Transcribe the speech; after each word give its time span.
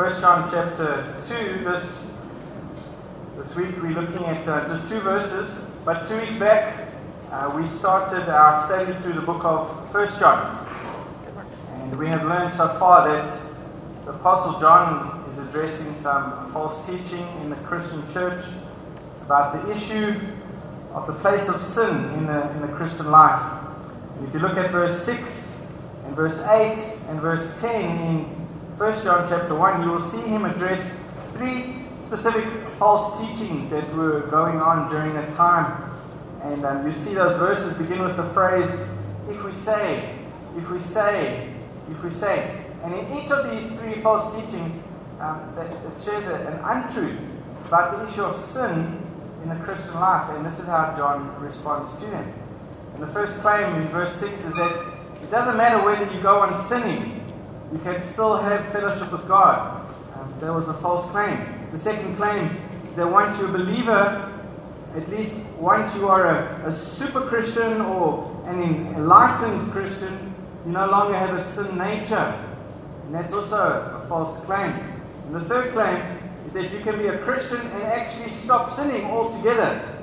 1 0.00 0.18
John 0.22 0.50
chapter 0.50 1.14
2. 1.28 1.62
This, 1.62 2.06
this 3.36 3.54
week 3.54 3.76
we're 3.82 3.90
looking 3.90 4.24
at 4.24 4.48
uh, 4.48 4.66
just 4.66 4.88
two 4.88 4.98
verses, 5.00 5.58
but 5.84 6.08
two 6.08 6.16
weeks 6.16 6.38
back 6.38 6.88
uh, 7.30 7.52
we 7.54 7.68
started 7.68 8.26
our 8.30 8.64
study 8.64 8.94
through 9.02 9.12
the 9.12 9.26
book 9.26 9.44
of 9.44 9.94
1 9.94 10.08
John. 10.18 10.66
And 11.74 11.98
we 11.98 12.08
have 12.08 12.24
learned 12.24 12.54
so 12.54 12.68
far 12.78 13.06
that 13.08 13.40
the 14.06 14.12
Apostle 14.12 14.58
John 14.58 15.22
is 15.32 15.38
addressing 15.38 15.94
some 15.96 16.50
false 16.50 16.88
teaching 16.88 17.28
in 17.42 17.50
the 17.50 17.56
Christian 17.56 18.02
church 18.10 18.42
about 19.20 19.52
the 19.52 19.70
issue 19.70 20.18
of 20.94 21.06
the 21.08 21.12
place 21.12 21.46
of 21.50 21.60
sin 21.60 22.06
in 22.14 22.24
the, 22.24 22.50
in 22.52 22.62
the 22.62 22.68
Christian 22.68 23.10
life. 23.10 23.62
And 24.16 24.26
if 24.26 24.32
you 24.32 24.40
look 24.40 24.56
at 24.56 24.70
verse 24.70 25.04
6 25.04 25.52
and 26.06 26.16
verse 26.16 26.40
8 26.40 26.96
and 27.10 27.20
verse 27.20 27.52
10 27.60 27.98
in 27.98 28.39
1 28.80 29.04
John 29.04 29.28
chapter 29.28 29.54
1, 29.54 29.82
you 29.82 29.90
will 29.90 30.10
see 30.10 30.22
him 30.22 30.46
address 30.46 30.94
three 31.34 31.84
specific 32.02 32.46
false 32.78 33.20
teachings 33.20 33.68
that 33.68 33.94
were 33.94 34.20
going 34.30 34.58
on 34.58 34.90
during 34.90 35.12
that 35.12 35.34
time. 35.34 35.92
And 36.42 36.64
um, 36.64 36.86
you 36.86 36.94
see 36.94 37.12
those 37.12 37.36
verses 37.36 37.76
begin 37.76 38.00
with 38.00 38.16
the 38.16 38.24
phrase, 38.32 38.80
if 39.28 39.44
we 39.44 39.52
say, 39.52 40.16
if 40.56 40.70
we 40.70 40.80
say, 40.80 41.52
if 41.90 42.02
we 42.02 42.14
say. 42.14 42.64
And 42.82 42.94
in 42.94 43.18
each 43.18 43.30
of 43.30 43.50
these 43.50 43.70
three 43.78 44.00
false 44.00 44.34
teachings, 44.34 44.80
um, 45.20 45.52
that, 45.56 45.66
it 45.66 46.02
shares 46.02 46.26
an 46.26 46.58
untruth 46.64 47.20
about 47.66 47.98
the 47.98 48.10
issue 48.10 48.22
of 48.22 48.42
sin 48.42 49.06
in 49.42 49.50
the 49.50 49.56
Christian 49.56 49.92
life. 49.96 50.30
And 50.30 50.42
this 50.42 50.58
is 50.58 50.64
how 50.64 50.94
John 50.96 51.38
responds 51.38 51.94
to 51.96 52.06
them. 52.06 52.32
And 52.94 53.02
the 53.02 53.08
first 53.08 53.42
claim 53.42 53.74
in 53.74 53.86
verse 53.88 54.14
6 54.14 54.32
is 54.32 54.54
that 54.54 54.94
it 55.20 55.30
doesn't 55.30 55.58
matter 55.58 55.84
whether 55.84 56.10
you 56.10 56.22
go 56.22 56.40
on 56.40 56.64
sinning, 56.64 57.19
you 57.72 57.78
can 57.78 58.02
still 58.02 58.36
have 58.36 58.66
fellowship 58.72 59.12
with 59.12 59.26
God. 59.28 59.86
Um, 60.14 60.34
that 60.40 60.52
was 60.52 60.68
a 60.68 60.74
false 60.74 61.08
claim. 61.10 61.38
The 61.72 61.78
second 61.78 62.16
claim 62.16 62.56
is 62.88 62.96
that 62.96 63.10
once 63.10 63.38
you're 63.38 63.48
a 63.48 63.52
believer, 63.52 64.26
at 64.96 65.08
least 65.08 65.34
once 65.58 65.94
you 65.94 66.08
are 66.08 66.26
a, 66.26 66.68
a 66.68 66.74
super 66.74 67.20
Christian 67.22 67.80
or 67.80 68.42
an 68.46 68.62
enlightened 68.62 69.70
Christian, 69.70 70.34
you 70.66 70.72
no 70.72 70.86
longer 70.90 71.16
have 71.16 71.36
a 71.36 71.44
sin 71.44 71.78
nature. 71.78 72.44
And 73.04 73.14
that's 73.14 73.32
also 73.32 74.02
a 74.02 74.06
false 74.08 74.40
claim. 74.40 74.72
And 75.26 75.34
the 75.34 75.40
third 75.40 75.72
claim 75.72 76.02
is 76.48 76.52
that 76.54 76.72
you 76.72 76.80
can 76.80 76.98
be 76.98 77.06
a 77.06 77.18
Christian 77.18 77.60
and 77.60 77.82
actually 77.84 78.32
stop 78.32 78.72
sinning 78.72 79.04
altogether. 79.04 79.98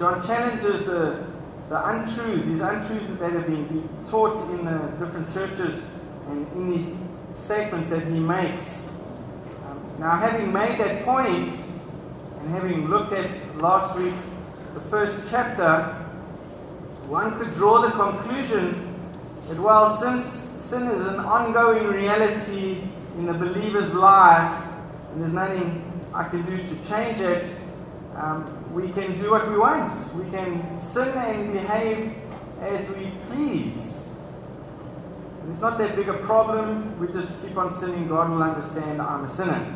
John 0.00 0.26
challenges 0.26 0.86
the, 0.86 1.24
the 1.68 1.88
untruths, 1.88 2.46
these 2.46 2.60
untruths 2.60 3.18
that 3.20 3.32
have 3.32 3.46
been 3.46 3.88
taught 4.08 4.36
in 4.50 4.64
the 4.64 4.78
different 4.98 5.32
churches 5.32 5.84
and 6.28 6.46
in 6.52 6.70
these 6.70 6.96
statements 7.38 7.90
that 7.90 8.06
he 8.06 8.18
makes. 8.18 8.90
Um, 9.66 9.80
now, 9.98 10.10
having 10.10 10.52
made 10.52 10.78
that 10.78 11.04
point, 11.04 11.54
and 12.40 12.50
having 12.50 12.88
looked 12.88 13.12
at 13.12 13.58
last 13.58 13.98
week 13.98 14.14
the 14.74 14.80
first 14.82 15.22
chapter, 15.30 15.82
one 17.08 17.38
could 17.38 17.54
draw 17.54 17.80
the 17.80 17.90
conclusion 17.90 18.94
that 19.48 19.58
while 19.58 19.96
since 19.96 20.42
sin 20.60 20.88
is 20.88 21.06
an 21.06 21.20
ongoing 21.20 21.86
reality 21.86 22.82
in 23.16 23.26
the 23.26 23.32
believer's 23.32 23.94
life, 23.94 24.66
and 25.12 25.22
there's 25.22 25.32
nothing 25.32 25.84
I 26.14 26.28
can 26.28 26.42
do 26.42 26.56
to 26.58 26.88
change 26.88 27.20
it, 27.20 27.48
um, 28.16 28.44
we 28.72 28.90
can 28.90 29.20
do 29.20 29.30
what 29.30 29.48
we 29.48 29.56
want. 29.56 29.92
We 30.14 30.28
can 30.30 30.80
sin 30.80 31.08
and 31.08 31.52
behave 31.52 32.14
as 32.60 32.88
we 32.90 33.12
please. 33.28 33.97
It's 35.50 35.62
not 35.62 35.78
that 35.78 35.96
big 35.96 36.08
a 36.08 36.14
problem. 36.18 36.98
We 37.00 37.06
just 37.08 37.40
keep 37.42 37.56
on 37.56 37.74
sinning. 37.78 38.06
God 38.08 38.30
will 38.30 38.42
understand 38.42 39.00
I'm 39.00 39.24
a 39.24 39.32
sinner. 39.32 39.74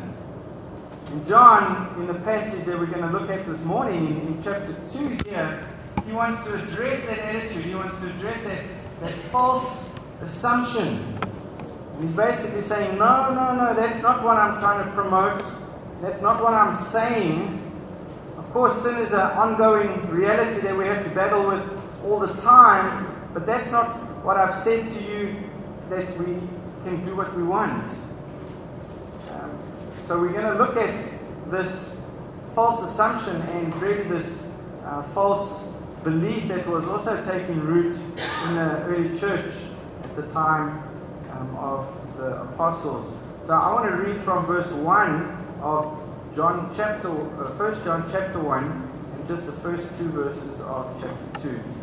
And 1.07 1.27
John, 1.27 1.95
in 1.97 2.05
the 2.05 2.13
passage 2.13 2.63
that 2.65 2.77
we're 2.77 2.85
going 2.85 3.01
to 3.01 3.09
look 3.09 3.29
at 3.29 3.45
this 3.47 3.63
morning, 3.63 4.07
in, 4.07 4.27
in 4.27 4.43
chapter 4.43 4.75
2 4.91 5.29
here, 5.29 5.61
he 6.05 6.11
wants 6.11 6.43
to 6.47 6.53
address 6.55 7.03
that 7.05 7.19
attitude. 7.19 7.65
He 7.65 7.75
wants 7.75 7.97
to 7.99 8.09
address 8.09 8.43
that, 8.43 8.63
that 9.01 9.11
false 9.31 9.89
assumption. 10.21 11.17
And 11.95 12.03
he's 12.03 12.15
basically 12.15 12.61
saying, 12.63 12.97
no, 12.97 13.33
no, 13.33 13.55
no, 13.55 13.73
that's 13.75 14.01
not 14.03 14.23
what 14.23 14.37
I'm 14.37 14.59
trying 14.59 14.85
to 14.85 14.91
promote. 14.91 15.43
That's 16.01 16.21
not 16.21 16.41
what 16.41 16.53
I'm 16.53 16.75
saying. 16.75 17.59
Of 18.37 18.51
course, 18.53 18.81
sin 18.83 18.95
is 18.97 19.11
an 19.11 19.21
ongoing 19.21 20.07
reality 20.09 20.61
that 20.61 20.77
we 20.77 20.85
have 20.85 21.03
to 21.03 21.09
battle 21.11 21.47
with 21.47 21.67
all 22.05 22.19
the 22.19 22.33
time, 22.41 23.07
but 23.33 23.47
that's 23.47 23.71
not 23.71 23.95
what 24.23 24.37
I've 24.37 24.63
said 24.63 24.91
to 24.91 25.03
you 25.03 25.49
that 25.95 26.17
we 26.17 26.39
can 26.83 27.05
do 27.05 27.15
what 27.15 27.35
we 27.35 27.43
want. 27.43 27.85
Um, 29.31 29.59
so 30.07 30.19
we're 30.19 30.31
going 30.31 30.45
to 30.45 30.57
look 30.57 30.75
at 30.75 30.99
this 31.51 31.95
false 32.55 32.83
assumption 32.91 33.35
and 33.41 33.75
really 33.81 34.03
this 34.03 34.43
uh, 34.85 35.03
false 35.13 35.67
belief 36.03 36.47
that 36.47 36.67
was 36.67 36.87
also 36.87 37.23
taking 37.25 37.59
root 37.59 37.95
in 37.95 38.55
the 38.55 38.83
early 38.85 39.17
church 39.19 39.53
at 40.03 40.15
the 40.15 40.23
time 40.33 40.83
um, 41.31 41.55
of 41.55 42.17
the 42.17 42.41
apostles. 42.41 43.15
So 43.45 43.53
I 43.53 43.73
want 43.73 43.89
to 43.89 43.95
read 43.95 44.21
from 44.21 44.45
verse 44.45 44.71
1 44.71 45.59
of 45.61 45.99
John 46.35 46.73
chapter, 46.75 47.09
uh, 47.09 47.53
1 47.53 47.83
John 47.85 48.09
chapter 48.11 48.39
1, 48.39 48.63
and 49.13 49.27
just 49.27 49.45
the 49.45 49.51
first 49.53 49.95
two 49.97 50.09
verses 50.09 50.59
of 50.61 50.99
chapter 50.99 51.39
2. 51.41 51.82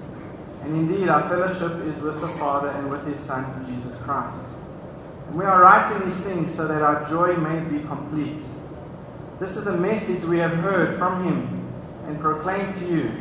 And 0.61 0.75
indeed, 0.75 1.09
our 1.09 1.27
fellowship 1.27 1.85
is 1.87 2.01
with 2.01 2.21
the 2.21 2.27
Father 2.27 2.69
and 2.69 2.89
with 2.89 3.05
His 3.05 3.19
Son, 3.19 3.65
Jesus 3.65 3.97
Christ. 3.99 4.45
And 5.27 5.35
we 5.35 5.45
are 5.45 5.61
writing 5.61 6.07
these 6.07 6.19
things 6.19 6.55
so 6.55 6.67
that 6.67 6.81
our 6.81 7.07
joy 7.09 7.35
may 7.35 7.59
be 7.61 7.79
complete. 7.87 8.43
This 9.39 9.57
is 9.57 9.65
the 9.65 9.75
message 9.75 10.23
we 10.23 10.37
have 10.37 10.53
heard 10.53 10.97
from 10.97 11.23
Him 11.23 11.67
and 12.07 12.19
proclaimed 12.19 12.75
to 12.77 12.87
you 12.87 13.11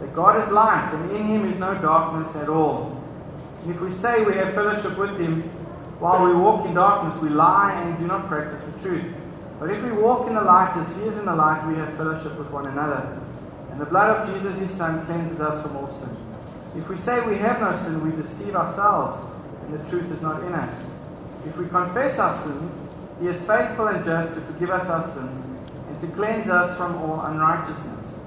that 0.00 0.14
God 0.14 0.44
is 0.44 0.52
light, 0.52 0.92
and 0.92 1.10
in 1.12 1.24
Him 1.24 1.50
is 1.50 1.58
no 1.58 1.74
darkness 1.80 2.36
at 2.36 2.48
all. 2.48 3.02
And 3.62 3.74
if 3.74 3.80
we 3.80 3.90
say 3.92 4.22
we 4.24 4.34
have 4.34 4.52
fellowship 4.52 4.98
with 4.98 5.18
Him 5.18 5.42
while 6.00 6.26
we 6.26 6.34
walk 6.34 6.66
in 6.66 6.74
darkness, 6.74 7.16
we 7.22 7.30
lie 7.30 7.72
and 7.80 7.98
do 7.98 8.06
not 8.06 8.28
practice 8.28 8.62
the 8.64 8.78
truth. 8.80 9.14
But 9.58 9.70
if 9.70 9.82
we 9.82 9.92
walk 9.92 10.26
in 10.28 10.34
the 10.34 10.42
light 10.42 10.76
as 10.76 10.94
He 10.96 11.02
is 11.02 11.18
in 11.18 11.24
the 11.24 11.34
light, 11.34 11.66
we 11.66 11.76
have 11.76 11.96
fellowship 11.96 12.36
with 12.36 12.50
one 12.50 12.66
another. 12.66 13.18
And 13.70 13.80
the 13.80 13.86
blood 13.86 14.10
of 14.16 14.34
Jesus, 14.34 14.58
His 14.58 14.70
Son, 14.76 15.06
cleanses 15.06 15.40
us 15.40 15.62
from 15.62 15.76
all 15.76 15.90
sin. 15.90 16.14
If 16.76 16.88
we 16.88 16.98
say 16.98 17.24
we 17.24 17.38
have 17.38 17.60
no 17.60 17.76
sin, 17.76 18.02
we 18.04 18.20
deceive 18.20 18.56
ourselves, 18.56 19.22
and 19.62 19.78
the 19.78 19.88
truth 19.88 20.10
is 20.10 20.22
not 20.22 20.42
in 20.42 20.52
us. 20.52 20.90
If 21.46 21.56
we 21.56 21.68
confess 21.68 22.18
our 22.18 22.36
sins, 22.36 22.74
He 23.20 23.28
is 23.28 23.46
faithful 23.46 23.86
and 23.86 24.04
just 24.04 24.34
to 24.34 24.40
forgive 24.40 24.70
us 24.70 24.88
our 24.88 25.06
sins 25.06 25.46
and 25.88 26.00
to 26.00 26.08
cleanse 26.08 26.48
us 26.48 26.76
from 26.76 26.96
all 26.96 27.20
unrighteousness. 27.20 28.18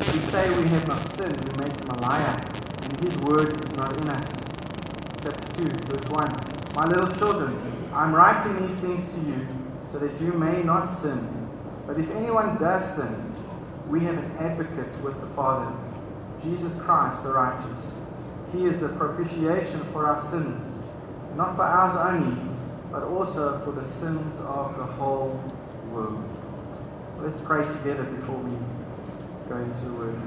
If 0.00 0.12
we 0.12 0.20
say 0.20 0.48
we 0.62 0.68
have 0.68 0.86
not 0.86 1.16
sinned, 1.16 1.32
we 1.32 1.64
make 1.64 1.80
Him 1.80 1.88
a 1.96 2.02
liar, 2.02 2.36
and 2.82 3.00
His 3.00 3.16
word 3.20 3.48
is 3.48 3.76
not 3.76 3.96
in 3.96 4.10
us. 4.10 4.32
Chapter 5.22 5.62
2, 5.62 5.64
verse 5.88 6.08
1. 6.10 6.74
My 6.76 6.84
little 6.84 7.16
children, 7.16 7.88
I 7.94 8.04
am 8.04 8.14
writing 8.14 8.66
these 8.66 8.76
things 8.80 9.10
to 9.12 9.20
you 9.20 9.46
so 9.90 9.98
that 9.98 10.20
you 10.20 10.32
may 10.32 10.62
not 10.62 10.92
sin. 10.92 11.48
But 11.86 11.96
if 11.98 12.10
anyone 12.10 12.58
does 12.60 12.96
sin, 12.96 13.34
we 13.88 14.00
have 14.04 14.18
an 14.18 14.30
advocate 14.38 15.00
with 15.02 15.18
the 15.22 15.26
Father 15.28 15.72
Jesus 16.44 16.78
Christ 16.78 17.22
the 17.22 17.32
righteous. 17.32 17.94
He 18.54 18.66
is 18.66 18.80
the 18.80 18.88
propitiation 18.88 19.84
for 19.92 20.06
our 20.06 20.22
sins, 20.22 20.78
not 21.34 21.56
for 21.56 21.62
ours 21.62 21.96
only, 21.96 22.40
but 22.92 23.02
also 23.02 23.58
for 23.64 23.72
the 23.72 23.86
sins 23.86 24.40
of 24.40 24.76
the 24.76 24.84
whole 24.84 25.42
world. 25.90 26.24
Let's 27.18 27.42
pray 27.42 27.66
together 27.66 28.04
before 28.04 28.36
we 28.36 28.56
go 29.48 29.56
into 29.56 29.92
word. 29.94 30.20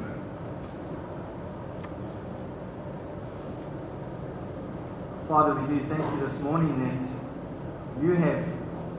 Father, 5.29 5.55
we 5.61 5.79
do 5.79 5.85
thank 5.85 6.01
you 6.01 6.27
this 6.27 6.39
morning 6.41 6.83
that 6.83 8.03
you 8.03 8.11
have 8.13 8.45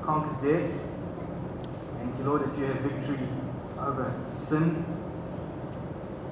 conquered 0.03 0.43
death. 0.43 0.71
Thank 1.99 2.19
you, 2.19 2.25
Lord, 2.25 2.45
that 2.45 2.59
you 2.59 2.65
have 2.65 2.77
victory 2.77 3.29
over 3.79 4.15
sin 4.33 4.85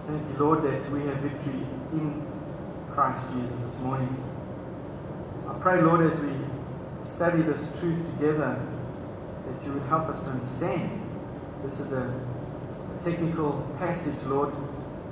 Thank 0.07 0.23
you, 0.31 0.37
Lord, 0.39 0.63
that 0.63 0.89
we 0.93 1.01
have 1.07 1.17
victory 1.17 1.67
in 1.93 2.23
Christ 2.97 3.31
Jesus 3.31 3.61
this 3.61 3.79
morning. 3.81 4.09
I 5.47 5.53
pray, 5.59 5.83
Lord, 5.83 6.11
as 6.11 6.19
we 6.19 6.33
study 7.05 7.43
this 7.43 7.71
truth 7.79 8.07
together, 8.07 8.59
that 9.47 9.67
you 9.67 9.75
would 9.75 9.83
help 9.83 10.09
us 10.09 10.23
to 10.23 10.31
understand. 10.31 11.07
This 11.63 11.79
is 11.79 11.93
a 11.93 12.19
technical 13.05 13.71
passage, 13.79 14.17
Lord, 14.25 14.55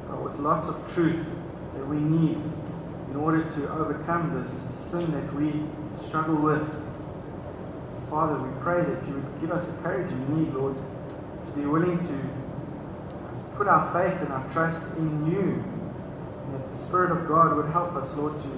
but 0.08 0.22
with 0.22 0.38
lots 0.38 0.70
of 0.70 0.94
truth 0.94 1.26
that 1.74 1.86
we 1.86 1.98
need 1.98 2.38
in 3.10 3.16
order 3.16 3.44
to 3.44 3.72
overcome 3.74 4.42
this 4.42 4.50
sin 4.74 5.12
that 5.12 5.34
we 5.34 5.52
struggle 6.02 6.36
with. 6.36 6.66
Father, 8.08 8.42
we 8.42 8.62
pray 8.62 8.80
that 8.82 9.06
you 9.06 9.12
would 9.12 9.40
give 9.42 9.52
us 9.52 9.66
the 9.66 9.74
courage 9.82 10.10
we 10.10 10.36
need, 10.36 10.54
Lord, 10.54 10.74
to 11.44 11.52
be 11.52 11.66
willing 11.66 11.98
to 11.98 12.18
put 13.58 13.68
our 13.68 13.92
faith 13.92 14.22
and 14.22 14.32
our 14.32 14.50
trust 14.54 14.86
in 14.96 15.30
you. 15.30 15.73
The 16.74 16.82
Spirit 16.82 17.12
of 17.12 17.28
God 17.28 17.56
would 17.56 17.70
help 17.70 17.94
us, 17.94 18.14
Lord, 18.16 18.42
to 18.42 18.48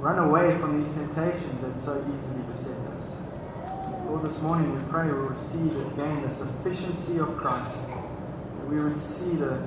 run 0.00 0.18
away 0.18 0.56
from 0.58 0.84
these 0.84 0.92
temptations 0.92 1.62
that 1.62 1.80
so 1.80 1.96
easily 1.96 2.42
beset 2.52 2.76
us. 2.76 4.04
Lord, 4.06 4.22
this 4.22 4.40
morning 4.42 4.76
we 4.76 4.82
pray 4.92 5.06
we 5.06 5.14
will 5.14 5.28
receive 5.30 5.74
again 5.92 6.28
the 6.28 6.34
sufficiency 6.34 7.18
of 7.18 7.36
Christ. 7.38 7.88
That 7.88 8.68
we 8.68 8.80
would 8.80 9.00
see 9.00 9.32
the, 9.34 9.64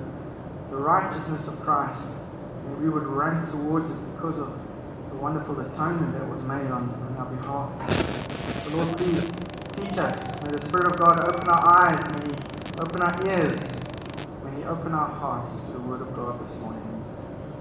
the 0.69 0.77
righteousness 0.77 1.47
of 1.47 1.59
Christ. 1.61 2.05
And 2.67 2.83
we 2.83 2.89
would 2.89 3.07
run 3.07 3.49
towards 3.49 3.91
it 3.91 3.97
because 4.13 4.39
of 4.39 4.53
the 5.09 5.15
wonderful 5.15 5.59
atonement 5.59 6.13
that 6.13 6.29
was 6.29 6.43
made 6.45 6.69
on, 6.69 6.85
on 6.85 7.15
our 7.17 7.25
behalf. 7.33 7.89
So 8.63 8.77
Lord, 8.77 8.95
please 8.95 9.25
teach 9.73 9.97
us. 9.97 10.41
May 10.45 10.51
the 10.53 10.65
Spirit 10.67 10.85
of 10.85 10.99
God 10.99 11.27
open 11.27 11.47
our 11.49 11.81
eyes. 11.81 11.97
May 12.13 12.29
He 12.29 12.79
open 12.79 13.01
our 13.01 13.15
ears. 13.25 13.71
May 14.45 14.57
He 14.57 14.63
open 14.65 14.93
our 14.93 15.09
hearts 15.09 15.59
to 15.65 15.71
the 15.71 15.79
Word 15.79 16.01
of 16.01 16.15
God 16.15 16.47
this 16.47 16.59
morning. 16.59 16.96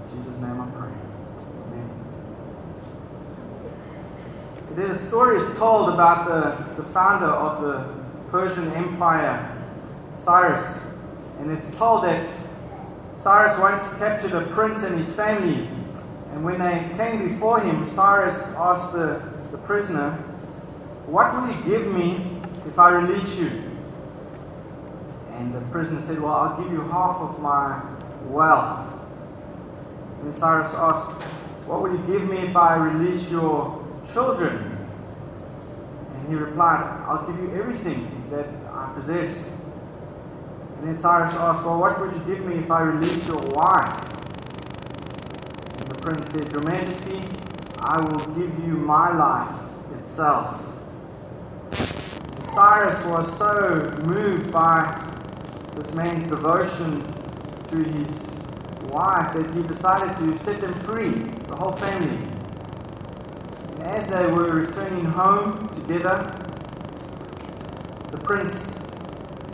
Jesus' 0.09 0.39
name 0.39 0.61
I 0.61 0.67
pray. 0.71 0.89
Amen. 1.67 1.89
Today 4.69 4.87
the 4.93 5.05
story 5.05 5.39
is 5.39 5.57
told 5.57 5.89
about 5.89 6.27
the, 6.27 6.81
the 6.81 6.87
founder 6.89 7.27
of 7.27 7.61
the 7.61 7.93
Persian 8.31 8.71
Empire, 8.71 9.53
Cyrus. 10.19 10.79
And 11.39 11.51
it's 11.51 11.75
told 11.77 12.05
that 12.05 12.29
Cyrus 13.19 13.59
once 13.59 13.89
captured 13.97 14.33
a 14.33 14.47
prince 14.47 14.83
and 14.83 14.97
his 14.97 15.13
family. 15.13 15.67
And 16.31 16.45
when 16.45 16.59
they 16.59 16.89
came 16.97 17.27
before 17.27 17.59
him, 17.59 17.89
Cyrus 17.89 18.41
asked 18.55 18.93
the, 18.93 19.21
the 19.51 19.57
prisoner, 19.57 20.11
What 21.05 21.33
will 21.35 21.47
you 21.53 21.63
give 21.63 21.93
me 21.93 22.39
if 22.65 22.79
I 22.79 22.91
release 22.91 23.37
you? 23.37 23.63
And 25.33 25.53
the 25.53 25.61
prisoner 25.71 26.01
said, 26.07 26.21
Well, 26.21 26.33
I'll 26.33 26.61
give 26.61 26.71
you 26.71 26.81
half 26.83 27.17
of 27.17 27.39
my 27.41 27.81
wealth. 28.25 28.96
And 30.21 30.35
Cyrus 30.35 30.73
asked, 30.73 31.21
What 31.67 31.81
will 31.81 31.91
you 31.91 32.03
give 32.07 32.29
me 32.29 32.37
if 32.39 32.55
I 32.55 32.75
release 32.75 33.29
your 33.29 33.85
children? 34.11 34.77
And 36.13 36.27
he 36.29 36.35
replied, 36.35 36.83
I'll 37.07 37.25
give 37.25 37.39
you 37.39 37.59
everything 37.59 38.25
that 38.31 38.47
I 38.71 38.91
possess. 38.95 39.49
And 40.77 40.87
then 40.87 41.01
Cyrus 41.01 41.33
asked, 41.35 41.65
Well, 41.65 41.79
what 41.79 41.99
would 41.99 42.13
you 42.13 42.35
give 42.35 42.45
me 42.45 42.55
if 42.55 42.71
I 42.71 42.81
release 42.81 43.27
your 43.27 43.41
wife? 43.51 44.13
And 45.79 45.87
the 45.87 45.99
prince 46.01 46.31
said, 46.31 46.51
Your 46.51 46.63
Majesty, 46.63 47.21
I 47.79 47.99
will 48.01 48.25
give 48.35 48.59
you 48.65 48.73
my 48.75 49.15
life 49.15 49.55
itself. 49.99 50.63
And 51.71 52.49
Cyrus 52.49 53.05
was 53.05 53.37
so 53.37 54.03
moved 54.05 54.51
by 54.51 55.03
this 55.75 55.93
man's 55.93 56.27
devotion 56.27 57.01
to 57.69 57.77
his 57.77 58.36
wife 58.87 59.33
that 59.33 59.53
he 59.53 59.61
decided 59.63 60.17
to 60.17 60.37
set 60.43 60.61
them 60.61 60.73
free, 60.73 61.11
the 61.47 61.55
whole 61.55 61.73
family. 61.73 62.17
And 63.75 63.83
as 63.83 64.09
they 64.09 64.25
were 64.27 64.51
returning 64.51 65.05
home 65.05 65.69
together, 65.75 66.33
the 68.11 68.17
prince 68.17 68.77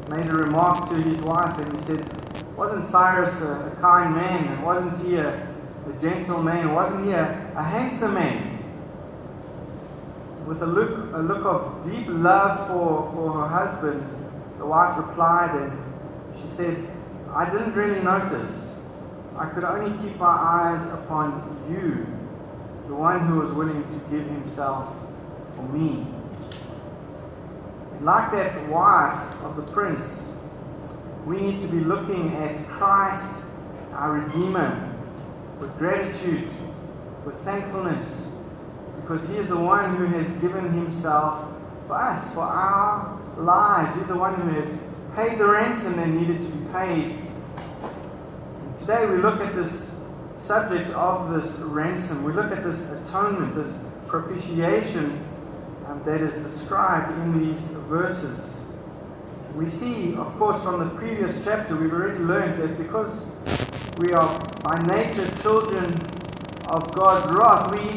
made 0.10 0.30
a 0.30 0.36
remark 0.36 0.90
to 0.90 1.02
his 1.02 1.22
wife 1.22 1.58
and 1.58 1.78
he 1.78 1.84
said, 1.86 2.56
Wasn't 2.56 2.88
Cyrus 2.88 3.42
a, 3.42 3.72
a 3.72 3.82
kind 3.82 4.16
man? 4.16 4.48
And 4.48 4.64
wasn't 4.64 5.06
he 5.06 5.16
a, 5.16 5.48
a 5.88 6.02
gentle 6.02 6.42
man? 6.42 6.74
Wasn't 6.74 7.06
he 7.06 7.12
a, 7.12 7.54
a 7.56 7.64
handsome 7.64 8.14
man? 8.14 8.60
With 10.46 10.62
a 10.62 10.68
look, 10.68 11.14
a 11.14 11.20
look 11.20 11.46
of 11.46 11.90
deep 11.90 12.06
love 12.10 12.68
for, 12.68 13.12
for 13.14 13.34
her 13.34 13.48
husband, 13.48 14.06
the 14.58 14.66
wife 14.66 14.98
replied 14.98 15.56
and 15.56 15.84
she 16.42 16.50
said, 16.56 16.88
I 17.34 17.50
didn't 17.50 17.74
really 17.74 18.02
notice. 18.02 18.73
I 19.38 19.50
could 19.50 19.64
only 19.64 19.92
keep 20.04 20.18
my 20.18 20.28
eyes 20.28 20.90
upon 20.90 21.66
you, 21.70 22.06
the 22.88 22.94
one 22.94 23.26
who 23.26 23.40
was 23.40 23.52
willing 23.54 23.84
to 23.84 24.00
give 24.16 24.28
himself 24.28 24.96
for 25.54 25.64
me. 25.64 26.06
And 27.94 28.06
like 28.06 28.32
that 28.32 28.68
wife 28.68 29.42
of 29.42 29.56
the 29.56 29.72
prince, 29.72 30.30
we 31.26 31.40
need 31.40 31.62
to 31.62 31.68
be 31.68 31.80
looking 31.80 32.36
at 32.36 32.68
Christ, 32.68 33.42
our 33.94 34.20
Redeemer, 34.20 34.94
with 35.60 35.78
gratitude, 35.78 36.50
with 37.26 37.36
thankfulness, 37.40 38.28
because 39.02 39.28
he 39.30 39.38
is 39.38 39.50
the 39.50 39.58
one 39.58 39.96
who 39.96 40.06
has 40.06 40.32
given 40.36 40.74
himself 40.74 41.52
for 41.88 41.96
us, 41.96 42.34
for 42.34 42.42
our 42.42 43.20
lives. 43.38 43.98
He's 43.98 44.08
the 44.08 44.18
one 44.18 44.36
who 44.36 44.50
has 44.62 44.78
paid 45.16 45.40
the 45.40 45.46
ransom 45.46 45.96
that 45.96 46.10
needed 46.10 46.40
to 46.40 46.50
be 46.52 46.72
paid. 46.72 47.23
Today 48.84 49.06
we 49.06 49.16
look 49.16 49.40
at 49.40 49.56
this 49.56 49.90
subject 50.44 50.90
of 50.90 51.30
this 51.30 51.56
ransom. 51.60 52.22
We 52.22 52.34
look 52.34 52.52
at 52.52 52.66
this 52.66 52.84
atonement, 52.84 53.56
this 53.56 53.78
propitiation 54.08 55.24
um, 55.88 56.04
that 56.04 56.20
is 56.20 56.36
described 56.46 57.18
in 57.18 57.40
these 57.40 57.62
verses. 57.88 58.66
We 59.56 59.70
see, 59.70 60.16
of 60.16 60.38
course, 60.38 60.62
from 60.64 60.80
the 60.80 60.94
previous 60.96 61.42
chapter, 61.46 61.78
we've 61.78 61.94
already 61.94 62.20
learned 62.26 62.62
that 62.62 62.78
because 62.78 63.24
we 64.00 64.12
are 64.12 64.40
by 64.66 64.78
nature 64.94 65.34
children 65.42 65.86
of 66.68 66.94
God's 66.94 67.34
wrath, 67.38 67.72
we, 67.72 67.88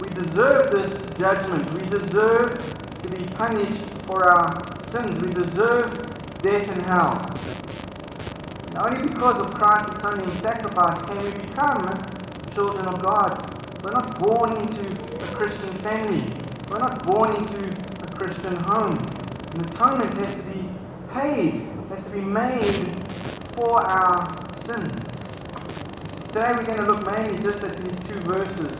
we 0.00 0.14
deserve 0.14 0.70
this 0.70 1.06
judgment. 1.18 1.72
We 1.72 1.88
deserve 1.90 2.54
to 3.02 3.08
be 3.08 3.24
punished 3.34 3.82
for 4.06 4.30
our 4.30 4.86
sins. 4.86 5.20
We 5.20 5.32
deserve 5.32 5.90
death 6.38 6.70
and 6.70 6.86
hell. 6.86 7.65
Only 8.78 9.08
because 9.08 9.40
of 9.40 9.54
Christ's 9.54 9.96
atoning 9.96 10.28
sacrifice 10.36 11.00
can 11.06 11.16
we 11.24 11.30
become 11.32 11.80
children 12.52 12.84
of 12.86 13.02
God. 13.02 13.32
We're 13.82 13.92
not 13.92 14.18
born 14.20 14.52
into 14.52 14.84
a 14.84 15.34
Christian 15.34 15.72
family. 15.80 16.22
We're 16.68 16.80
not 16.80 17.02
born 17.06 17.36
into 17.36 17.64
a 17.64 18.06
Christian 18.18 18.54
home. 18.68 18.92
An 19.54 19.64
atonement 19.64 20.12
has 20.18 20.34
to 20.34 20.42
be 20.42 20.68
paid, 21.14 21.66
has 21.88 22.04
to 22.04 22.10
be 22.10 22.20
made 22.20 23.08
for 23.54 23.80
our 23.80 24.20
sins. 24.60 25.24
Today 26.28 26.52
we're 26.52 26.68
going 26.68 26.80
to 26.80 26.84
look 26.84 27.16
mainly 27.16 27.38
just 27.42 27.64
at 27.64 27.78
these 27.78 27.98
two 28.00 28.20
verses 28.28 28.76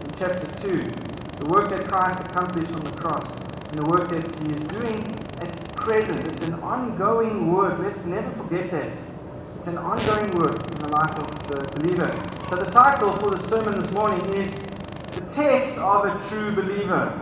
in 0.00 0.10
chapter 0.16 0.46
2. 0.68 0.72
The 0.72 1.50
work 1.50 1.68
that 1.68 1.86
Christ 1.86 2.20
accomplished 2.20 2.72
on 2.72 2.80
the 2.80 2.92
cross 2.92 3.30
and 3.68 3.78
the 3.78 3.90
work 3.90 4.08
that 4.08 4.24
he 4.40 4.54
is 4.54 4.64
doing 4.68 5.04
at 5.42 5.76
present. 5.76 6.26
It's 6.28 6.48
an 6.48 6.54
ongoing 6.62 7.52
work. 7.52 7.78
Let's 7.80 8.06
never 8.06 8.30
forget 8.30 8.70
that. 8.70 9.13
It's 9.64 9.70
an 9.70 9.78
ongoing 9.78 10.30
work 10.32 10.62
in 10.72 10.78
the 10.78 10.88
life 10.88 11.18
of 11.18 11.48
the 11.48 11.80
believer. 11.80 12.12
So 12.50 12.56
the 12.56 12.70
title 12.70 13.12
for 13.14 13.30
the 13.30 13.48
sermon 13.48 13.80
this 13.80 13.90
morning 13.92 14.20
is 14.34 14.52
The 15.12 15.22
Test 15.32 15.78
of 15.78 16.04
a 16.04 16.28
True 16.28 16.54
Believer. 16.54 17.18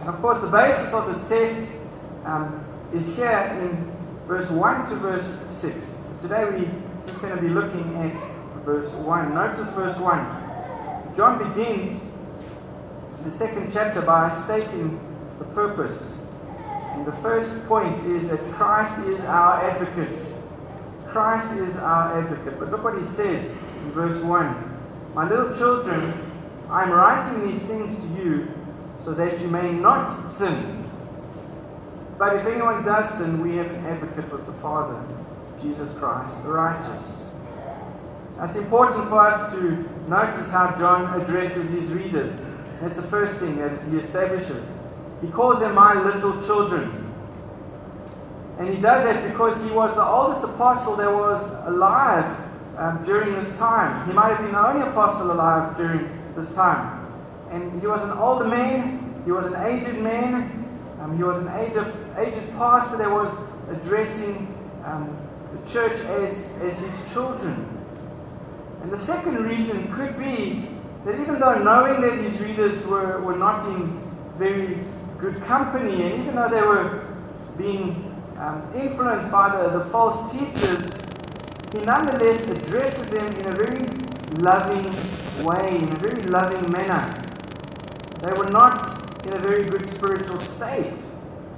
And 0.00 0.08
of 0.10 0.20
course, 0.20 0.42
the 0.42 0.48
basis 0.48 0.92
of 0.92 1.06
this 1.06 1.26
test 1.26 1.72
um, 2.26 2.62
is 2.92 3.16
here 3.16 3.58
in 3.58 3.90
verse 4.28 4.50
1 4.50 4.90
to 4.90 4.96
verse 4.96 5.38
6. 5.62 5.94
Today 6.20 6.44
we're 6.44 6.70
just 7.06 7.22
going 7.22 7.34
to 7.34 7.40
be 7.40 7.48
looking 7.48 7.96
at 8.02 8.62
verse 8.62 8.92
1. 8.92 9.32
Notice 9.32 9.72
verse 9.72 9.96
1. 9.96 11.16
John 11.16 11.38
begins 11.38 12.02
the 13.24 13.30
second 13.30 13.72
chapter 13.72 14.02
by 14.02 14.38
stating 14.44 15.00
the 15.38 15.46
purpose. 15.46 16.18
And 16.58 17.06
the 17.06 17.12
first 17.12 17.66
point 17.66 17.96
is 18.04 18.28
that 18.28 18.40
Christ 18.52 18.98
is 19.06 19.20
our 19.20 19.62
advocate. 19.62 20.33
Christ 21.14 21.56
is 21.58 21.76
our 21.76 22.18
advocate. 22.18 22.58
But 22.58 22.72
look 22.72 22.82
what 22.82 22.98
he 22.98 23.06
says 23.06 23.48
in 23.48 23.92
verse 23.92 24.20
1. 24.20 25.14
My 25.14 25.28
little 25.28 25.56
children, 25.56 26.12
I 26.68 26.82
am 26.82 26.90
writing 26.90 27.48
these 27.48 27.62
things 27.62 27.96
to 28.00 28.08
you 28.20 28.48
so 29.00 29.14
that 29.14 29.40
you 29.40 29.46
may 29.46 29.70
not 29.70 30.32
sin. 30.32 30.84
But 32.18 32.34
if 32.34 32.46
anyone 32.46 32.84
does 32.84 33.16
sin, 33.16 33.40
we 33.42 33.58
have 33.58 33.70
an 33.70 33.86
advocate 33.86 34.32
with 34.32 34.44
the 34.46 34.54
Father, 34.54 35.00
Jesus 35.62 35.94
Christ, 35.94 36.42
the 36.42 36.50
righteous. 36.50 37.26
It's 38.40 38.58
important 38.58 39.08
for 39.08 39.20
us 39.20 39.52
to 39.54 39.88
notice 40.08 40.50
how 40.50 40.76
John 40.76 41.20
addresses 41.20 41.70
his 41.70 41.90
readers. 41.90 42.32
That's 42.80 42.96
the 42.96 43.06
first 43.06 43.38
thing 43.38 43.58
that 43.58 43.80
he 43.88 43.98
establishes. 43.98 44.66
He 45.22 45.28
calls 45.28 45.60
them 45.60 45.76
my 45.76 45.94
little 45.94 46.44
children. 46.44 47.03
And 48.58 48.68
he 48.68 48.80
does 48.80 49.02
that 49.04 49.28
because 49.28 49.60
he 49.62 49.70
was 49.70 49.94
the 49.94 50.04
oldest 50.04 50.44
apostle 50.44 50.96
that 50.96 51.12
was 51.12 51.42
alive 51.66 52.24
um, 52.76 53.04
during 53.04 53.34
this 53.34 53.56
time. 53.58 54.06
He 54.06 54.12
might 54.12 54.30
have 54.30 54.38
been 54.38 54.52
the 54.52 54.68
only 54.68 54.86
apostle 54.86 55.32
alive 55.32 55.76
during 55.76 56.08
this 56.36 56.52
time. 56.54 57.04
And 57.50 57.80
he 57.80 57.86
was 57.86 58.02
an 58.02 58.12
older 58.12 58.46
man, 58.46 59.22
he 59.24 59.32
was 59.32 59.46
an 59.46 59.54
aged 59.56 59.98
man, 59.98 60.64
Um, 61.00 61.16
he 61.16 61.22
was 61.22 61.42
an 61.42 61.48
aged, 61.48 61.84
aged 62.16 62.50
pastor 62.56 62.96
that 62.96 63.10
was 63.10 63.32
addressing 63.70 64.48
um, 64.84 65.14
the 65.52 65.70
church 65.70 66.00
as, 66.00 66.48
as 66.62 66.80
his 66.80 67.12
children. 67.12 67.68
And 68.82 68.90
the 68.90 68.98
second 68.98 69.44
reason 69.44 69.92
could 69.92 70.18
be 70.18 70.68
that 71.04 71.20
even 71.20 71.38
though 71.40 71.58
knowing 71.58 72.00
that 72.00 72.18
his 72.18 72.40
readers 72.40 72.86
were, 72.86 73.20
were 73.20 73.36
not 73.36 73.66
in 73.66 74.00
very 74.38 74.78
good 75.20 75.42
company, 75.44 76.02
and 76.02 76.22
even 76.22 76.34
though 76.34 76.48
they 76.48 76.62
were 76.62 77.04
being 77.58 78.13
um, 78.44 78.62
influenced 78.74 79.32
by 79.32 79.56
the, 79.56 79.78
the 79.78 79.84
false 79.86 80.30
teachers, 80.32 80.92
he 81.72 81.80
nonetheless 81.80 82.44
addresses 82.44 83.06
them 83.08 83.26
in 83.40 83.46
a 83.48 83.56
very 83.56 83.88
loving 84.38 84.84
way, 85.44 85.78
in 85.80 85.88
a 85.88 85.98
very 85.98 86.22
loving 86.28 86.70
manner. 86.70 87.08
They 88.20 88.32
were 88.36 88.50
not 88.50 89.26
in 89.26 89.34
a 89.34 89.40
very 89.40 89.64
good 89.64 89.90
spiritual 89.90 90.40
state. 90.40 90.92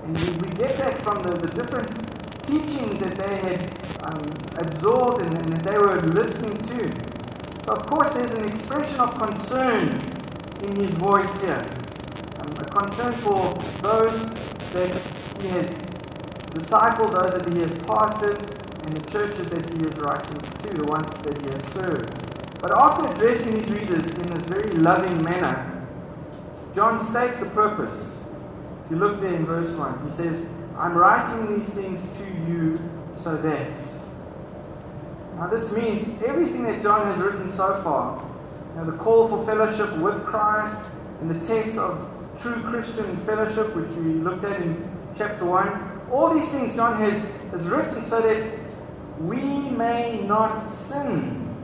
And 0.04 0.16
we, 0.16 0.30
we 0.30 0.48
get 0.54 0.78
that 0.78 1.02
from 1.02 1.18
the, 1.24 1.32
the 1.34 1.48
different 1.58 1.90
teachings 2.46 3.00
that 3.00 3.16
they 3.18 3.34
had 3.34 3.60
um, 4.06 4.22
absorbed 4.64 5.26
and, 5.26 5.34
and, 5.38 5.52
that 5.52 5.64
they 5.64 5.78
were 5.78 6.00
listening 6.14 6.56
to. 6.56 7.64
So, 7.64 7.72
of 7.72 7.86
course, 7.86 8.14
there's 8.14 8.30
an 8.30 8.44
expression 8.44 9.00
of 9.00 9.18
concern 9.18 9.88
in 10.62 10.76
his 10.76 10.94
voice 10.94 11.40
here. 11.40 11.66
Um, 12.38 12.54
a 12.58 12.64
concern 12.64 13.12
for 13.12 13.52
those 13.82 14.30
that 14.70 15.42
he 15.42 15.48
has 15.48 15.85
discipled, 16.58 17.12
those 17.12 17.38
that 17.38 17.52
he 17.52 17.60
has 17.60 17.78
pastored, 17.80 18.38
and 18.86 18.96
the 18.96 19.10
churches 19.10 19.46
that 19.50 19.64
he 19.70 19.84
is 19.84 19.98
writing 19.98 20.38
to, 20.38 20.68
the 20.72 20.88
ones 20.88 21.08
that 21.22 21.36
he 21.42 21.48
has 21.52 21.64
served. 21.72 22.62
But 22.62 22.76
after 22.76 23.10
addressing 23.10 23.56
his 23.56 23.68
readers 23.70 24.10
in 24.12 24.26
this 24.34 24.46
very 24.46 24.70
loving 24.76 25.22
manner, 25.22 25.86
John 26.74 27.06
states 27.08 27.40
the 27.40 27.46
purpose. 27.46 28.18
If 28.84 28.90
you 28.90 28.96
look 28.98 29.20
there 29.20 29.34
in 29.34 29.46
verse 29.46 29.72
1, 29.76 30.10
he 30.10 30.16
says, 30.16 30.46
I'm 30.78 30.94
writing 30.94 31.58
these 31.58 31.72
things 31.72 32.08
to 32.18 32.24
you 32.24 32.78
so 33.18 33.36
that. 33.36 33.80
Now, 35.36 35.48
this 35.48 35.72
means 35.72 36.22
everything 36.24 36.62
that 36.64 36.82
John 36.82 37.06
has 37.06 37.18
written 37.18 37.52
so 37.52 37.80
far, 37.82 38.22
you 38.74 38.80
know, 38.80 38.90
the 38.90 38.96
call 38.96 39.28
for 39.28 39.44
fellowship 39.44 39.96
with 39.98 40.24
Christ, 40.24 40.90
and 41.20 41.30
the 41.30 41.46
test 41.46 41.76
of 41.76 42.08
true 42.40 42.62
Christian 42.62 43.16
fellowship, 43.18 43.74
which 43.74 43.90
we 43.96 44.14
looked 44.14 44.44
at 44.44 44.60
in 44.60 44.90
chapter 45.16 45.44
1, 45.44 45.85
all 46.10 46.32
these 46.32 46.50
things 46.50 46.74
John 46.74 47.00
has, 47.00 47.22
has 47.50 47.66
written 47.66 48.04
so 48.04 48.20
that 48.20 48.52
we 49.18 49.40
may 49.40 50.20
not 50.22 50.74
sin. 50.74 51.54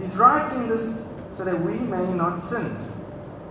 He's 0.00 0.16
writing 0.16 0.68
this 0.68 1.02
so 1.36 1.44
that 1.44 1.60
we 1.60 1.74
may 1.74 2.12
not 2.12 2.44
sin. 2.44 2.76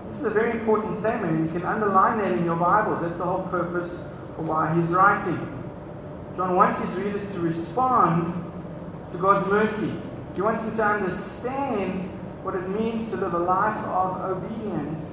This 0.10 0.20
is 0.20 0.26
a 0.26 0.30
very 0.30 0.52
important 0.52 0.98
statement, 0.98 1.46
you 1.46 1.60
can 1.60 1.66
underline 1.68 2.20
that 2.20 2.32
in 2.34 2.46
your 2.46 2.56
Bibles. 2.56 3.02
That's 3.02 3.18
the 3.18 3.26
whole 3.26 3.48
purpose 3.48 4.04
for 4.36 4.44
why 4.44 4.74
he's 4.80 4.92
writing. 4.92 5.50
John 6.38 6.56
wants 6.56 6.82
his 6.82 6.96
readers 6.96 7.28
to 7.34 7.40
respond 7.40 8.34
to 9.12 9.18
God's 9.18 9.48
mercy. 9.48 9.92
He 10.36 10.42
wants 10.42 10.66
them 10.66 10.78
to 10.78 10.86
understand 10.86 12.10
what 12.44 12.56
it 12.56 12.68
means 12.70 13.10
to 13.10 13.18
live 13.18 13.34
a 13.34 13.40
life 13.40 13.78
of 13.86 14.22
obedience 14.22 15.04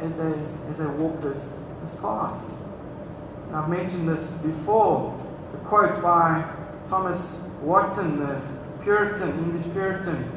as 0.00 0.16
they, 0.16 0.34
as 0.70 0.78
they 0.78 0.86
walk 0.86 1.20
this, 1.20 1.52
this 1.82 1.94
path. 1.96 2.63
I've 3.54 3.68
mentioned 3.68 4.08
this 4.08 4.28
before. 4.38 5.16
The 5.52 5.58
quote 5.58 6.02
by 6.02 6.44
Thomas 6.88 7.38
Watson, 7.60 8.18
the 8.18 8.42
Puritan, 8.82 9.30
English 9.30 9.72
Puritan. 9.72 10.28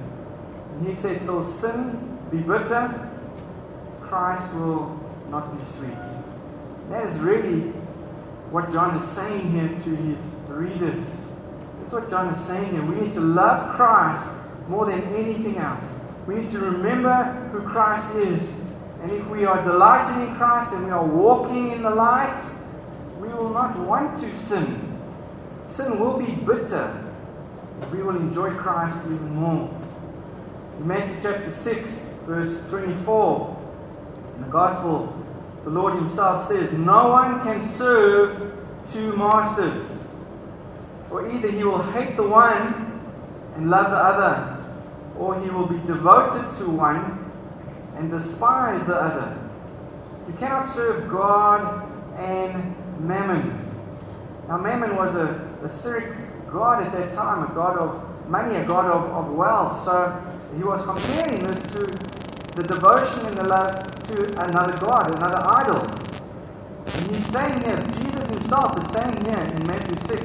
And 0.73 0.87
he 0.87 0.95
said, 0.95 1.23
Till 1.23 1.43
sin 1.51 2.19
be 2.29 2.37
bitter, 2.37 3.09
Christ 4.01 4.53
will 4.53 4.99
not 5.31 5.57
be 5.57 5.65
sweet. 5.73 5.97
That 6.91 7.07
is 7.07 7.17
really 7.19 7.71
what 8.51 8.71
John 8.71 9.01
is 9.01 9.09
saying 9.09 9.51
here 9.51 9.67
to 9.67 9.95
his 9.95 10.19
readers. 10.47 11.03
That's 11.81 11.93
what 11.93 12.09
John 12.11 12.33
is 12.35 12.45
saying 12.45 12.71
here. 12.71 12.83
We 12.83 13.01
need 13.01 13.15
to 13.15 13.21
love 13.21 13.75
Christ 13.75 14.27
more 14.69 14.85
than 14.85 15.01
anything 15.15 15.57
else. 15.57 15.85
We 16.27 16.35
need 16.35 16.51
to 16.51 16.59
remember 16.59 17.23
who 17.51 17.61
Christ 17.67 18.13
is. 18.15 18.59
And 19.01 19.11
if 19.11 19.27
we 19.27 19.45
are 19.45 19.63
delighting 19.63 20.27
in 20.27 20.35
Christ 20.35 20.73
and 20.73 20.85
we 20.85 20.91
are 20.91 21.05
walking 21.05 21.71
in 21.71 21.81
the 21.81 21.89
light, 21.89 22.41
will 23.37 23.49
not 23.49 23.77
want 23.77 24.19
to 24.21 24.35
sin. 24.37 24.99
Sin 25.69 25.99
will 25.99 26.17
be 26.17 26.33
bitter. 26.33 27.03
We 27.91 28.01
will 28.01 28.17
enjoy 28.17 28.55
Christ 28.55 28.99
even 29.05 29.35
more. 29.35 29.69
In 30.79 30.87
Matthew 30.87 31.17
chapter 31.21 31.51
6, 31.51 31.93
verse 32.25 32.63
24, 32.69 33.57
in 34.35 34.41
the 34.41 34.47
Gospel, 34.47 35.13
the 35.63 35.69
Lord 35.69 35.95
Himself 35.95 36.47
says, 36.47 36.71
No 36.73 37.11
one 37.11 37.43
can 37.43 37.67
serve 37.67 38.53
two 38.91 39.15
masters. 39.15 39.83
For 41.09 41.29
either 41.29 41.49
he 41.49 41.63
will 41.63 41.83
hate 41.91 42.15
the 42.15 42.23
one 42.23 43.01
and 43.55 43.69
love 43.69 43.89
the 43.89 43.97
other, 43.97 44.63
or 45.17 45.39
he 45.41 45.49
will 45.49 45.65
be 45.65 45.79
devoted 45.87 46.57
to 46.59 46.69
one 46.69 47.31
and 47.97 48.11
despise 48.11 48.85
the 48.87 48.95
other. 48.95 49.37
You 50.27 50.33
cannot 50.33 50.75
serve 50.75 51.09
God 51.09 51.89
and 52.17 52.75
mammon. 52.99 53.65
Now, 54.47 54.57
mammon 54.57 54.95
was 54.95 55.15
a, 55.15 55.59
a 55.63 55.69
Syriac 55.69 56.17
god 56.51 56.83
at 56.83 56.91
that 56.93 57.13
time, 57.13 57.49
a 57.49 57.53
god 57.53 57.77
of 57.77 58.29
money, 58.29 58.55
a 58.55 58.65
god 58.65 58.85
of, 58.85 59.03
of 59.11 59.33
wealth. 59.33 59.83
So 59.83 60.23
he 60.55 60.63
was 60.63 60.83
comparing 60.83 61.39
this 61.39 61.61
to 61.73 61.79
the 62.55 62.63
devotion 62.63 63.25
and 63.27 63.37
the 63.37 63.47
love 63.47 63.97
to 64.07 64.15
another 64.47 64.77
God, 64.77 65.15
another 65.15 65.43
idol. 65.61 65.81
And 66.85 67.15
he's 67.15 67.25
saying 67.27 67.61
here, 67.63 67.77
Jesus 68.01 68.29
himself 68.29 68.81
is 68.81 68.89
saying 68.91 69.25
here 69.25 69.43
in 69.43 69.67
Matthew 69.67 69.97
6, 70.07 70.23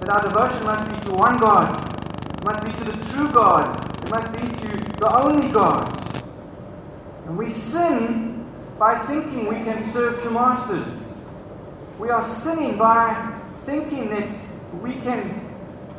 that 0.00 0.10
our 0.10 0.22
devotion 0.22 0.64
must 0.66 0.90
be 0.90 1.00
to 1.08 1.12
one 1.16 1.38
God, 1.38 1.68
it 2.38 2.44
must 2.44 2.64
be 2.64 2.72
to 2.72 2.84
the 2.84 3.12
true 3.12 3.30
God, 3.32 4.04
it 4.04 4.10
must 4.10 4.32
be 4.32 4.46
to 4.46 4.68
the 4.98 5.16
only 5.16 5.50
God. 5.50 5.88
And 7.26 7.36
we 7.38 7.52
sin 7.52 8.46
by 8.78 8.98
thinking 8.98 9.46
we 9.46 9.56
can 9.64 9.82
serve 9.84 10.22
two 10.22 10.30
masters. 10.30 11.09
We 12.00 12.08
are 12.08 12.26
sinning 12.26 12.78
by 12.78 13.38
thinking 13.66 14.08
that 14.08 14.30
we 14.80 14.94
can 14.94 15.46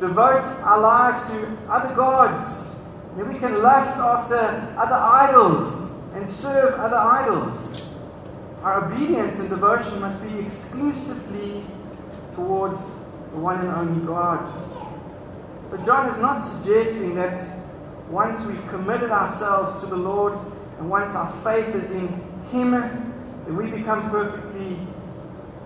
devote 0.00 0.42
our 0.64 0.80
lives 0.80 1.30
to 1.30 1.56
other 1.68 1.94
gods 1.94 2.72
that 3.16 3.28
we 3.28 3.38
can 3.38 3.62
lust 3.62 3.96
after 3.98 4.74
other 4.76 4.96
idols 4.96 5.92
and 6.14 6.28
serve 6.28 6.74
other 6.74 6.96
idols. 6.96 7.88
Our 8.64 8.84
obedience 8.84 9.38
and 9.38 9.48
devotion 9.48 10.00
must 10.00 10.20
be 10.24 10.40
exclusively 10.40 11.64
towards 12.34 12.82
the 13.30 13.38
one 13.38 13.60
and 13.60 13.68
only 13.68 14.04
God. 14.04 14.52
So, 15.70 15.76
John 15.86 16.08
is 16.08 16.18
not 16.18 16.42
suggesting 16.42 17.14
that 17.14 17.48
once 18.08 18.44
we've 18.44 18.68
committed 18.70 19.12
ourselves 19.12 19.78
to 19.84 19.86
the 19.86 19.96
Lord 19.96 20.36
and 20.80 20.90
once 20.90 21.14
our 21.14 21.30
faith 21.44 21.72
is 21.76 21.92
in 21.92 22.08
Him, 22.50 22.72
that 22.72 23.54
we 23.54 23.70
become 23.70 24.10
perfectly 24.10 24.78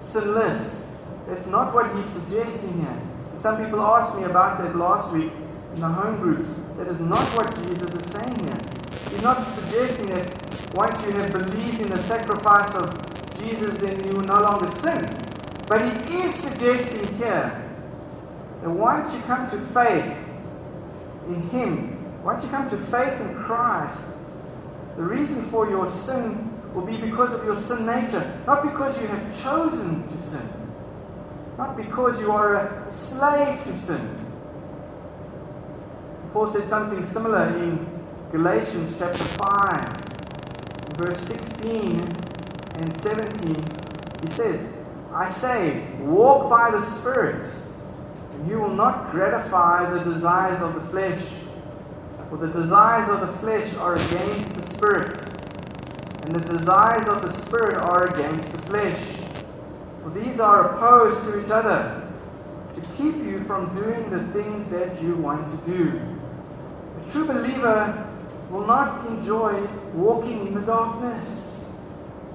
sinless. 0.06 0.82
That's 1.28 1.48
not 1.48 1.74
what 1.74 1.94
he's 1.96 2.08
suggesting 2.08 2.80
here. 2.80 3.00
Some 3.40 3.62
people 3.62 3.80
asked 3.80 4.16
me 4.16 4.24
about 4.24 4.58
that 4.62 4.76
last 4.76 5.12
week 5.12 5.32
in 5.74 5.80
the 5.80 5.88
home 5.88 6.16
groups. 6.20 6.48
That 6.78 6.88
is 6.88 7.00
not 7.00 7.24
what 7.36 7.54
Jesus 7.66 7.90
is 7.90 8.12
saying 8.12 8.36
here. 8.44 8.58
He's 9.10 9.22
not 9.22 9.44
suggesting 9.54 10.06
that 10.06 10.26
once 10.74 10.96
you 11.06 11.12
have 11.12 11.32
believed 11.32 11.80
in 11.80 11.88
the 11.88 12.02
sacrifice 12.02 12.74
of 12.74 12.86
Jesus, 13.38 13.76
then 13.78 13.96
you 14.06 14.12
will 14.16 14.26
no 14.26 14.40
longer 14.40 14.70
sin. 14.80 15.04
But 15.68 16.08
he 16.08 16.22
is 16.22 16.34
suggesting 16.34 17.14
here 17.16 17.62
that 18.62 18.70
once 18.70 19.12
you 19.14 19.20
come 19.22 19.50
to 19.50 19.58
faith 19.74 20.16
in 21.26 21.42
Him, 21.50 22.22
once 22.22 22.44
you 22.44 22.50
come 22.50 22.70
to 22.70 22.76
faith 22.76 23.20
in 23.20 23.34
Christ, 23.34 24.00
the 24.96 25.02
reason 25.02 25.44
for 25.50 25.68
your 25.68 25.90
sin 25.90 26.55
will 26.76 26.84
be 26.84 26.98
because 26.98 27.32
of 27.32 27.42
your 27.42 27.58
sin 27.58 27.86
nature, 27.86 28.38
not 28.46 28.62
because 28.62 29.00
you 29.00 29.06
have 29.06 29.42
chosen 29.42 30.06
to 30.08 30.22
sin, 30.22 30.46
not 31.56 31.74
because 31.74 32.20
you 32.20 32.30
are 32.30 32.56
a 32.56 32.92
slave 32.92 33.64
to 33.64 33.78
sin. 33.78 34.26
Paul 36.34 36.50
said 36.50 36.68
something 36.68 37.06
similar 37.06 37.48
in 37.56 37.86
Galatians 38.30 38.94
chapter 38.98 39.24
5, 39.24 39.94
verse 40.98 41.18
16 41.20 41.98
and 42.74 42.96
17. 42.98 43.56
He 44.26 44.32
says, 44.32 44.66
I 45.14 45.30
say, 45.32 45.82
walk 46.00 46.50
by 46.50 46.70
the 46.72 46.84
Spirit, 46.84 47.50
and 48.32 48.50
you 48.50 48.60
will 48.60 48.74
not 48.74 49.12
gratify 49.12 49.88
the 49.94 50.12
desires 50.12 50.60
of 50.60 50.74
the 50.74 50.82
flesh. 50.90 51.22
For 52.28 52.36
the 52.36 52.48
desires 52.48 53.08
of 53.08 53.20
the 53.20 53.32
flesh 53.38 53.74
are 53.76 53.94
against 53.94 54.54
the 54.56 54.66
Spirit, 54.74 55.25
and 56.26 56.34
the 56.34 56.58
desires 56.58 57.06
of 57.06 57.22
the 57.22 57.30
Spirit 57.32 57.78
are 57.78 58.04
against 58.06 58.52
the 58.52 58.58
flesh. 58.62 59.00
For 60.02 60.10
these 60.10 60.40
are 60.40 60.74
opposed 60.74 61.24
to 61.24 61.44
each 61.44 61.52
other, 61.52 62.02
to 62.74 62.80
keep 62.96 63.16
you 63.16 63.44
from 63.44 63.72
doing 63.76 64.10
the 64.10 64.24
things 64.32 64.68
that 64.70 65.00
you 65.00 65.14
want 65.14 65.50
to 65.50 65.70
do 65.70 66.00
A 67.06 67.12
true 67.12 67.26
believer 67.26 68.08
will 68.50 68.66
not 68.66 69.06
enjoy 69.06 69.66
walking 69.94 70.48
in 70.48 70.54
the 70.54 70.60
darkness. 70.60 71.60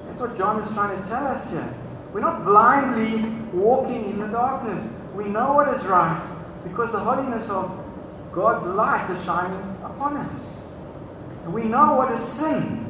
That's 0.08 0.22
what 0.22 0.38
John 0.38 0.62
is 0.62 0.72
trying 0.72 1.02
to 1.02 1.08
tell 1.10 1.28
us 1.28 1.50
here. 1.52 1.74
We're 2.14 2.22
not 2.22 2.46
blindly 2.46 3.24
walking 3.54 4.10
in 4.10 4.20
the 4.20 4.28
darkness. 4.28 4.90
We 5.16 5.26
know 5.26 5.54
what 5.54 5.76
is 5.76 5.86
right 5.86 6.26
because 6.64 6.94
the 6.94 7.00
holiness 7.00 7.50
of 7.50 7.78
God's 8.32 8.66
light 8.66 9.10
is 9.12 9.24
shining 9.26 9.60
upon 9.84 10.16
us. 10.16 10.42
And 11.44 11.54
we 11.54 11.64
know 11.66 11.96
what 11.96 12.12
is 12.14 12.24
sin. 12.24 12.81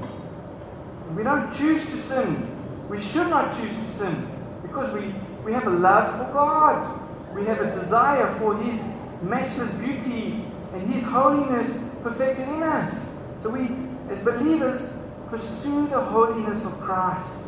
We 1.16 1.24
don't 1.24 1.54
choose 1.54 1.86
to 1.88 2.02
sin. 2.02 2.48
We 2.90 3.02
should 3.02 3.28
not 3.28 3.56
choose 3.58 3.76
to 3.76 3.92
sin 3.92 4.28
because 4.62 4.94
we, 4.94 5.14
we 5.44 5.54
have 5.54 5.68
a 5.68 5.72
love 5.72 6.18
for 6.18 6.34
God. 6.34 7.00
We 7.34 7.46
have 7.46 7.60
a 7.60 7.76
desire 7.76 8.34
for 8.40 8.58
His 8.58 8.82
matchless 9.22 9.74
beauty 9.74 10.46
and 10.74 10.94
His 10.94 11.04
holiness 11.04 11.78
perfected 12.04 12.48
in 12.48 12.64
us. 12.64 13.06
So 13.44 13.50
we, 13.50 13.76
as 14.10 14.24
believers, 14.24 14.90
pursue 15.30 15.88
the 15.88 16.02
holiness 16.02 16.66
of 16.66 16.80
Christ. 16.82 17.48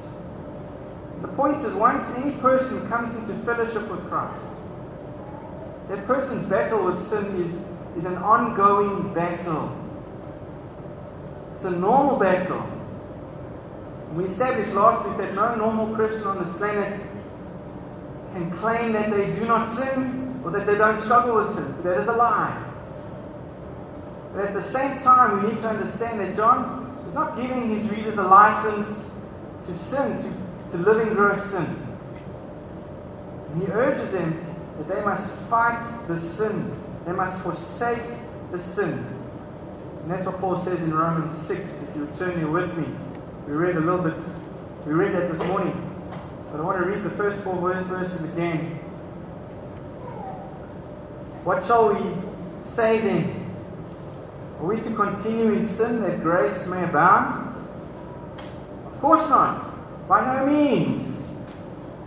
The 1.21 1.27
point 1.29 1.63
is, 1.63 1.73
once 1.73 2.05
any 2.17 2.31
person 2.37 2.87
comes 2.89 3.15
into 3.15 3.33
fellowship 3.45 3.89
with 3.89 4.05
Christ, 4.09 4.43
that 5.89 6.05
person's 6.05 6.45
battle 6.47 6.83
with 6.83 7.07
sin 7.07 7.41
is, 7.41 7.65
is 7.97 8.05
an 8.05 8.17
ongoing 8.17 9.13
battle. 9.13 9.77
It's 11.55 11.65
a 11.65 11.71
normal 11.71 12.17
battle. 12.17 12.65
We 14.13 14.25
established 14.25 14.73
last 14.73 15.07
week 15.07 15.17
that 15.17 15.33
no 15.33 15.55
normal 15.55 15.95
Christian 15.95 16.27
on 16.27 16.43
this 16.45 16.53
planet 16.55 16.99
can 18.33 18.51
claim 18.51 18.93
that 18.93 19.09
they 19.09 19.33
do 19.33 19.45
not 19.45 19.75
sin 19.75 20.39
or 20.43 20.51
that 20.51 20.67
they 20.67 20.75
don't 20.75 21.01
struggle 21.01 21.37
with 21.37 21.55
sin. 21.55 21.81
That 21.81 22.01
is 22.01 22.07
a 22.07 22.13
lie. 22.13 22.63
But 24.33 24.45
at 24.45 24.53
the 24.53 24.63
same 24.63 24.99
time, 24.99 25.43
we 25.43 25.53
need 25.53 25.61
to 25.61 25.69
understand 25.69 26.19
that 26.19 26.35
John 26.35 27.05
is 27.07 27.15
not 27.15 27.37
giving 27.37 27.69
his 27.69 27.89
readers 27.89 28.19
a 28.19 28.23
license 28.23 29.09
to 29.65 29.77
sin, 29.77 30.17
to, 30.17 30.77
to 30.77 30.83
live 30.83 31.07
in 31.07 31.13
gross 31.13 31.43
sin. 31.45 31.87
And 33.51 33.61
he 33.63 33.67
urges 33.67 34.11
them 34.11 34.43
that 34.77 34.87
they 34.87 35.03
must 35.03 35.27
fight 35.49 36.07
the 36.07 36.19
sin, 36.19 36.71
they 37.05 37.13
must 37.13 37.41
forsake 37.41 38.01
the 38.51 38.61
sin. 38.61 39.05
And 40.01 40.11
that's 40.11 40.25
what 40.25 40.39
Paul 40.39 40.59
says 40.59 40.79
in 40.81 40.93
Romans 40.93 41.35
6. 41.47 41.59
If 41.59 41.95
you 41.95 42.09
turn 42.17 42.37
here 42.37 42.49
with 42.49 42.75
me, 42.77 42.85
we 43.47 43.53
read 43.53 43.75
a 43.75 43.79
little 43.79 44.01
bit, 44.01 44.15
we 44.85 44.93
read 44.93 45.13
that 45.13 45.31
this 45.31 45.47
morning. 45.47 45.89
But 46.51 46.59
I 46.61 46.63
want 46.63 46.83
to 46.83 46.89
read 46.89 47.03
the 47.03 47.09
first 47.09 47.41
four 47.43 47.55
verses 47.55 48.23
again. 48.25 48.79
What 51.43 51.65
shall 51.65 51.93
we 51.93 52.15
say 52.65 52.99
then? 52.99 53.43
Are 54.59 54.65
we 54.65 54.79
to 54.79 54.95
continue 54.95 55.51
in 55.53 55.67
sin 55.67 56.01
that 56.03 56.21
grace 56.21 56.67
may 56.67 56.83
abound? 56.83 57.53
Of 58.85 59.01
course 59.01 59.27
not. 59.29 60.07
By 60.07 60.25
no 60.25 60.45
means. 60.45 61.27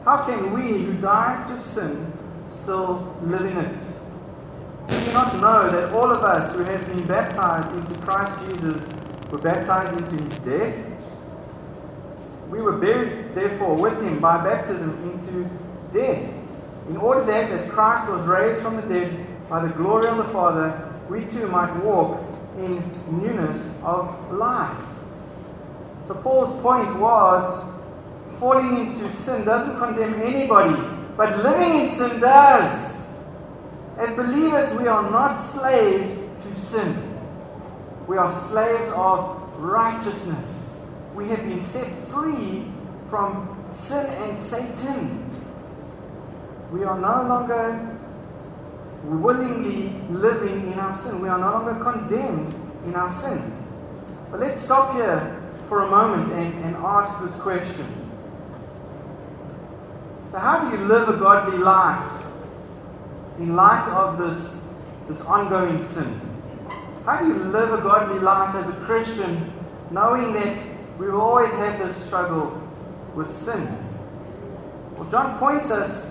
How 0.05 0.25
can 0.25 0.52
we 0.52 0.85
who 0.85 0.93
died 0.95 1.49
to 1.49 1.61
sin 1.61 2.12
still 2.50 3.14
live 3.23 3.43
in 3.43 3.59
it? 3.59 3.78
Do 4.88 4.95
you 4.95 5.12
not 5.12 5.35
know 5.40 5.69
that 5.69 5.93
all 5.93 6.11
of 6.11 6.23
us 6.23 6.55
who 6.55 6.62
have 6.62 6.87
been 6.87 7.07
baptized 7.07 7.76
into 7.76 8.00
Christ 8.00 8.38
Jesus 8.49 8.81
were 9.31 9.38
baptized 9.38 10.00
into 10.00 10.25
his 10.25 10.38
death? 10.38 10.96
We 12.50 12.62
were 12.62 12.79
buried, 12.79 13.35
therefore, 13.35 13.75
with 13.76 14.00
him 14.03 14.21
by 14.21 14.43
baptism 14.43 14.91
into 15.03 15.50
death, 15.93 16.33
in 16.88 16.97
order 16.97 17.25
that, 17.25 17.50
as 17.50 17.69
Christ 17.69 18.09
was 18.11 18.25
raised 18.26 18.62
from 18.62 18.76
the 18.76 18.83
dead 18.83 19.26
by 19.49 19.67
the 19.67 19.73
glory 19.75 20.07
of 20.07 20.17
the 20.19 20.25
Father, 20.25 20.93
we 21.09 21.25
too 21.25 21.49
might 21.49 21.75
walk 21.83 22.21
in 22.57 22.76
newness 23.11 23.69
of 23.83 24.33
life. 24.33 24.85
So, 26.07 26.15
Paul's 26.15 26.61
point 26.62 26.97
was 26.99 27.65
falling 28.38 28.87
into 28.87 29.12
sin 29.12 29.45
doesn't 29.45 29.79
condemn 29.79 30.15
anybody, 30.23 30.81
but 31.17 31.43
living 31.43 31.81
in 31.81 31.91
sin 31.91 32.21
does. 32.21 32.93
As 33.99 34.14
believers, 34.14 34.73
we 34.79 34.87
are 34.87 35.11
not 35.11 35.37
slaves 35.37 36.16
to 36.44 36.61
sin, 36.61 37.18
we 38.07 38.16
are 38.16 38.33
slaves 38.51 38.92
of 38.94 39.42
righteousness 39.59 40.65
we 41.16 41.29
have 41.29 41.42
been 41.44 41.64
set 41.64 41.90
free 42.09 42.66
from 43.09 43.48
sin 43.72 44.05
and 44.05 44.38
Satan. 44.38 45.31
We 46.70 46.85
are 46.85 47.00
no 47.00 47.26
longer 47.26 47.98
willingly 49.02 49.98
living 50.11 50.70
in 50.70 50.79
our 50.79 50.94
sin. 50.98 51.22
We 51.22 51.29
are 51.31 51.38
no 51.38 51.52
longer 51.52 51.83
condemned 51.83 52.55
in 52.85 52.94
our 52.94 53.12
sin. 53.14 53.50
But 54.31 54.40
let's 54.40 54.62
stop 54.62 54.92
here 54.92 55.42
for 55.70 55.85
a 55.85 55.90
moment 55.90 56.33
and, 56.35 56.64
and 56.64 56.76
ask 56.76 57.18
this 57.24 57.37
question. 57.38 57.87
So, 60.33 60.38
how 60.38 60.68
do 60.68 60.76
you 60.76 60.85
live 60.85 61.09
a 61.09 61.16
godly 61.16 61.57
life 61.57 62.24
in 63.38 63.57
light 63.57 63.88
of 63.88 64.18
this, 64.18 64.61
this 65.09 65.22
ongoing 65.22 65.83
sin? 65.83 66.20
How 67.07 67.20
do 67.20 67.29
you 67.29 67.38
live 67.44 67.72
a 67.72 67.81
godly 67.81 68.18
life 68.18 68.55
as 68.57 68.68
a 68.68 68.76
Christian 68.85 69.50
knowing 69.90 70.35
that 70.35 70.76
we 70.98 71.06
will 71.06 71.20
always 71.20 71.52
have 71.52 71.78
this 71.78 71.96
struggle 71.96 72.62
with 73.14 73.35
sin. 73.35 73.78
Well, 74.96 75.11
John 75.11 75.38
points 75.38 75.70
us 75.70 76.11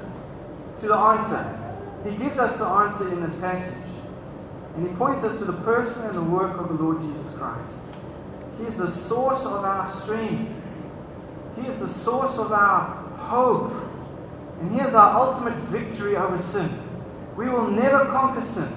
to 0.82 0.88
the 0.88 0.96
answer. 0.96 1.62
He 2.08 2.16
gives 2.18 2.38
us 2.38 2.58
the 2.58 2.66
answer 2.66 3.12
in 3.12 3.22
this 3.26 3.36
passage. 3.38 3.78
And 4.76 4.88
he 4.88 4.94
points 4.96 5.24
us 5.24 5.38
to 5.40 5.46
the 5.46 5.54
person 5.54 6.04
and 6.06 6.16
the 6.16 6.24
work 6.24 6.60
of 6.60 6.68
the 6.68 6.76
Lord 6.76 7.02
Jesus 7.02 7.34
Christ. 7.34 7.74
He 8.60 8.66
is 8.66 8.78
the 8.78 8.92
source 8.92 9.42
of 9.46 9.64
our 9.64 9.90
strength. 9.90 10.52
He 11.60 11.68
is 11.68 11.80
the 11.80 11.92
source 11.92 12.38
of 12.38 12.52
our 12.52 12.82
hope. 13.18 13.74
And 14.60 14.72
he 14.72 14.82
is 14.82 14.94
our 14.94 15.16
ultimate 15.16 15.58
victory 15.66 16.16
over 16.16 16.42
sin. 16.42 16.82
We 17.36 17.50
will 17.50 17.68
never 17.68 18.06
conquer 18.06 18.46
sin. 18.46 18.70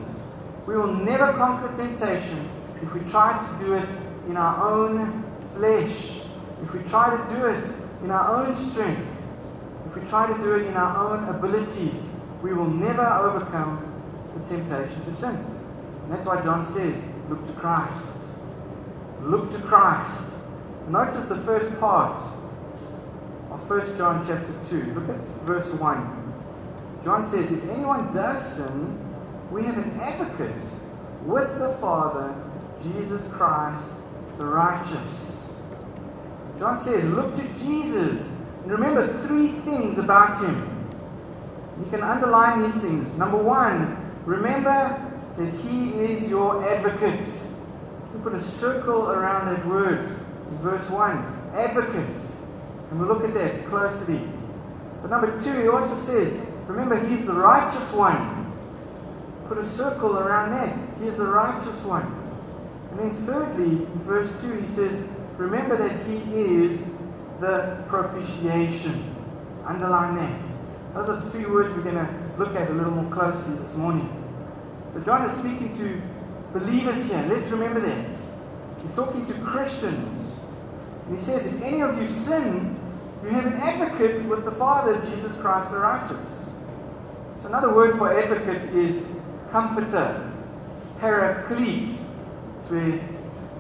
We 0.66 0.76
will 0.76 0.92
never 0.92 1.32
conquer 1.34 1.76
temptation 1.76 2.48
if 2.82 2.94
we 2.94 3.00
try 3.10 3.38
to 3.38 3.64
do 3.64 3.74
it 3.74 3.88
in 4.28 4.36
our 4.36 4.70
own 4.70 5.27
flesh, 5.54 6.20
if 6.62 6.74
we 6.74 6.82
try 6.88 7.16
to 7.16 7.34
do 7.34 7.46
it 7.46 7.64
in 8.02 8.10
our 8.10 8.36
own 8.36 8.56
strength, 8.56 9.22
if 9.86 9.96
we 9.96 10.08
try 10.08 10.26
to 10.26 10.42
do 10.42 10.54
it 10.54 10.66
in 10.66 10.74
our 10.74 11.08
own 11.08 11.28
abilities, 11.28 12.12
we 12.42 12.52
will 12.52 12.68
never 12.68 13.06
overcome 13.06 13.84
the 14.34 14.48
temptation 14.48 15.04
to 15.04 15.14
sin. 15.14 15.36
And 16.04 16.12
that's 16.12 16.26
why 16.26 16.42
John 16.42 16.66
says, 16.66 17.02
look 17.28 17.46
to 17.46 17.52
Christ. 17.54 18.18
Look 19.22 19.52
to 19.52 19.60
Christ. 19.60 20.26
Notice 20.88 21.28
the 21.28 21.36
first 21.36 21.78
part 21.80 22.22
of 23.50 23.68
1 23.68 23.98
John 23.98 24.24
chapter 24.26 24.54
2. 24.70 24.94
Look 24.94 25.08
at 25.08 25.20
verse 25.42 25.72
1. 25.72 26.18
John 27.04 27.28
says, 27.30 27.52
If 27.52 27.68
anyone 27.68 28.14
does 28.14 28.56
sin, 28.56 28.98
we 29.50 29.64
have 29.64 29.78
an 29.78 29.98
advocate 30.00 30.64
with 31.24 31.58
the 31.58 31.72
Father, 31.80 32.34
Jesus 32.82 33.26
Christ, 33.28 33.90
the 34.38 34.46
righteous. 34.46 35.37
John 36.58 36.80
says, 36.80 37.08
look 37.10 37.36
to 37.36 37.42
Jesus. 37.64 38.28
And 38.62 38.72
remember 38.72 39.06
three 39.26 39.48
things 39.48 39.98
about 39.98 40.42
him. 40.42 40.86
You 41.78 41.90
can 41.90 42.02
underline 42.02 42.62
these 42.70 42.80
things. 42.80 43.14
Number 43.14 43.38
one, 43.38 43.96
remember 44.24 45.04
that 45.36 45.54
he 45.54 45.90
is 45.90 46.28
your 46.28 46.68
advocate. 46.68 47.28
You 48.12 48.18
put 48.20 48.34
a 48.34 48.42
circle 48.42 49.10
around 49.10 49.54
that 49.54 49.64
word 49.66 50.10
in 50.50 50.58
verse 50.58 50.90
1. 50.90 51.52
Advocate. 51.54 52.22
And 52.90 52.98
we'll 52.98 53.08
look 53.08 53.24
at 53.24 53.34
that 53.34 53.64
closely. 53.66 54.20
But 55.00 55.10
number 55.10 55.40
two, 55.42 55.62
he 55.62 55.68
also 55.68 55.96
says, 55.98 56.36
remember, 56.66 56.98
he's 57.06 57.24
the 57.24 57.34
righteous 57.34 57.92
one. 57.92 58.52
Put 59.46 59.58
a 59.58 59.66
circle 59.66 60.18
around 60.18 60.50
that. 60.50 61.00
He 61.00 61.06
is 61.06 61.16
the 61.16 61.26
righteous 61.26 61.82
one. 61.84 62.14
And 62.90 62.98
then 62.98 63.26
thirdly, 63.26 63.84
in 63.84 64.02
verse 64.04 64.34
2, 64.42 64.60
he 64.60 64.68
says, 64.74 65.04
remember 65.38 65.76
that 65.76 66.04
He 66.06 66.16
is 66.34 66.90
the 67.40 67.82
propitiation. 67.88 69.14
Underline 69.64 70.16
that. 70.16 70.94
Those 70.94 71.08
are 71.10 71.20
the 71.20 71.30
three 71.30 71.46
words 71.46 71.74
we're 71.76 71.82
going 71.82 71.94
to 71.94 72.08
look 72.38 72.54
at 72.56 72.70
a 72.70 72.72
little 72.72 72.92
more 72.92 73.10
closely 73.12 73.54
this 73.56 73.74
morning. 73.76 74.12
So, 74.94 75.00
John 75.00 75.28
is 75.28 75.38
speaking 75.38 75.76
to 75.78 76.02
believers 76.58 77.06
here. 77.06 77.24
Let's 77.28 77.50
remember 77.50 77.80
that. 77.80 78.10
He's 78.82 78.94
talking 78.94 79.26
to 79.26 79.34
Christians. 79.34 80.34
And 81.06 81.18
he 81.18 81.24
says, 81.24 81.46
If 81.46 81.62
any 81.62 81.82
of 81.82 82.00
you 82.00 82.08
sin, 82.08 82.78
you 83.22 83.30
have 83.30 83.46
an 83.46 83.54
advocate 83.54 84.24
with 84.24 84.44
the 84.44 84.52
Father, 84.52 85.00
Jesus 85.04 85.36
Christ 85.36 85.70
the 85.70 85.78
righteous. 85.78 86.26
So, 87.42 87.48
another 87.48 87.72
word 87.72 87.98
for 87.98 88.18
advocate 88.18 88.74
is 88.74 89.06
comforter, 89.50 90.32
paraclete. 90.98 91.90
It's 91.90 92.70
where 92.70 93.00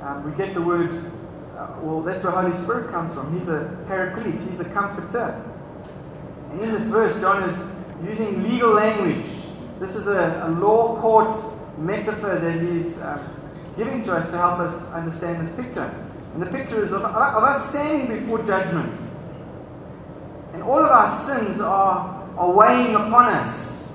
um, 0.02 0.24
we 0.28 0.36
get 0.36 0.54
the 0.54 0.62
word 0.62 0.90
well, 1.80 2.02
that's 2.02 2.22
where 2.22 2.32
Holy 2.32 2.56
Spirit 2.56 2.90
comes 2.92 3.14
from. 3.14 3.36
He's 3.38 3.48
a 3.48 3.76
paraclete, 3.88 4.40
he's 4.48 4.60
a 4.60 4.64
comforter. 4.66 5.42
And 6.52 6.60
in 6.60 6.72
this 6.72 6.84
verse, 6.84 7.20
John 7.20 7.50
is 7.50 8.08
using 8.08 8.42
legal 8.48 8.74
language. 8.74 9.26
This 9.80 9.96
is 9.96 10.06
a, 10.06 10.44
a 10.46 10.50
law 10.50 11.00
court 11.00 11.36
metaphor 11.78 12.38
that 12.38 12.60
he's 12.60 12.98
uh, 12.98 13.26
giving 13.76 14.04
to 14.04 14.14
us 14.14 14.30
to 14.30 14.36
help 14.36 14.60
us 14.60 14.86
understand 14.90 15.46
this 15.46 15.54
picture. 15.54 15.92
And 16.34 16.42
the 16.42 16.50
picture 16.50 16.84
is 16.84 16.92
of, 16.92 17.02
of 17.02 17.42
us 17.42 17.68
standing 17.70 18.18
before 18.18 18.38
judgment. 18.44 19.00
And 20.52 20.62
all 20.62 20.78
of 20.78 20.90
our 20.90 21.10
sins 21.26 21.60
are, 21.60 22.28
are 22.36 22.52
weighing 22.52 22.94
upon 22.94 23.32
us. 23.32 23.88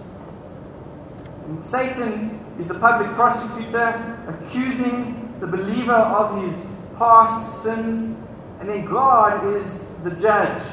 And 1.45 1.65
Satan 1.65 2.39
is 2.59 2.67
the 2.67 2.75
public 2.75 3.11
prosecutor 3.11 4.17
accusing 4.27 5.33
the 5.39 5.47
believer 5.47 5.93
of 5.93 6.43
his 6.43 6.55
past 6.97 7.63
sins. 7.63 8.17
And 8.59 8.69
then 8.69 8.85
God 8.85 9.45
is 9.55 9.85
the 10.03 10.11
judge. 10.11 10.63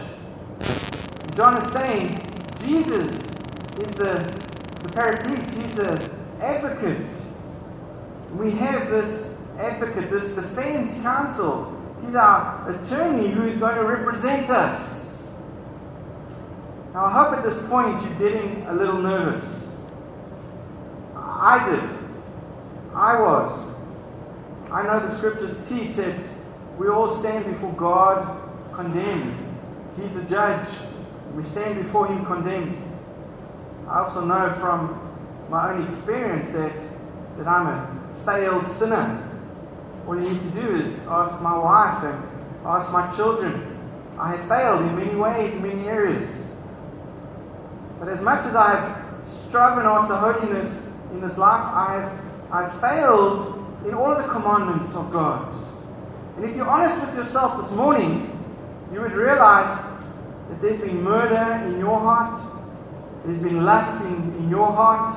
John 1.35 1.63
is 1.63 1.73
saying 1.73 2.19
Jesus 2.65 3.13
is 3.13 3.95
the, 3.97 4.13
the 4.83 4.89
paraclete, 4.95 5.51
he's 5.51 5.75
the 5.75 6.13
advocate. 6.41 7.09
We 8.35 8.53
have 8.53 8.91
this 8.91 9.35
advocate, 9.59 10.11
this 10.11 10.33
defense 10.33 10.99
counsel. 10.99 11.77
He's 12.05 12.15
our 12.15 12.71
attorney 12.71 13.29
who 13.29 13.47
is 13.49 13.59
going 13.59 13.77
to 13.77 13.85
represent 13.85 14.51
us. 14.51 15.27
Now, 16.95 17.07
I 17.07 17.11
hope 17.13 17.39
at 17.39 17.45
this 17.45 17.61
point 17.69 18.03
you're 18.03 18.31
getting 18.31 18.67
a 18.67 18.75
little 18.75 19.01
nervous. 19.01 19.69
I 21.15 21.71
did. 21.71 21.99
I 22.95 23.21
was. 23.21 23.70
I 24.73 24.85
know 24.85 25.01
the 25.01 25.15
scriptures 25.15 25.69
teach 25.69 25.97
that 25.97 26.23
we 26.79 26.89
all 26.89 27.17
stand 27.17 27.45
before 27.47 27.73
God 27.73 28.41
condemned. 28.73 29.37
He's 30.01 30.15
the 30.15 30.23
judge. 30.25 30.69
We 31.35 31.45
stand 31.45 31.83
before 31.83 32.07
Him 32.07 32.25
condemned. 32.25 32.81
I 33.89 34.01
also 34.01 34.25
know 34.25 34.53
from 34.61 34.99
my 35.51 35.73
own 35.73 35.89
experience 35.89 36.53
that, 36.53 36.77
that 37.39 37.49
I'm 37.49 37.67
a 37.67 38.25
failed 38.25 38.69
sinner. 38.69 39.27
All 40.07 40.15
you 40.15 40.23
need 40.23 40.41
to 40.41 40.63
do 40.63 40.75
is 40.77 40.99
ask 41.07 41.41
my 41.41 41.59
wife 41.59 42.05
and 42.05 42.23
ask 42.65 42.93
my 42.93 43.15
children. 43.17 43.79
I 44.19 44.37
have 44.37 44.49
failed 44.49 44.83
in 44.83 44.97
many 44.97 45.15
ways, 45.17 45.55
in 45.55 45.63
many 45.63 45.89
areas. 45.89 46.31
But 47.99 48.09
as 48.09 48.23
much 48.23 48.47
as 48.47 48.55
I 48.55 48.77
have 48.77 49.29
striven 49.29 49.85
after 49.85 50.17
holiness 50.17 50.89
in 51.13 51.21
this 51.21 51.37
life, 51.37 51.65
I 51.65 51.93
have 51.95 52.31
I've 52.53 52.81
failed 52.81 53.60
in 53.87 53.95
all 53.95 54.13
of 54.13 54.19
the 54.19 54.29
commandments 54.29 54.95
of 54.95 55.11
God. 55.11 55.55
And 56.37 56.45
if 56.45 56.57
you're 56.57 56.69
honest 56.69 57.01
with 57.01 57.15
yourself 57.17 57.63
this 57.63 57.73
morning, 57.77 58.27
you 58.93 59.01
would 59.01 59.13
realize 59.13 59.83
that 60.49 60.61
there's 60.61 60.81
been 60.81 61.03
murder 61.03 61.65
in 61.67 61.79
your 61.79 61.99
heart, 61.99 62.41
there's 63.25 63.43
been 63.43 63.65
lust 63.65 64.03
in, 64.05 64.35
in 64.39 64.49
your 64.51 64.73
heart, 64.73 65.15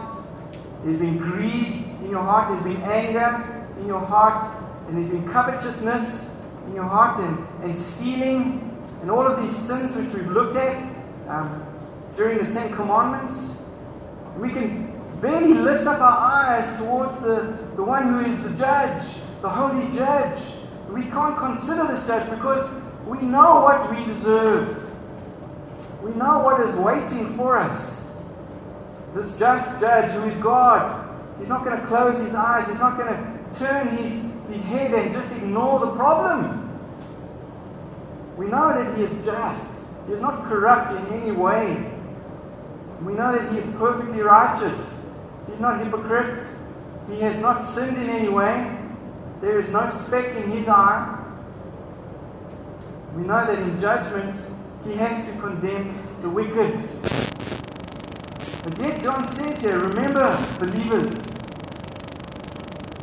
there's 0.84 1.00
been 1.00 1.18
greed 1.18 1.86
in 2.04 2.10
your 2.10 2.22
heart, 2.22 2.50
there's 2.50 2.76
been 2.76 2.84
anger 2.84 3.68
in 3.80 3.88
your 3.88 4.02
heart, 4.02 4.54
and 4.88 4.98
there's 4.98 5.10
been 5.10 5.28
covetousness 5.32 6.30
in 6.68 6.76
your 6.76 6.84
heart, 6.84 7.20
and, 7.20 7.48
and 7.64 7.78
stealing, 7.78 8.70
and 9.02 9.10
all 9.10 9.26
of 9.26 9.42
these 9.42 9.56
sins 9.56 9.96
which 9.96 10.14
we've 10.14 10.32
looked 10.32 10.56
at 10.56 10.82
um, 11.28 11.66
during 12.16 12.38
the 12.38 12.54
Ten 12.54 12.74
Commandments. 12.74 13.56
We 14.38 14.50
can 14.50 14.92
barely 15.22 15.54
lift 15.54 15.88
up 15.88 16.00
our 16.00 16.58
eyes 16.58 16.78
towards 16.78 17.22
the, 17.22 17.58
the 17.76 17.84
one 17.84 18.08
who 18.08 18.32
is 18.32 18.44
the 18.44 18.52
judge, 18.52 19.04
the 19.42 19.50
holy 19.50 19.96
judge. 19.96 20.40
We 20.90 21.04
can't 21.04 21.38
consider 21.38 21.88
this 21.88 22.06
judge 22.06 22.30
because 22.30 22.70
we 23.06 23.20
know 23.22 23.62
what 23.62 23.90
we 23.90 24.06
deserve. 24.06 24.80
We 26.04 26.12
know 26.12 26.40
what 26.40 26.62
is 26.62 26.76
waiting 26.76 27.36
for 27.36 27.58
us. 27.58 28.12
This 29.16 29.36
just 29.38 29.80
judge 29.80 30.12
who 30.12 30.30
is 30.30 30.38
God. 30.40 31.10
He's 31.40 31.50
not 31.50 31.64
going 31.66 31.80
to 31.80 31.86
close 31.88 32.22
his 32.22 32.36
eyes. 32.36 32.70
He's 32.70 32.80
not 32.80 32.98
going 32.98 33.14
to 33.14 33.60
turn 33.60 33.88
his, 33.88 34.56
his 34.56 34.64
head 34.66 34.94
and 34.94 35.14
just 35.14 35.32
ignore 35.34 35.80
the 35.80 35.92
problem. 35.92 36.60
We 38.38 38.48
know 38.48 38.74
that 38.74 38.98
he 38.98 39.04
is 39.04 39.26
just. 39.26 39.72
He 40.08 40.14
is 40.14 40.22
not 40.22 40.48
corrupt 40.48 40.94
in 40.94 41.22
any 41.22 41.32
way. 41.32 41.92
We 43.02 43.14
know 43.14 43.36
that 43.36 43.52
he 43.52 43.60
is 43.60 43.70
perfectly 43.78 44.22
righteous. 44.22 45.02
He's 45.50 45.60
not 45.60 45.84
hypocrite. 45.84 46.46
He 47.10 47.20
has 47.20 47.40
not 47.40 47.64
sinned 47.64 47.98
in 47.98 48.10
any 48.10 48.30
way. 48.30 48.78
There 49.42 49.60
is 49.60 49.70
no 49.70 49.90
speck 49.90 50.36
in 50.36 50.52
his 50.52 50.68
eye. 50.68 51.20
We 53.16 53.24
know 53.24 53.46
that 53.46 53.60
in 53.60 53.80
judgment, 53.80 54.40
he 54.86 54.94
has 54.94 55.30
to 55.30 55.40
condemn 55.40 55.94
the 56.22 56.30
wicked. 56.30 56.80
But 58.64 58.80
yet, 58.80 59.04
John 59.04 59.28
says 59.34 59.62
here, 59.62 59.78
remember, 59.78 60.26
believers, 60.60 61.14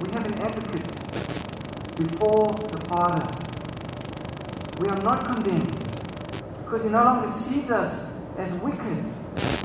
we 0.01 0.11
have 0.13 0.27
an 0.27 0.41
advocate 0.43 0.91
before 1.97 2.47
the 2.73 2.85
Father. 2.89 3.27
We 4.81 4.89
are 4.89 5.03
not 5.03 5.27
condemned 5.27 5.79
because 6.65 6.85
he 6.85 6.91
no 6.91 7.05
longer 7.05 7.31
sees 7.31 7.71
us 7.71 8.07
as 8.39 8.53
wicked. 8.55 9.05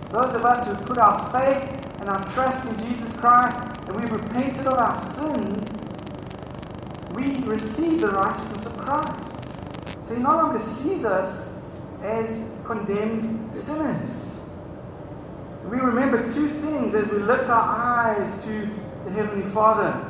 Those 0.10 0.36
of 0.36 0.46
us 0.46 0.68
who 0.68 0.76
put 0.86 0.98
our 0.98 1.32
faith 1.32 1.72
and 2.02 2.10
our 2.10 2.24
trust 2.34 2.68
in 2.68 2.90
Jesus 2.90 3.16
Christ 3.16 3.55
we've 3.96 4.12
repented 4.12 4.68
of 4.68 4.74
our 4.74 5.02
sins, 5.14 5.72
we 7.16 7.26
receive 7.46 8.02
the 8.02 8.10
righteousness 8.10 8.66
of 8.66 8.78
Christ. 8.78 9.36
So 10.08 10.16
he 10.16 10.22
no 10.22 10.36
longer 10.36 10.62
sees 10.62 11.06
us 11.06 11.50
as 12.04 12.42
condemned 12.66 13.60
sinners. 13.62 14.32
We 15.70 15.78
remember 15.78 16.32
two 16.32 16.50
things 16.50 16.94
as 16.94 17.10
we 17.12 17.20
lift 17.20 17.50
our 17.50 18.16
eyes 18.16 18.46
to 18.46 18.70
the 19.06 19.12
Heavenly 19.12 19.50
Father. 19.52 20.06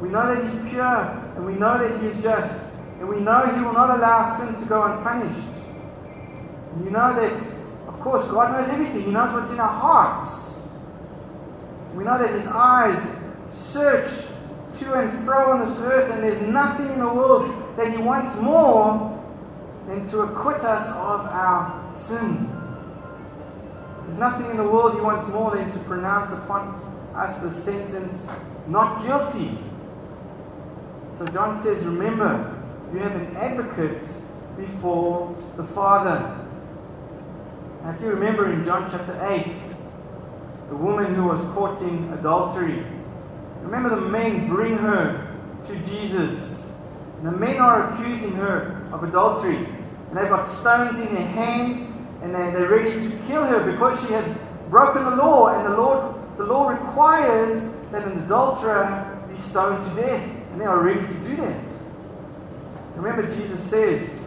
We 0.00 0.08
know 0.08 0.34
that 0.34 0.42
He's 0.44 0.70
pure, 0.70 1.32
and 1.36 1.46
we 1.46 1.54
know 1.54 1.78
that 1.78 2.00
He 2.00 2.08
is 2.08 2.20
just, 2.20 2.58
and 2.98 3.08
we 3.08 3.20
know 3.20 3.46
He 3.46 3.62
will 3.62 3.72
not 3.72 3.96
allow 3.96 4.36
sin 4.36 4.60
to 4.60 4.68
go 4.68 4.82
unpunished. 4.82 5.48
And 6.74 6.84
you 6.84 6.90
know 6.90 7.14
that, 7.14 7.32
of 7.86 8.00
course, 8.00 8.26
God 8.26 8.52
knows 8.52 8.68
everything, 8.70 9.04
He 9.04 9.10
knows 9.12 9.32
what's 9.32 9.52
in 9.52 9.60
our 9.60 9.68
hearts. 9.68 10.41
We 11.94 12.04
know 12.04 12.18
that 12.18 12.30
His 12.30 12.46
eyes 12.46 13.10
search 13.52 14.10
to 14.78 14.94
and 14.94 15.24
fro 15.24 15.52
on 15.52 15.68
this 15.68 15.78
earth, 15.80 16.10
and 16.10 16.22
there's 16.22 16.40
nothing 16.40 16.90
in 16.92 16.98
the 16.98 17.12
world 17.12 17.76
that 17.76 17.92
He 17.92 17.98
wants 17.98 18.36
more 18.36 19.18
than 19.86 20.08
to 20.10 20.20
acquit 20.20 20.62
us 20.62 20.88
of 20.88 21.26
our 21.26 21.94
sin. 21.96 22.50
There's 24.06 24.18
nothing 24.18 24.50
in 24.50 24.56
the 24.56 24.68
world 24.68 24.94
He 24.94 25.00
wants 25.00 25.28
more 25.28 25.50
than 25.50 25.70
to 25.72 25.78
pronounce 25.80 26.32
upon 26.32 26.80
us 27.14 27.40
the 27.40 27.52
sentence, 27.52 28.26
not 28.66 29.04
guilty. 29.04 29.58
So 31.18 31.26
John 31.26 31.62
says, 31.62 31.84
Remember, 31.84 32.58
you 32.92 32.98
have 33.00 33.14
an 33.14 33.36
advocate 33.36 34.02
before 34.56 35.36
the 35.56 35.64
Father. 35.64 36.38
Now, 37.82 37.90
if 37.90 38.00
you 38.00 38.08
remember 38.08 38.50
in 38.50 38.64
John 38.64 38.90
chapter 38.90 39.18
8, 39.26 39.52
the 40.72 40.78
woman 40.78 41.14
who 41.14 41.24
was 41.24 41.44
caught 41.52 41.82
in 41.82 42.10
adultery, 42.14 42.82
remember 43.60 43.90
the 43.90 44.08
men 44.08 44.48
bring 44.48 44.78
her 44.78 45.36
to 45.66 45.76
Jesus. 45.80 46.64
And 47.18 47.26
the 47.26 47.36
men 47.36 47.58
are 47.58 47.92
accusing 47.92 48.32
her 48.36 48.82
of 48.90 49.04
adultery. 49.04 49.56
And 49.56 50.16
they've 50.16 50.30
got 50.30 50.48
stones 50.48 50.98
in 50.98 51.14
their 51.14 51.26
hands 51.26 51.92
and 52.22 52.34
they're, 52.34 52.52
they're 52.52 52.70
ready 52.70 53.06
to 53.06 53.16
kill 53.26 53.44
her 53.44 53.70
because 53.70 54.00
she 54.00 54.14
has 54.14 54.24
broken 54.70 55.04
the 55.04 55.16
law. 55.16 55.48
And 55.48 55.70
the 55.70 55.76
Lord, 55.76 56.38
the 56.38 56.44
law 56.44 56.70
requires 56.70 57.70
that 57.90 58.08
an 58.08 58.20
adulterer 58.20 59.28
be 59.30 59.38
stoned 59.42 59.84
to 59.90 59.94
death. 60.00 60.22
And 60.52 60.60
they 60.62 60.64
are 60.64 60.80
ready 60.80 61.06
to 61.06 61.28
do 61.28 61.36
that. 61.36 61.64
Remember, 62.96 63.30
Jesus 63.30 63.62
says, 63.62 64.22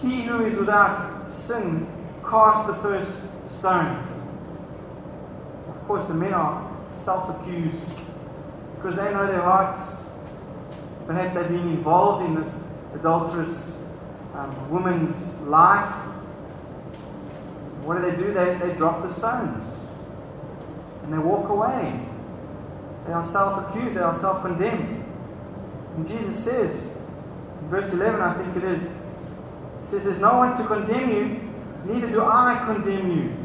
He 0.00 0.22
who 0.22 0.46
is 0.46 0.58
without 0.58 1.30
sin 1.34 1.86
cast 2.24 2.66
the 2.66 2.74
first 2.76 3.12
stone. 3.50 4.11
Course, 5.92 6.06
the 6.06 6.14
men 6.14 6.32
are 6.32 6.74
self 7.04 7.28
accused 7.28 7.84
because 8.76 8.96
they 8.96 9.12
know 9.12 9.26
their 9.26 9.42
hearts. 9.42 10.04
Perhaps 11.06 11.34
they've 11.34 11.48
been 11.48 11.68
involved 11.68 12.24
in 12.24 12.34
this 12.34 12.54
adulterous 12.94 13.76
um, 14.34 14.70
woman's 14.70 15.14
life. 15.42 15.92
What 17.84 18.00
do 18.00 18.10
they 18.10 18.16
do? 18.16 18.32
They, 18.32 18.54
they 18.54 18.74
drop 18.74 19.02
the 19.02 19.12
stones 19.12 19.68
and 21.02 21.12
they 21.12 21.18
walk 21.18 21.50
away. 21.50 22.00
They 23.06 23.12
are 23.12 23.26
self 23.26 23.68
accused, 23.68 23.94
they 23.94 24.00
are 24.00 24.18
self 24.18 24.40
condemned. 24.40 25.04
And 25.96 26.08
Jesus 26.08 26.42
says, 26.42 26.86
in 27.60 27.68
verse 27.68 27.92
11, 27.92 28.18
I 28.18 28.32
think 28.42 28.56
it 28.56 28.64
is, 28.64 28.82
says, 29.90 30.04
There's 30.04 30.20
no 30.20 30.38
one 30.38 30.56
to 30.56 30.64
condemn 30.64 31.10
you, 31.10 31.52
neither 31.84 32.10
do 32.10 32.24
I 32.24 32.62
condemn 32.64 33.10
you. 33.10 33.36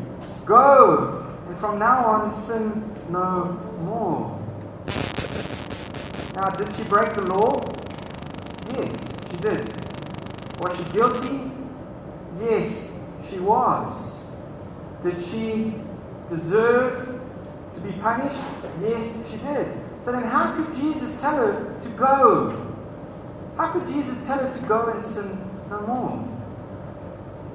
Go, 0.45 1.26
from 1.59 1.79
now 1.79 2.05
on 2.05 2.33
sin 2.33 2.95
no 3.09 3.59
more. 3.79 4.39
Now, 6.35 6.49
did 6.49 6.75
she 6.75 6.83
break 6.83 7.13
the 7.13 7.25
law? 7.33 7.59
Yes, 8.75 8.95
she 9.31 9.37
did. 9.37 10.59
Was 10.59 10.77
she 10.77 10.83
guilty? 10.85 11.51
Yes, 12.39 12.91
she 13.29 13.39
was. 13.39 14.23
Did 15.03 15.23
she 15.23 15.73
deserve 16.29 17.19
to 17.75 17.81
be 17.81 17.93
punished? 17.93 18.39
Yes, 18.81 19.17
she 19.31 19.37
did. 19.37 19.79
So 20.05 20.11
then, 20.11 20.23
how 20.23 20.55
could 20.55 20.75
Jesus 20.75 21.19
tell 21.19 21.37
her 21.37 21.79
to 21.83 21.89
go? 21.89 22.75
How 23.57 23.69
could 23.69 23.87
Jesus 23.87 24.25
tell 24.27 24.37
her 24.37 24.53
to 24.53 24.65
go 24.67 24.89
and 24.89 25.03
sin 25.03 25.41
no 25.69 25.81
more? 25.81 26.27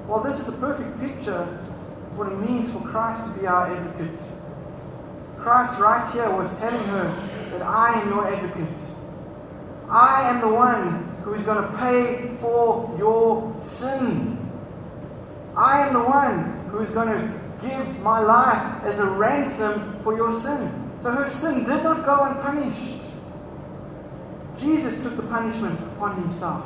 Well, 0.07 0.23
this 0.23 0.41
is 0.41 0.49
a 0.49 0.57
perfect 0.57 0.99
picture 0.99 1.65
what 2.13 2.31
it 2.31 2.37
means 2.39 2.71
for 2.71 2.79
Christ 2.81 3.25
to 3.25 3.31
be 3.39 3.47
our 3.47 3.75
advocate. 3.75 4.19
Christ, 5.39 5.79
right 5.79 6.09
here, 6.11 6.29
was 6.29 6.53
telling 6.59 6.83
her 6.87 7.49
that 7.51 7.61
I 7.61 7.99
am 7.99 8.09
your 8.09 8.27
advocate. 8.27 8.79
I 9.89 10.29
am 10.29 10.41
the 10.41 10.47
one 10.47 11.15
who 11.23 11.33
is 11.33 11.45
going 11.45 11.61
to 11.61 11.77
pay 11.77 12.35
for 12.39 12.95
your 12.97 13.55
sin. 13.61 14.39
I 15.55 15.87
am 15.87 15.93
the 15.93 16.03
one 16.03 16.67
who 16.69 16.79
is 16.79 16.91
going 16.93 17.09
to 17.09 17.39
give 17.61 17.99
my 17.99 18.19
life 18.19 18.83
as 18.83 18.99
a 18.99 19.05
ransom 19.05 19.99
for 20.03 20.15
your 20.15 20.33
sin. 20.33 20.91
So 21.01 21.11
her 21.11 21.29
sin 21.29 21.65
did 21.65 21.83
not 21.83 22.05
go 22.05 22.23
unpunished. 22.23 22.99
Jesus 24.57 25.01
took 25.03 25.15
the 25.17 25.23
punishment 25.23 25.79
upon 25.81 26.21
himself. 26.21 26.65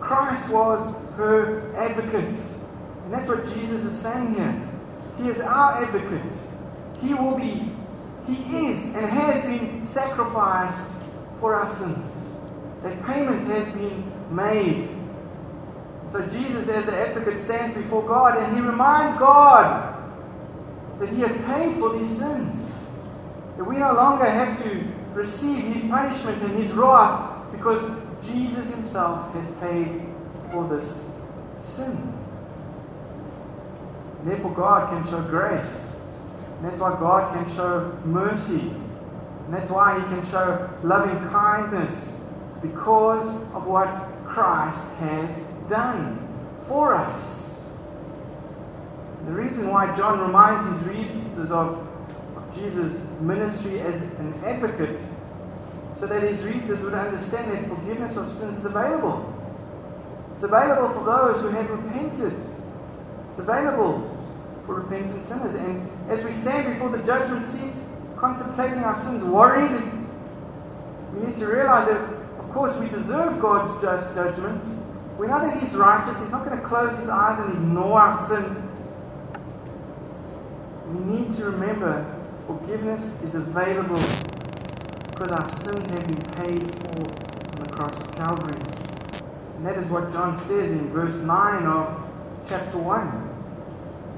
Christ 0.00 0.48
was 0.50 0.94
her 1.16 1.74
advocate. 1.76 2.38
And 3.04 3.12
that's 3.12 3.28
what 3.28 3.44
Jesus 3.54 3.84
is 3.84 3.98
saying 3.98 4.34
here. 4.34 4.68
He 5.18 5.28
is 5.28 5.40
our 5.40 5.84
advocate. 5.84 6.32
He 7.00 7.14
will 7.14 7.36
be, 7.38 7.70
he 8.26 8.66
is 8.68 8.84
and 8.94 9.06
has 9.06 9.44
been 9.44 9.86
sacrificed 9.86 10.88
for 11.40 11.54
our 11.54 11.72
sins. 11.74 12.28
That 12.82 13.02
payment 13.04 13.46
has 13.46 13.70
been 13.72 14.10
made. 14.34 14.88
So 16.12 16.24
Jesus, 16.26 16.68
as 16.68 16.86
the 16.86 16.96
advocate, 16.96 17.42
stands 17.42 17.74
before 17.74 18.06
God 18.06 18.38
and 18.38 18.54
he 18.54 18.62
reminds 18.62 19.18
God 19.18 19.90
that 20.98 21.08
he 21.08 21.20
has 21.20 21.36
paid 21.46 21.76
for 21.76 21.98
these 21.98 22.16
sins. 22.18 22.72
That 23.56 23.64
we 23.64 23.76
no 23.76 23.92
longer 23.92 24.24
have 24.24 24.62
to 24.62 24.84
receive 25.12 25.64
his 25.74 25.84
punishment 25.84 26.42
and 26.42 26.62
his 26.62 26.72
wrath 26.72 27.52
because 27.52 27.82
Jesus 28.24 28.70
himself 28.70 29.32
has 29.34 29.50
paid 29.60 30.02
for 30.50 30.66
this 30.68 31.04
sin. 31.62 32.23
And 34.24 34.32
therefore, 34.32 34.54
God 34.54 34.88
can 34.88 35.10
show 35.10 35.20
grace. 35.20 35.94
And 36.56 36.64
that's 36.64 36.80
why 36.80 36.98
God 36.98 37.34
can 37.34 37.54
show 37.54 37.94
mercy. 38.06 38.70
And 38.70 39.52
that's 39.52 39.70
why 39.70 39.98
he 39.98 40.04
can 40.06 40.24
show 40.30 40.70
loving 40.82 41.28
kindness 41.28 42.16
because 42.62 43.34
of 43.52 43.66
what 43.66 43.92
Christ 44.24 44.88
has 45.00 45.44
done 45.68 46.26
for 46.66 46.94
us. 46.94 47.60
The 49.26 49.32
reason 49.32 49.68
why 49.68 49.94
John 49.94 50.20
reminds 50.20 50.70
his 50.70 50.88
readers 50.88 51.50
of, 51.50 51.86
of 52.34 52.54
Jesus' 52.54 53.02
ministry 53.20 53.82
as 53.82 54.00
an 54.00 54.40
advocate 54.42 55.02
so 55.96 56.06
that 56.06 56.22
his 56.22 56.42
readers 56.44 56.80
would 56.80 56.94
understand 56.94 57.52
that 57.52 57.68
forgiveness 57.68 58.16
of 58.16 58.32
sins 58.32 58.60
is 58.60 58.64
available. 58.64 59.30
It's 60.34 60.44
available 60.44 60.88
for 60.94 61.04
those 61.04 61.42
who 61.42 61.48
have 61.48 61.68
repented. 61.68 62.34
It's 63.30 63.38
available 63.38 64.13
for 64.66 64.74
repentant 64.76 65.24
sinners. 65.24 65.54
And 65.54 65.88
as 66.10 66.24
we 66.24 66.32
stand 66.32 66.72
before 66.72 66.90
the 66.90 67.02
judgment 67.04 67.46
seat, 67.46 67.74
contemplating 68.16 68.78
our 68.78 68.98
sins, 68.98 69.24
worried, 69.24 69.82
we 71.14 71.26
need 71.26 71.38
to 71.38 71.46
realize 71.46 71.88
that, 71.88 72.00
of 72.38 72.50
course, 72.52 72.76
we 72.78 72.88
deserve 72.88 73.40
God's 73.40 73.80
just 73.82 74.14
judgment. 74.14 74.62
We 75.18 75.26
know 75.26 75.40
that 75.40 75.62
He's 75.62 75.74
righteous. 75.74 76.20
He's 76.22 76.32
not 76.32 76.44
going 76.44 76.60
to 76.60 76.66
close 76.66 76.96
His 76.98 77.08
eyes 77.08 77.40
and 77.40 77.52
ignore 77.52 78.00
our 78.00 78.28
sin. 78.28 78.60
We 80.88 81.00
need 81.04 81.36
to 81.36 81.44
remember 81.44 82.10
forgiveness 82.46 83.14
is 83.22 83.34
available 83.34 84.02
because 85.10 85.32
our 85.32 85.48
sins 85.62 85.90
have 85.90 86.06
been 86.06 86.44
paid 86.44 86.74
for 86.80 87.00
on 87.00 87.60
the 87.60 87.70
cross 87.70 88.00
of 88.00 88.14
Calvary. 88.14 88.60
And 89.56 89.66
that 89.66 89.78
is 89.78 89.88
what 89.88 90.12
John 90.12 90.38
says 90.40 90.72
in 90.72 90.90
verse 90.90 91.16
9 91.16 91.66
of 91.66 92.02
chapter 92.48 92.78
1. 92.78 93.23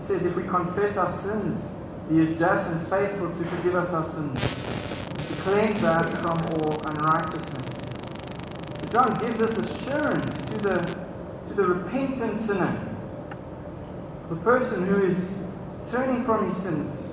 Says, 0.06 0.24
If 0.24 0.36
we 0.36 0.44
confess 0.44 0.96
our 0.96 1.10
sins, 1.10 1.68
He 2.08 2.20
is 2.20 2.38
just 2.38 2.70
and 2.70 2.80
faithful 2.86 3.28
to 3.28 3.44
forgive 3.44 3.74
us 3.74 3.92
our 3.92 4.08
sins, 4.12 4.40
to 4.40 5.42
cleanse 5.42 5.82
us 5.82 6.14
from 6.18 6.38
all 6.62 6.80
unrighteousness. 6.86 7.76
So 8.80 8.86
John 8.92 9.14
gives 9.18 9.42
us 9.42 9.58
assurance 9.58 10.50
to 10.52 10.58
the, 10.58 10.98
to 11.48 11.54
the 11.54 11.66
repentant 11.66 12.40
sinner, 12.40 12.88
the 14.28 14.36
person 14.36 14.86
who 14.86 15.06
is 15.06 15.34
turning 15.90 16.22
from 16.24 16.50
his 16.50 16.62
sins. 16.62 17.12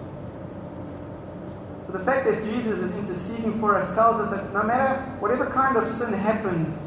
So 1.88 1.93
the 1.93 2.06
fact 2.06 2.25
that 2.27 2.43
Jesus 2.43 2.77
is 2.77 2.95
interceding 2.95 3.60
for 3.60 3.75
us 3.75 3.93
tells 3.95 4.21
us 4.21 4.29
that 4.29 4.53
no 4.53 4.62
matter 4.62 5.01
whatever 5.19 5.47
kind 5.47 5.77
of 5.77 5.89
sin 5.89 6.13
happens, 6.13 6.77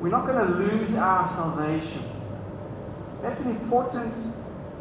we're 0.00 0.08
not 0.08 0.26
going 0.26 0.44
to 0.44 0.54
lose 0.54 0.96
our 0.96 1.30
salvation. 1.30 2.02
That's 3.22 3.42
an 3.42 3.50
important 3.50 4.12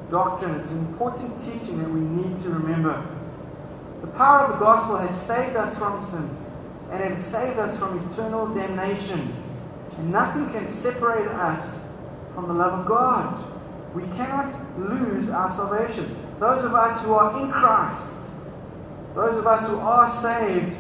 doctrine. 0.10 0.56
It's 0.60 0.72
an 0.72 0.80
important 0.80 1.44
teaching 1.44 1.80
that 1.80 1.90
we 1.90 2.00
need 2.00 2.42
to 2.44 2.50
remember. 2.50 3.06
The 4.02 4.08
power 4.08 4.46
of 4.46 4.54
the 4.54 4.66
gospel 4.66 4.98
has 4.98 5.20
saved 5.22 5.56
us 5.56 5.78
from 5.78 6.04
sins 6.04 6.50
and 6.92 7.04
it 7.04 7.12
has 7.12 7.26
saved 7.26 7.60
us 7.60 7.78
from 7.78 8.10
eternal 8.10 8.48
damnation. 8.54 9.34
And 9.98 10.12
nothing 10.12 10.50
can 10.52 10.70
separate 10.70 11.28
us 11.28 11.86
from 12.34 12.48
the 12.48 12.54
love 12.54 12.82
of 12.82 12.86
God. 12.86 13.44
We 13.96 14.04
cannot 14.16 14.80
lose 14.80 15.30
our 15.30 15.52
salvation. 15.52 16.16
Those 16.40 16.66
of 16.66 16.74
us 16.76 17.02
who 17.02 17.14
are 17.14 17.42
in 17.42 17.52
Christ, 17.52 18.14
those 19.16 19.38
of 19.38 19.48
us 19.48 19.68
who 19.70 19.78
are 19.78 20.12
saved, 20.22 20.78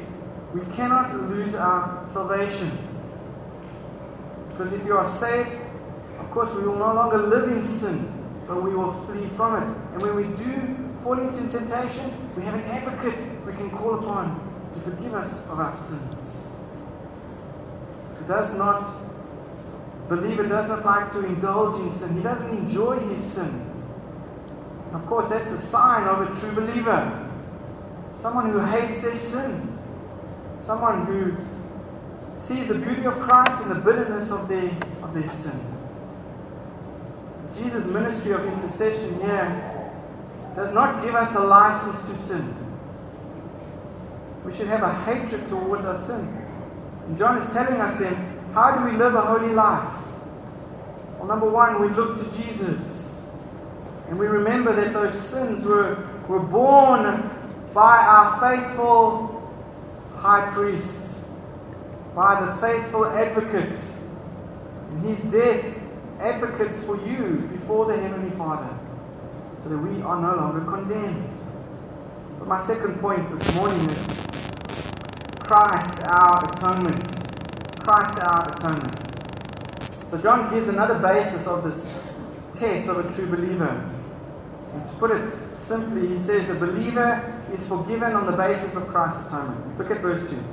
we 0.53 0.61
cannot 0.75 1.13
lose 1.29 1.55
our 1.55 2.07
salvation. 2.11 2.77
Because 4.49 4.73
if 4.73 4.85
you 4.85 4.97
are 4.97 5.09
saved, 5.09 5.49
of 6.19 6.31
course, 6.31 6.53
we 6.55 6.63
will 6.63 6.77
no 6.77 6.93
longer 6.93 7.17
live 7.17 7.49
in 7.49 7.65
sin, 7.67 8.14
but 8.47 8.61
we 8.61 8.75
will 8.75 8.93
flee 9.05 9.27
from 9.29 9.63
it. 9.63 9.75
And 9.93 10.01
when 10.01 10.15
we 10.15 10.23
do 10.37 10.77
fall 11.03 11.19
into 11.19 11.49
temptation, 11.49 12.11
we 12.35 12.43
have 12.43 12.53
an 12.53 12.63
advocate 12.65 13.45
we 13.45 13.53
can 13.53 13.69
call 13.71 13.95
upon 13.95 14.39
to 14.73 14.81
forgive 14.81 15.13
us 15.13 15.41
of 15.47 15.59
our 15.59 15.77
sins. 15.77 16.47
He 18.19 18.27
does 18.27 18.55
not, 18.55 18.97
believer 20.09 20.47
does 20.47 20.69
not 20.69 20.85
like 20.85 21.11
to 21.13 21.25
indulge 21.25 21.79
in 21.79 21.93
sin. 21.93 22.17
He 22.17 22.23
doesn't 22.23 22.51
enjoy 22.51 22.99
his 22.99 23.23
sin. 23.33 23.71
Of 24.93 25.05
course, 25.07 25.29
that's 25.29 25.49
the 25.51 25.59
sign 25.59 26.07
of 26.07 26.21
a 26.21 26.39
true 26.39 26.51
believer. 26.51 27.29
Someone 28.21 28.49
who 28.49 28.59
hates 28.59 29.01
their 29.01 29.19
sin. 29.19 29.77
Someone 30.65 31.05
who 31.05 31.35
sees 32.41 32.67
the 32.67 32.75
beauty 32.75 33.05
of 33.05 33.19
Christ 33.19 33.63
and 33.63 33.71
the 33.71 33.75
bitterness 33.75 34.31
of 34.31 34.47
their, 34.47 34.71
of 35.03 35.13
their 35.13 35.29
sin. 35.29 35.74
Jesus' 37.57 37.85
ministry 37.85 38.33
of 38.33 38.45
intercession 38.45 39.19
here 39.21 39.91
does 40.55 40.73
not 40.73 41.03
give 41.03 41.15
us 41.15 41.35
a 41.35 41.39
license 41.39 42.01
to 42.11 42.17
sin. 42.19 42.55
We 44.45 44.53
should 44.55 44.67
have 44.67 44.83
a 44.83 44.93
hatred 45.03 45.49
towards 45.49 45.85
our 45.85 45.99
sin. 45.99 46.45
And 47.07 47.17
John 47.17 47.37
is 47.41 47.51
telling 47.53 47.79
us 47.79 47.97
then, 47.99 48.39
how 48.53 48.77
do 48.77 48.85
we 48.91 48.97
live 48.97 49.15
a 49.15 49.21
holy 49.21 49.53
life? 49.53 49.93
Well, 51.17 51.27
number 51.27 51.49
one, 51.49 51.81
we 51.81 51.89
look 51.89 52.17
to 52.19 52.41
Jesus. 52.41 53.21
And 54.07 54.19
we 54.19 54.27
remember 54.27 54.73
that 54.73 54.93
those 54.93 55.19
sins 55.19 55.65
were, 55.65 56.07
were 56.27 56.39
borne 56.39 57.29
by 57.73 57.97
our 57.97 58.39
faithful 58.39 59.51
high 60.17 60.49
priest, 60.53 61.19
by 62.15 62.45
the 62.45 62.55
faithful 62.55 63.05
advocate. 63.05 63.79
And 64.91 65.05
his 65.09 65.31
death 65.31 65.65
advocates 66.19 66.83
for 66.83 66.95
you 67.05 67.49
before 67.51 67.85
the 67.85 67.97
Heavenly 67.97 68.35
Father, 68.35 68.69
so 69.63 69.69
that 69.69 69.77
we 69.77 70.01
are 70.01 70.21
no 70.21 70.35
longer 70.35 70.61
condemned. 70.61 71.29
But 72.39 72.47
my 72.47 72.65
second 72.65 72.99
point 72.99 73.37
this 73.37 73.55
morning 73.55 73.89
is 73.89 74.25
Christ 75.43 76.01
our 76.07 76.43
atonement. 76.43 77.03
Christ 77.83 78.19
our 78.19 78.49
atonement. 78.49 79.05
So 80.11 80.21
John 80.21 80.53
gives 80.53 80.69
another 80.69 80.97
basis 80.99 81.47
of 81.47 81.63
this 81.63 81.93
test 82.59 82.87
of 82.87 83.05
a 83.05 83.13
true 83.13 83.27
believer. 83.27 83.91
And 84.73 84.89
to 84.89 84.95
put 84.95 85.11
it 85.11 85.33
simply, 85.59 86.07
he 86.07 86.19
says 86.19 86.49
a 86.49 86.55
believer 86.55 87.41
is 87.53 87.67
forgiven 87.67 88.13
on 88.13 88.25
the 88.25 88.37
basis 88.37 88.75
of 88.75 88.87
Christ's 88.87 89.27
atonement. 89.27 89.77
Look 89.77 89.91
at 89.91 90.01
verse 90.01 90.29
2. 90.29 90.43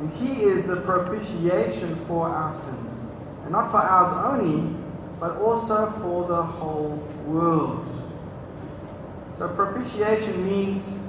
And 0.00 0.12
he 0.14 0.42
is 0.42 0.66
the 0.66 0.76
propitiation 0.76 1.96
for 2.06 2.28
our 2.28 2.54
sins. 2.58 2.89
And 3.50 3.56
not 3.56 3.72
for 3.72 3.78
ours 3.78 4.14
only, 4.32 4.76
but 5.18 5.38
also 5.38 5.90
for 6.00 6.28
the 6.28 6.40
whole 6.40 7.04
world. 7.26 7.84
So 9.38 9.48
propitiation 9.48 10.48
means 10.48 11.00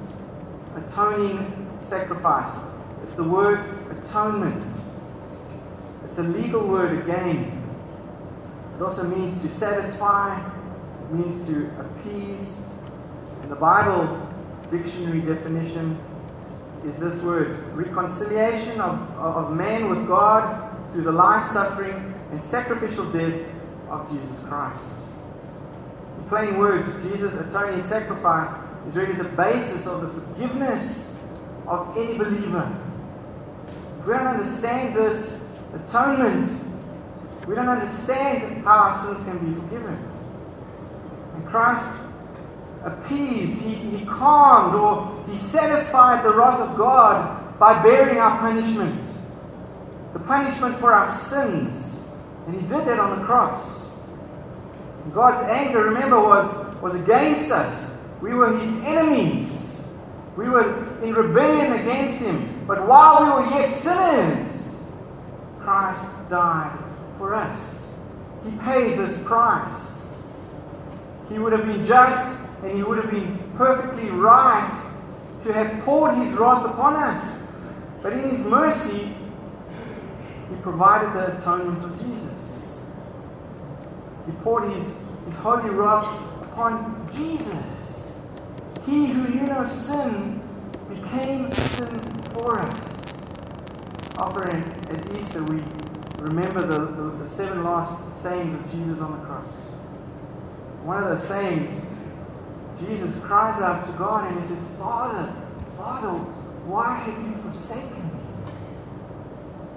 atoning 0.75 1.69
sacrifice. 1.83 2.51
It's 3.03 3.15
the 3.15 3.25
word 3.25 3.63
atonement. 3.91 4.63
It's 6.05 6.17
a 6.17 6.23
legal 6.23 6.67
word 6.67 6.97
again. 7.03 7.63
It 8.75 8.81
also 8.81 9.03
means 9.03 9.39
to 9.43 9.53
satisfy, 9.53 10.43
it 10.43 11.13
means 11.13 11.47
to 11.47 11.69
appease. 11.79 12.57
And 13.43 13.51
the 13.51 13.55
Bible 13.55 14.27
dictionary 14.71 15.21
definition 15.21 15.95
is 16.87 16.97
this 16.97 17.21
word 17.21 17.59
reconciliation 17.75 18.81
of, 18.81 18.99
of 19.19 19.55
man 19.55 19.91
with 19.91 20.07
God 20.07 20.75
through 20.91 21.03
the 21.03 21.11
life 21.11 21.51
suffering 21.51 22.11
and 22.31 22.43
sacrificial 22.43 23.05
death 23.11 23.41
of 23.89 24.09
Jesus 24.09 24.41
Christ. 24.47 24.85
In 26.17 26.23
plain 26.29 26.57
words, 26.57 26.91
Jesus' 27.03 27.33
atoning 27.33 27.85
sacrifice 27.87 28.51
is 28.87 28.95
really 28.95 29.13
the 29.13 29.25
basis 29.25 29.85
of 29.85 30.01
the 30.01 30.21
forgiveness 30.21 31.13
of 31.67 31.95
any 31.97 32.17
believer. 32.17 32.71
If 33.99 34.07
we 34.07 34.13
don't 34.13 34.27
understand 34.27 34.95
this 34.95 35.39
atonement, 35.73 36.49
we 37.47 37.55
don't 37.55 37.69
understand 37.69 38.63
how 38.63 38.71
our 38.71 39.05
sins 39.05 39.23
can 39.23 39.37
be 39.39 39.59
forgiven. 39.61 40.07
And 41.35 41.47
Christ 41.47 42.01
appeased, 42.83 43.61
he, 43.61 43.75
he 43.75 44.05
calmed, 44.05 44.75
or 44.75 45.23
he 45.29 45.37
satisfied 45.37 46.23
the 46.25 46.33
wrath 46.33 46.59
of 46.59 46.77
God 46.77 47.59
by 47.59 47.81
bearing 47.83 48.17
our 48.17 48.39
punishment. 48.39 49.01
The 50.13 50.19
punishment 50.19 50.77
for 50.77 50.93
our 50.93 51.15
sins. 51.15 51.90
And 52.47 52.55
he 52.55 52.61
did 52.61 52.85
that 52.87 52.99
on 52.99 53.19
the 53.19 53.25
cross. 53.25 53.85
God's 55.13 55.43
anger, 55.49 55.83
remember, 55.83 56.19
was, 56.19 56.81
was 56.81 56.95
against 56.95 57.51
us. 57.51 57.93
We 58.21 58.33
were 58.33 58.57
his 58.57 58.69
enemies. 58.83 59.83
We 60.37 60.47
were 60.49 61.01
in 61.03 61.13
rebellion 61.13 61.73
against 61.73 62.19
him. 62.19 62.63
But 62.67 62.87
while 62.87 63.23
we 63.23 63.31
were 63.31 63.59
yet 63.59 63.73
sinners, 63.73 64.75
Christ 65.59 66.09
died 66.29 66.77
for 67.17 67.35
us. 67.35 67.85
He 68.43 68.51
paid 68.57 68.97
this 68.97 69.19
price. 69.19 70.07
He 71.29 71.39
would 71.39 71.53
have 71.53 71.65
been 71.65 71.85
just 71.85 72.39
and 72.63 72.75
he 72.75 72.83
would 72.83 72.97
have 72.97 73.09
been 73.09 73.39
perfectly 73.57 74.09
right 74.09 74.87
to 75.43 75.53
have 75.53 75.83
poured 75.83 76.15
his 76.15 76.33
wrath 76.33 76.65
upon 76.65 76.95
us. 76.95 77.37
But 78.01 78.13
in 78.13 78.29
his 78.29 78.45
mercy, 78.45 79.15
he 80.49 80.55
provided 80.61 81.13
the 81.13 81.37
atonement 81.37 81.83
of 81.83 81.99
Jesus. 81.99 82.30
He 84.25 84.31
poured 84.43 84.71
his, 84.71 84.93
his 85.25 85.37
holy 85.39 85.69
wrath 85.69 86.07
upon 86.43 87.09
Jesus. 87.13 88.11
He 88.85 89.07
who 89.07 89.27
knew 89.27 89.47
no 89.47 89.69
sin 89.69 90.41
became 90.89 91.51
sin 91.51 91.99
for 92.33 92.59
us. 92.59 93.13
Often 94.17 94.63
at 94.89 95.19
Easter, 95.19 95.43
we 95.43 95.61
remember 96.19 96.61
the, 96.61 96.85
the, 96.85 97.23
the 97.23 97.29
seven 97.29 97.63
last 97.63 97.99
sayings 98.21 98.55
of 98.55 98.71
Jesus 98.71 98.99
on 98.99 99.19
the 99.19 99.25
cross. 99.25 99.53
One 100.83 101.03
of 101.03 101.19
the 101.19 101.27
sayings, 101.27 101.85
Jesus 102.79 103.19
cries 103.19 103.61
out 103.61 103.85
to 103.85 103.91
God 103.93 104.31
and 104.31 104.41
he 104.41 104.47
says, 104.47 104.63
Father, 104.79 105.33
Father, 105.77 106.09
why 106.65 106.95
have 106.95 107.17
you 107.23 107.35
forsaken 107.41 108.03
me? 108.03 108.53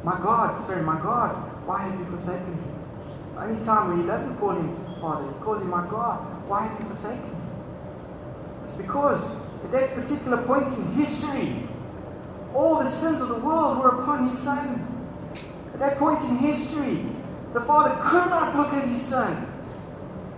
My 0.02 0.18
God, 0.18 0.66
sorry, 0.66 0.82
my 0.82 1.00
God, 1.00 1.34
why 1.66 1.82
have 1.82 1.98
you 1.98 2.04
forsaken 2.06 2.50
me? 2.50 2.83
Any 3.42 3.64
time 3.64 3.90
when 3.90 4.00
he 4.00 4.06
doesn't 4.06 4.36
call 4.38 4.52
him 4.52 4.84
Father, 5.04 5.30
he 5.30 5.38
calls 5.40 5.62
him 5.62 5.68
my 5.68 5.86
God, 5.86 6.20
why 6.48 6.66
have 6.66 6.80
you 6.80 6.88
forsaken 6.88 7.28
me? 7.28 7.36
It's 8.66 8.76
because 8.76 9.36
at 9.64 9.72
that 9.72 9.94
particular 9.94 10.38
point 10.38 10.68
in 10.68 10.92
history, 10.92 11.68
all 12.54 12.82
the 12.82 12.90
sins 12.90 13.20
of 13.20 13.28
the 13.28 13.34
world 13.34 13.80
were 13.80 14.00
upon 14.00 14.30
his 14.30 14.38
son. 14.38 14.86
At 15.74 15.80
that 15.80 15.98
point 15.98 16.22
in 16.24 16.36
history, 16.36 17.04
the 17.52 17.60
father 17.60 18.00
could 18.02 18.30
not 18.30 18.56
look 18.56 18.72
at 18.72 18.88
his 18.88 19.02
son. 19.02 19.46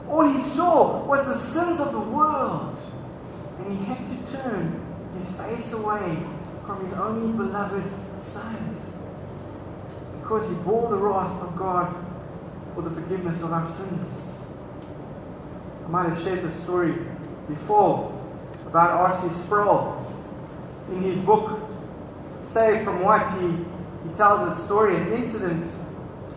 All 0.09 0.27
he 0.29 0.43
saw 0.43 1.05
was 1.05 1.25
the 1.27 1.39
sins 1.39 1.79
of 1.79 1.93
the 1.93 2.01
world. 2.01 2.77
And 3.59 3.77
he 3.77 3.85
had 3.85 3.99
to 4.09 4.33
turn 4.37 4.83
his 5.17 5.31
face 5.33 5.73
away 5.73 6.19
from 6.65 6.85
his 6.85 6.95
only 6.95 7.37
beloved 7.37 7.85
son. 8.23 8.77
Because 10.21 10.49
he 10.49 10.57
bore 10.57 10.91
the 10.91 10.97
wrath 10.97 11.41
of 11.43 11.57
God 11.57 12.06
for 12.77 12.83
the 12.83 12.91
forgiveness 12.91 13.43
of 13.43 13.53
our 13.53 13.69
sins. 13.73 14.39
I 15.85 15.89
might 15.89 16.11
have 16.11 16.23
shared 16.23 16.43
this 16.43 16.55
story 16.63 16.95
before 17.49 18.13
about 18.67 18.91
R.C. 18.91 19.35
Sproul. 19.35 20.05
In 20.93 21.03
his 21.03 21.19
book, 21.23 21.59
Saved 22.45 22.85
from 22.85 23.03
What, 23.03 23.33
he 23.41 23.65
he 24.07 24.17
tells 24.17 24.57
a 24.57 24.63
story, 24.63 24.97
an 24.97 25.13
incident, 25.13 25.67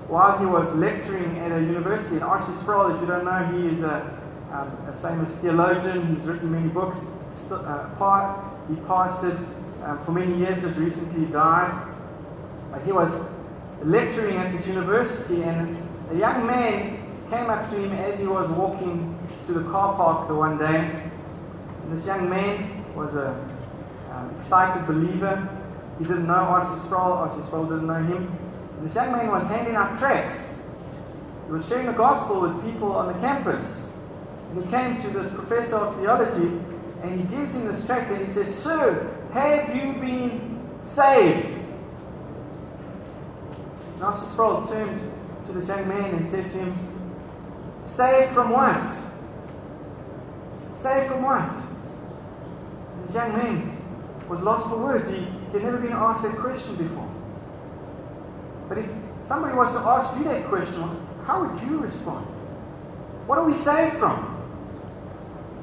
while 0.08 0.40
he 0.40 0.46
was 0.46 0.74
lecturing 0.76 1.38
at 1.40 1.52
a 1.52 1.60
university. 1.60 2.16
And 2.16 2.24
R.C. 2.24 2.56
Sproul, 2.56 2.96
if 2.96 3.02
you 3.02 3.08
don't 3.08 3.26
know, 3.26 3.46
he 3.60 3.76
is 3.76 3.84
a, 3.84 4.18
um, 4.52 4.72
a 4.88 4.94
famous 5.02 5.36
theologian. 5.36 6.16
He's 6.16 6.26
written 6.26 6.52
many 6.52 6.70
books. 6.70 7.02
Uh, 7.52 7.90
part, 7.98 8.40
he 8.70 8.76
pastored 8.76 9.38
um, 9.84 10.04
for 10.06 10.14
many 10.14 10.38
years, 10.38 10.64
just 10.64 10.80
recently 10.80 11.26
died. 11.28 11.88
But 12.72 12.84
he 12.84 12.92
was 12.92 13.12
lecturing 13.84 14.38
at 14.38 14.58
this 14.58 14.66
university, 14.66 15.44
and 15.44 15.89
a 16.10 16.16
young 16.16 16.48
man 16.48 16.98
came 17.30 17.50
up 17.50 17.70
to 17.70 17.78
him 17.78 17.92
as 17.94 18.20
he 18.20 18.26
was 18.26 18.50
walking 18.50 19.16
to 19.46 19.54
the 19.54 19.70
car 19.70 19.96
park 19.96 20.28
the 20.28 20.34
one 20.34 20.58
day. 20.58 20.90
And 21.84 21.98
this 21.98 22.06
young 22.08 22.30
man 22.30 22.84
was 22.96 23.16
a 23.16 23.30
um, 24.12 24.36
excited 24.40 24.88
believer. 24.88 25.48
He 26.00 26.06
didn't 26.06 26.26
know 26.26 26.34
R.C. 26.34 26.82
Sproul, 26.86 27.14
R.C. 27.14 27.46
Sproul 27.46 27.66
didn't 27.66 27.88
know 27.88 28.02
him. 28.02 28.36
And 28.78 28.88
this 28.88 28.96
young 28.96 29.12
man 29.12 29.28
was 29.30 29.48
handing 29.48 29.76
out 29.76 30.00
tracts. 30.00 30.56
He 31.46 31.52
was 31.52 31.68
sharing 31.68 31.86
the 31.86 31.94
gospel 31.94 32.42
with 32.42 32.64
people 32.64 32.92
on 32.94 33.14
the 33.14 33.20
campus. 33.20 33.88
And 34.52 34.66
he 34.66 34.72
came 34.72 35.02
to 35.04 35.10
this 35.10 35.32
professor 35.32 35.76
of 35.76 35.96
theology 35.98 36.60
and 37.04 37.20
he 37.20 37.36
gives 37.36 37.56
him 37.56 37.68
this 37.68 37.86
tract 37.86 38.12
and 38.12 38.26
he 38.26 38.34
says, 38.34 38.54
Sir, 38.56 39.16
have 39.34 39.76
you 39.76 39.94
been 39.94 40.60
saved? 40.90 41.56
And 43.94 44.04
R.C. 44.04 44.28
Sproul 44.32 44.66
turned 44.68 45.19
to 45.50 45.60
this 45.60 45.68
young 45.68 45.88
man 45.88 46.14
and 46.14 46.30
said 46.30 46.52
to 46.52 46.58
him, 46.60 46.78
Saved 47.88 48.34
from 48.34 48.52
what? 48.52 48.88
Saved 50.80 51.12
from 51.12 51.24
what? 51.24 51.52
This 53.06 53.16
young 53.16 53.34
man 53.34 53.82
was 54.30 54.42
lost 54.42 54.70
for 54.70 54.78
words. 54.78 55.10
He 55.10 55.26
They've 55.52 55.64
never 55.64 55.80
been 55.80 55.94
asked 55.94 56.22
that 56.22 56.38
question 56.38 56.76
before. 56.76 57.10
But 58.68 58.78
if 58.78 58.90
somebody 59.26 59.56
was 59.56 59.72
to 59.72 59.80
ask 59.80 60.16
you 60.16 60.26
that 60.26 60.48
question, 60.48 60.84
how 61.26 61.44
would 61.44 61.60
you 61.64 61.80
respond? 61.80 62.28
What 63.26 63.40
are 63.40 63.50
we 63.50 63.56
saved 63.56 63.96
from? 63.98 64.36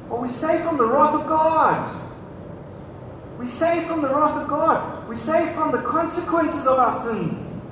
Well, 0.08 0.20
we 0.20 0.32
saved 0.32 0.64
from 0.64 0.78
the 0.78 0.86
wrath 0.86 1.14
of 1.14 1.28
God. 1.28 2.00
We 3.38 3.48
saved 3.48 3.86
from 3.86 4.02
the 4.02 4.12
wrath 4.12 4.36
of 4.42 4.48
God. 4.48 5.08
We 5.08 5.16
saved 5.16 5.52
from 5.52 5.70
the 5.70 5.82
consequences 5.82 6.66
of 6.66 6.78
our 6.78 7.04
sins. 7.04 7.66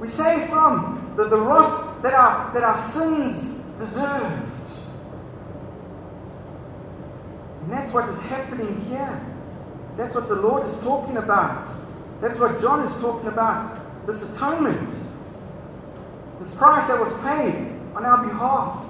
We 0.00 0.08
saved 0.08 0.48
from 0.48 0.99
the, 1.24 1.28
the 1.28 1.40
wrath 1.40 2.02
that 2.02 2.14
our, 2.14 2.52
that 2.54 2.62
our 2.62 2.78
sins 2.78 3.50
deserved. 3.78 4.46
And 7.62 7.72
that's 7.72 7.92
what 7.92 8.08
is 8.08 8.20
happening 8.22 8.80
here. 8.82 9.26
That's 9.96 10.14
what 10.14 10.28
the 10.28 10.36
Lord 10.36 10.66
is 10.66 10.76
talking 10.78 11.18
about. 11.18 11.66
That's 12.20 12.38
what 12.38 12.60
John 12.60 12.86
is 12.86 12.96
talking 13.02 13.28
about. 13.28 14.06
This 14.06 14.22
atonement. 14.22 14.88
This 16.40 16.54
price 16.54 16.88
that 16.88 16.98
was 16.98 17.14
paid 17.16 17.70
on 17.94 18.04
our 18.04 18.26
behalf. 18.26 18.86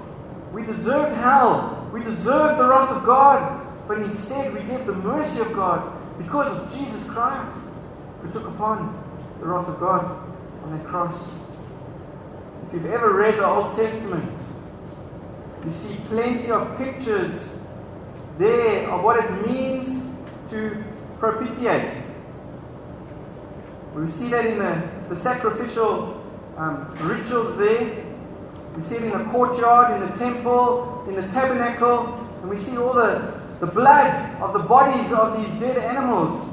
We 0.53 0.63
deserved 0.63 1.15
hell. 1.17 1.89
We 1.91 2.03
deserved 2.03 2.59
the 2.59 2.67
wrath 2.67 2.89
of 2.89 3.03
God. 3.03 3.67
But 3.87 3.99
instead, 3.99 4.53
we 4.53 4.61
get 4.61 4.85
the 4.85 4.93
mercy 4.93 5.41
of 5.41 5.51
God 5.53 5.91
because 6.17 6.55
of 6.55 6.71
Jesus 6.71 7.07
Christ, 7.07 7.57
who 8.21 8.31
took 8.31 8.47
upon 8.47 8.97
the 9.39 9.47
wrath 9.47 9.67
of 9.67 9.79
God 9.79 10.05
on 10.63 10.77
that 10.77 10.87
cross. 10.87 11.17
If 12.71 12.75
you've 12.75 12.93
ever 12.93 13.13
read 13.13 13.35
the 13.35 13.45
Old 13.45 13.75
Testament, 13.75 14.31
you 15.65 15.73
see 15.73 15.97
plenty 16.07 16.49
of 16.51 16.77
pictures 16.77 17.33
there 18.37 18.89
of 18.89 19.03
what 19.03 19.21
it 19.21 19.45
means 19.45 20.09
to 20.51 20.81
propitiate. 21.19 21.91
We 23.93 24.09
see 24.09 24.29
that 24.29 24.45
in 24.45 24.59
the, 24.59 24.89
the 25.09 25.19
sacrificial 25.19 26.23
um, 26.55 26.87
rituals 27.01 27.57
there. 27.57 28.05
We 28.77 28.83
see 28.83 28.95
it 28.95 29.03
in 29.03 29.11
the 29.11 29.25
courtyard, 29.25 30.01
in 30.01 30.09
the 30.09 30.17
temple, 30.17 31.03
in 31.09 31.15
the 31.15 31.27
tabernacle, 31.27 32.13
and 32.41 32.49
we 32.49 32.57
see 32.57 32.77
all 32.77 32.93
the, 32.93 33.37
the 33.59 33.67
blood 33.67 34.41
of 34.41 34.53
the 34.53 34.59
bodies 34.59 35.11
of 35.11 35.35
these 35.37 35.59
dead 35.59 35.77
animals. 35.77 36.49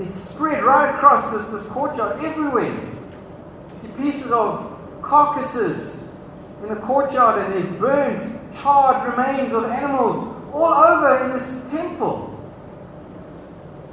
It's 0.00 0.16
spread 0.16 0.64
right 0.64 0.94
across 0.94 1.30
this, 1.36 1.48
this 1.48 1.66
courtyard, 1.66 2.24
everywhere. 2.24 2.72
You 2.72 3.78
see 3.78 3.88
pieces 3.88 4.32
of 4.32 4.77
carcasses 5.08 6.08
in 6.62 6.68
the 6.68 6.76
courtyard, 6.76 7.40
and 7.40 7.54
there's 7.54 7.78
burnt, 7.78 8.22
charred 8.60 9.16
remains 9.16 9.54
of 9.54 9.64
animals 9.64 10.36
all 10.52 10.74
over 10.74 11.24
in 11.24 11.38
this 11.38 11.72
temple. 11.72 12.34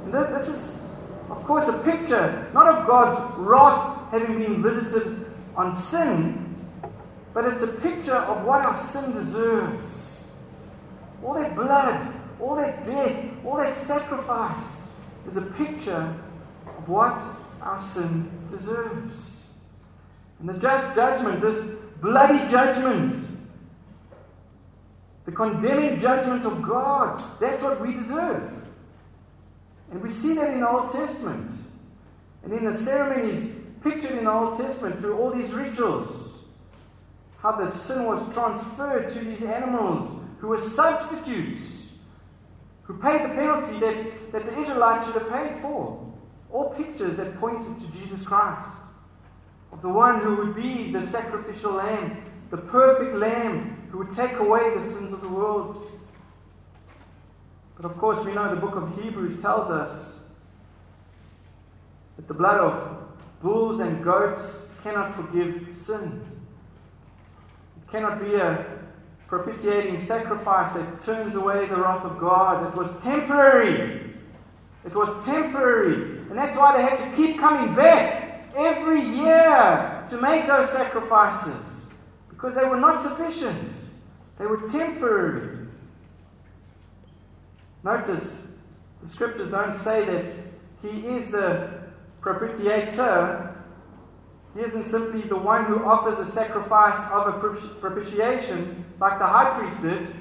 This 0.06 0.48
is, 0.48 0.78
of 1.30 1.42
course, 1.44 1.68
a 1.68 1.78
picture 1.78 2.48
not 2.52 2.68
of 2.68 2.86
God's 2.86 3.38
wrath 3.38 4.10
having 4.10 4.38
been 4.38 4.62
visited 4.62 5.26
on 5.56 5.74
sin, 5.74 6.54
but 7.32 7.44
it's 7.46 7.62
a 7.62 7.68
picture 7.68 8.14
of 8.14 8.44
what 8.44 8.60
our 8.60 8.78
sin 8.78 9.12
deserves. 9.12 10.24
All 11.24 11.34
that 11.34 11.54
blood, 11.54 12.12
all 12.40 12.56
that 12.56 12.86
death, 12.86 13.24
all 13.44 13.56
that 13.56 13.76
sacrifice 13.76 14.82
is 15.28 15.36
a 15.36 15.42
picture 15.42 16.14
of 16.66 16.88
what 16.88 17.20
our 17.62 17.82
sin 17.82 18.30
deserves. 18.50 19.35
And 20.40 20.48
the 20.48 20.58
just 20.58 20.94
judgment, 20.94 21.40
this 21.40 21.66
bloody 22.00 22.50
judgment. 22.50 23.16
The 25.24 25.32
condemning 25.32 26.00
judgment 26.00 26.44
of 26.44 26.62
God. 26.62 27.22
That's 27.40 27.62
what 27.62 27.80
we 27.80 27.94
deserve. 27.94 28.52
And 29.90 30.02
we 30.02 30.12
see 30.12 30.34
that 30.34 30.52
in 30.52 30.60
the 30.60 30.68
Old 30.68 30.92
Testament. 30.92 31.50
And 32.44 32.52
in 32.52 32.64
the 32.64 32.76
ceremonies 32.76 33.54
pictured 33.82 34.12
in 34.12 34.24
the 34.24 34.32
Old 34.32 34.58
Testament 34.58 35.00
through 35.00 35.18
all 35.18 35.30
these 35.30 35.52
rituals. 35.52 36.44
How 37.38 37.52
the 37.52 37.70
sin 37.70 38.04
was 38.04 38.22
transferred 38.34 39.12
to 39.12 39.20
these 39.20 39.42
animals 39.42 40.20
who 40.38 40.48
were 40.48 40.60
substitutes, 40.60 41.92
who 42.82 42.98
paid 42.98 43.22
the 43.24 43.34
penalty 43.34 43.78
that, 43.80 44.32
that 44.32 44.46
the 44.46 44.58
Israelites 44.58 45.06
should 45.06 45.14
have 45.14 45.30
paid 45.30 45.60
for. 45.60 46.02
All 46.52 46.70
pictures 46.70 47.16
that 47.16 47.38
pointed 47.40 47.80
to 47.80 48.00
Jesus 48.00 48.24
Christ, 48.24 48.70
of 49.76 49.82
the 49.82 49.88
one 49.88 50.20
who 50.20 50.36
would 50.36 50.56
be 50.56 50.90
the 50.90 51.06
sacrificial 51.06 51.72
lamb, 51.72 52.24
the 52.50 52.56
perfect 52.56 53.16
lamb 53.16 53.88
who 53.90 53.98
would 53.98 54.14
take 54.14 54.32
away 54.32 54.74
the 54.74 54.84
sins 54.90 55.12
of 55.12 55.20
the 55.20 55.28
world. 55.28 55.90
But 57.76 57.90
of 57.90 57.98
course, 57.98 58.24
we 58.24 58.32
know 58.32 58.48
the 58.48 58.60
book 58.60 58.74
of 58.74 59.02
Hebrews 59.02 59.40
tells 59.42 59.70
us 59.70 60.18
that 62.16 62.26
the 62.26 62.34
blood 62.34 62.58
of 62.58 63.06
bulls 63.42 63.80
and 63.80 64.02
goats 64.02 64.64
cannot 64.82 65.14
forgive 65.14 65.76
sin. 65.76 66.24
It 67.76 67.92
cannot 67.92 68.20
be 68.20 68.34
a 68.36 68.64
propitiating 69.28 70.00
sacrifice 70.00 70.72
that 70.72 71.04
turns 71.04 71.36
away 71.36 71.66
the 71.66 71.76
wrath 71.76 72.04
of 72.04 72.18
God. 72.18 72.72
It 72.72 72.78
was 72.78 73.02
temporary. 73.02 74.14
It 74.86 74.94
was 74.94 75.26
temporary. 75.26 76.20
And 76.30 76.38
that's 76.38 76.56
why 76.56 76.76
they 76.76 76.82
had 76.82 76.98
to 76.98 77.16
keep 77.16 77.38
coming 77.38 77.74
back 77.74 78.25
every 78.56 79.00
year 79.00 80.06
to 80.10 80.20
make 80.20 80.46
those 80.46 80.70
sacrifices. 80.70 81.86
Because 82.28 82.54
they 82.54 82.64
were 82.64 82.80
not 82.80 83.02
sufficient. 83.02 83.72
They 84.38 84.46
were 84.46 84.68
temporary. 84.68 85.68
Notice, 87.82 88.46
the 89.02 89.08
scriptures 89.08 89.50
don't 89.50 89.78
say 89.78 90.04
that 90.04 90.24
he 90.82 91.06
is 91.06 91.30
the 91.30 91.70
propitiator. 92.20 93.54
He 94.54 94.60
isn't 94.62 94.86
simply 94.86 95.22
the 95.22 95.36
one 95.36 95.66
who 95.66 95.84
offers 95.84 96.18
a 96.18 96.30
sacrifice 96.30 96.98
of 97.10 97.28
a 97.28 97.56
propitiation 97.80 98.84
like 98.98 99.18
the 99.18 99.26
high 99.26 99.58
priest 99.58 99.82
did. 99.82 100.14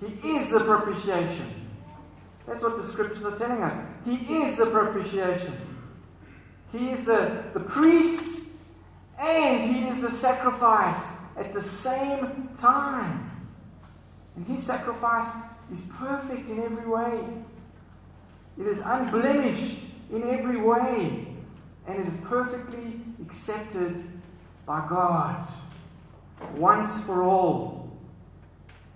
He 0.00 0.36
is 0.36 0.50
the 0.50 0.60
propitiation. 0.60 1.54
That's 2.46 2.62
what 2.62 2.80
the 2.80 2.86
scriptures 2.86 3.24
are 3.24 3.36
telling 3.36 3.62
us. 3.62 3.84
He 4.04 4.14
is 4.14 4.56
the 4.56 4.66
propitiation. 4.66 5.54
He 6.72 6.90
is 6.90 7.04
the, 7.04 7.44
the 7.54 7.60
priest 7.60 8.40
and 9.18 9.74
he 9.74 9.88
is 9.88 10.00
the 10.00 10.12
sacrifice 10.12 11.04
at 11.36 11.52
the 11.52 11.62
same 11.62 12.50
time. 12.60 13.30
And 14.36 14.46
his 14.46 14.64
sacrifice 14.64 15.34
is 15.74 15.84
perfect 15.96 16.48
in 16.48 16.62
every 16.62 16.86
way. 16.86 17.20
It 18.58 18.66
is 18.66 18.80
unblemished 18.84 19.80
in 20.12 20.28
every 20.28 20.60
way. 20.60 21.26
And 21.86 22.06
it 22.06 22.06
is 22.06 22.18
perfectly 22.20 23.00
accepted 23.22 24.04
by 24.66 24.86
God 24.88 25.48
once 26.54 27.00
for 27.00 27.22
all. 27.22 27.90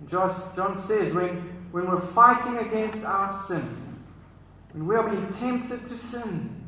John 0.09 0.83
says 0.85 1.13
when, 1.13 1.37
when 1.71 1.87
we're 1.87 2.01
fighting 2.01 2.57
against 2.57 3.03
our 3.03 3.33
sin, 3.33 3.77
when 4.73 4.87
we 4.87 4.95
are 4.95 5.09
being 5.09 5.31
tempted 5.33 5.87
to 5.89 5.97
sin, 5.97 6.62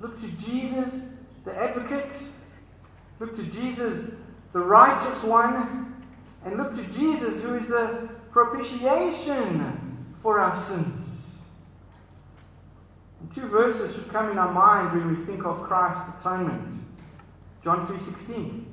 look 0.00 0.20
to 0.20 0.28
Jesus, 0.28 1.02
the 1.44 1.56
advocate, 1.56 2.12
look 3.20 3.36
to 3.36 3.42
Jesus, 3.44 4.10
the 4.52 4.60
righteous 4.60 5.22
one, 5.22 6.02
and 6.44 6.56
look 6.56 6.76
to 6.76 6.84
Jesus, 6.92 7.42
who 7.42 7.54
is 7.54 7.68
the 7.68 8.08
propitiation 8.30 10.06
for 10.22 10.40
our 10.40 10.56
sins. 10.56 11.36
And 13.20 13.34
two 13.34 13.48
verses 13.48 13.94
should 13.94 14.12
come 14.12 14.30
in 14.30 14.38
our 14.38 14.52
mind 14.52 14.92
when 14.92 15.16
we 15.16 15.24
think 15.24 15.44
of 15.44 15.62
Christ's 15.62 16.20
atonement. 16.20 16.82
John 17.64 17.86
3:16. 17.86 18.66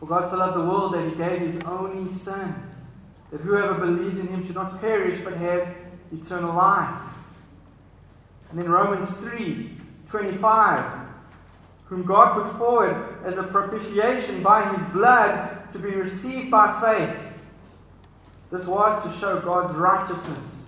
For 0.00 0.06
God 0.06 0.30
so 0.30 0.36
loved 0.36 0.56
the 0.56 0.64
world 0.64 0.94
that 0.94 1.04
he 1.04 1.14
gave 1.14 1.40
his 1.40 1.62
only 1.64 2.12
Son, 2.12 2.70
that 3.30 3.40
whoever 3.40 3.74
believes 3.74 4.18
in 4.18 4.26
him 4.28 4.44
should 4.44 4.56
not 4.56 4.80
perish 4.80 5.20
but 5.22 5.34
have 5.34 5.68
eternal 6.12 6.54
life. 6.54 7.13
And 8.54 8.62
then 8.62 8.70
Romans 8.70 9.10
3 9.10 9.70
25, 10.08 10.84
whom 11.86 12.04
God 12.04 12.34
put 12.34 12.56
forward 12.56 13.18
as 13.24 13.36
a 13.36 13.42
propitiation 13.42 14.44
by 14.44 14.62
his 14.72 14.88
blood 14.92 15.72
to 15.72 15.80
be 15.80 15.88
received 15.88 16.52
by 16.52 16.80
faith. 16.80 17.18
This 18.52 18.68
was 18.68 19.04
to 19.04 19.18
show 19.18 19.40
God's 19.40 19.74
righteousness, 19.74 20.66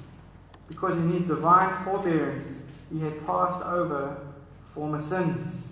because 0.66 0.99
in 0.99 1.12
his 1.12 1.28
divine 1.28 1.84
forbearance 1.84 2.59
he 2.93 2.99
had 3.03 3.24
passed 3.24 3.62
over 3.62 4.16
former 4.74 5.01
sins. 5.01 5.68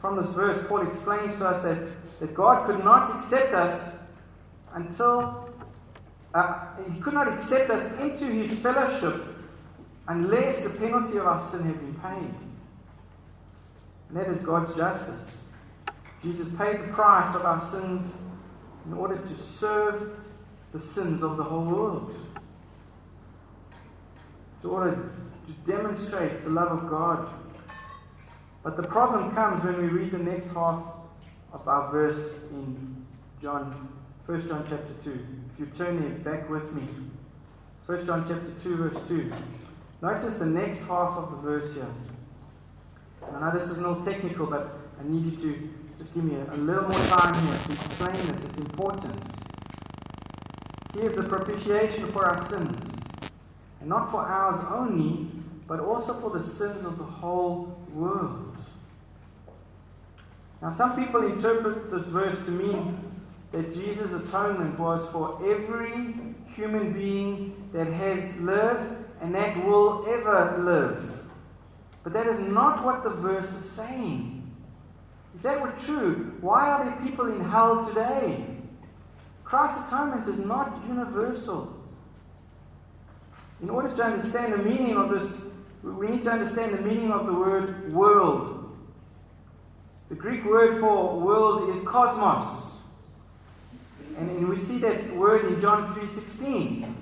From 0.00 0.16
this 0.16 0.32
verse, 0.32 0.64
Paul 0.66 0.88
explains 0.88 1.36
to 1.36 1.48
us 1.48 1.62
that 1.64 1.86
that 2.20 2.32
God 2.34 2.66
could 2.66 2.82
not 2.82 3.14
accept 3.14 3.52
us 3.52 3.96
until 4.72 5.50
uh, 6.32 6.66
He 6.90 6.98
could 6.98 7.12
not 7.12 7.28
accept 7.28 7.68
us 7.68 7.84
into 8.00 8.24
His 8.24 8.58
fellowship 8.58 9.31
unless 10.08 10.62
the 10.62 10.70
penalty 10.70 11.18
of 11.18 11.26
our 11.26 11.42
sin 11.42 11.64
had 11.64 11.78
been 11.78 11.94
paid. 11.94 12.34
And 14.08 14.16
that 14.16 14.28
is 14.28 14.42
God's 14.42 14.74
justice. 14.74 15.44
Jesus 16.22 16.52
paid 16.56 16.80
the 16.82 16.88
price 16.88 17.34
of 17.34 17.44
our 17.44 17.60
sins 17.64 18.14
in 18.86 18.94
order 18.94 19.16
to 19.16 19.38
serve 19.38 20.10
the 20.72 20.80
sins 20.80 21.22
of 21.22 21.36
the 21.36 21.44
whole 21.44 21.64
world. 21.64 22.14
In 24.62 24.70
order 24.70 25.10
to 25.46 25.52
demonstrate 25.70 26.44
the 26.44 26.50
love 26.50 26.70
of 26.70 26.88
God. 26.88 27.28
But 28.62 28.76
the 28.76 28.84
problem 28.84 29.34
comes 29.34 29.64
when 29.64 29.76
we 29.78 29.88
read 29.88 30.12
the 30.12 30.18
next 30.18 30.46
half 30.48 30.84
of 31.52 31.66
our 31.66 31.90
verse 31.90 32.34
in 32.50 33.04
John, 33.40 33.88
1 34.26 34.48
John 34.48 34.64
chapter 34.68 34.94
2. 35.02 35.26
If 35.54 35.60
you 35.60 35.66
turn 35.76 36.00
there 36.00 36.34
back 36.34 36.48
with 36.48 36.72
me. 36.72 36.86
1 37.86 38.06
John 38.06 38.24
chapter 38.28 38.52
2, 38.62 38.76
verse 38.76 39.08
2. 39.08 39.32
Notice 40.02 40.38
the 40.38 40.46
next 40.46 40.80
half 40.80 41.16
of 41.16 41.30
the 41.30 41.36
verse 41.36 41.74
here. 41.74 41.86
I 43.32 43.38
know 43.38 43.56
this 43.56 43.70
is 43.70 43.78
little 43.78 44.04
technical, 44.04 44.46
but 44.46 44.76
I 45.00 45.08
need 45.08 45.26
you 45.26 45.38
to 45.38 45.70
just 46.00 46.12
give 46.12 46.24
me 46.24 46.34
a, 46.34 46.54
a 46.54 46.56
little 46.56 46.82
more 46.82 47.06
time 47.06 47.34
here 47.46 47.56
to 47.56 47.72
explain 47.72 48.14
this. 48.14 48.44
It's 48.44 48.58
important. 48.58 49.14
Here's 50.92 51.14
the 51.14 51.22
propitiation 51.22 52.08
for 52.08 52.26
our 52.26 52.44
sins. 52.48 52.96
And 53.78 53.88
not 53.88 54.10
for 54.10 54.22
ours 54.22 54.60
only, 54.72 55.28
but 55.68 55.78
also 55.78 56.20
for 56.20 56.36
the 56.36 56.44
sins 56.44 56.84
of 56.84 56.98
the 56.98 57.04
whole 57.04 57.78
world. 57.94 58.56
Now, 60.60 60.72
some 60.72 60.96
people 60.96 61.32
interpret 61.32 61.92
this 61.92 62.06
verse 62.06 62.44
to 62.44 62.50
mean 62.50 62.98
that 63.52 63.72
Jesus' 63.72 64.12
atonement 64.12 64.80
was 64.80 65.08
for 65.10 65.38
every 65.48 66.16
human 66.56 66.92
being 66.92 67.70
that 67.72 67.86
has 67.86 68.34
lived 68.40 69.01
and 69.22 69.34
that 69.34 69.64
will 69.64 70.04
ever 70.08 70.58
live. 70.58 71.20
But 72.02 72.12
that 72.14 72.26
is 72.26 72.40
not 72.40 72.84
what 72.84 73.04
the 73.04 73.10
verse 73.10 73.48
is 73.48 73.70
saying. 73.70 74.50
If 75.36 75.42
that 75.42 75.62
were 75.62 75.72
true, 75.84 76.36
why 76.40 76.68
are 76.68 76.84
there 76.84 77.00
people 77.02 77.32
in 77.32 77.42
hell 77.44 77.86
today? 77.86 78.44
Christ's 79.44 79.86
atonement 79.86 80.28
is 80.28 80.44
not 80.44 80.82
universal. 80.88 81.78
In 83.62 83.70
order 83.70 83.94
to 83.94 84.02
understand 84.02 84.54
the 84.54 84.58
meaning 84.58 84.96
of 84.96 85.10
this, 85.10 85.40
we 85.84 86.08
need 86.08 86.24
to 86.24 86.32
understand 86.32 86.76
the 86.76 86.82
meaning 86.82 87.12
of 87.12 87.26
the 87.26 87.32
word 87.32 87.92
world. 87.92 88.76
The 90.08 90.16
Greek 90.16 90.44
word 90.44 90.80
for 90.80 91.18
world 91.18 91.74
is 91.76 91.82
cosmos. 91.84 92.72
And, 94.18 94.48
we 94.48 94.58
see 94.58 94.78
that 94.78 95.14
word 95.16 95.46
in 95.46 95.60
John 95.60 95.94
3.16. 95.94 96.94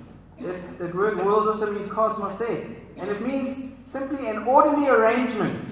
That, 0.43 0.79
that 0.79 0.95
word 0.95 1.17
world 1.17 1.47
also 1.47 1.71
means 1.71 1.89
cosmos 1.89 2.37
there. 2.37 2.65
And 2.97 3.09
it 3.09 3.21
means 3.21 3.73
simply 3.87 4.27
an 4.27 4.39
orderly 4.39 4.87
arrangement. 4.87 5.65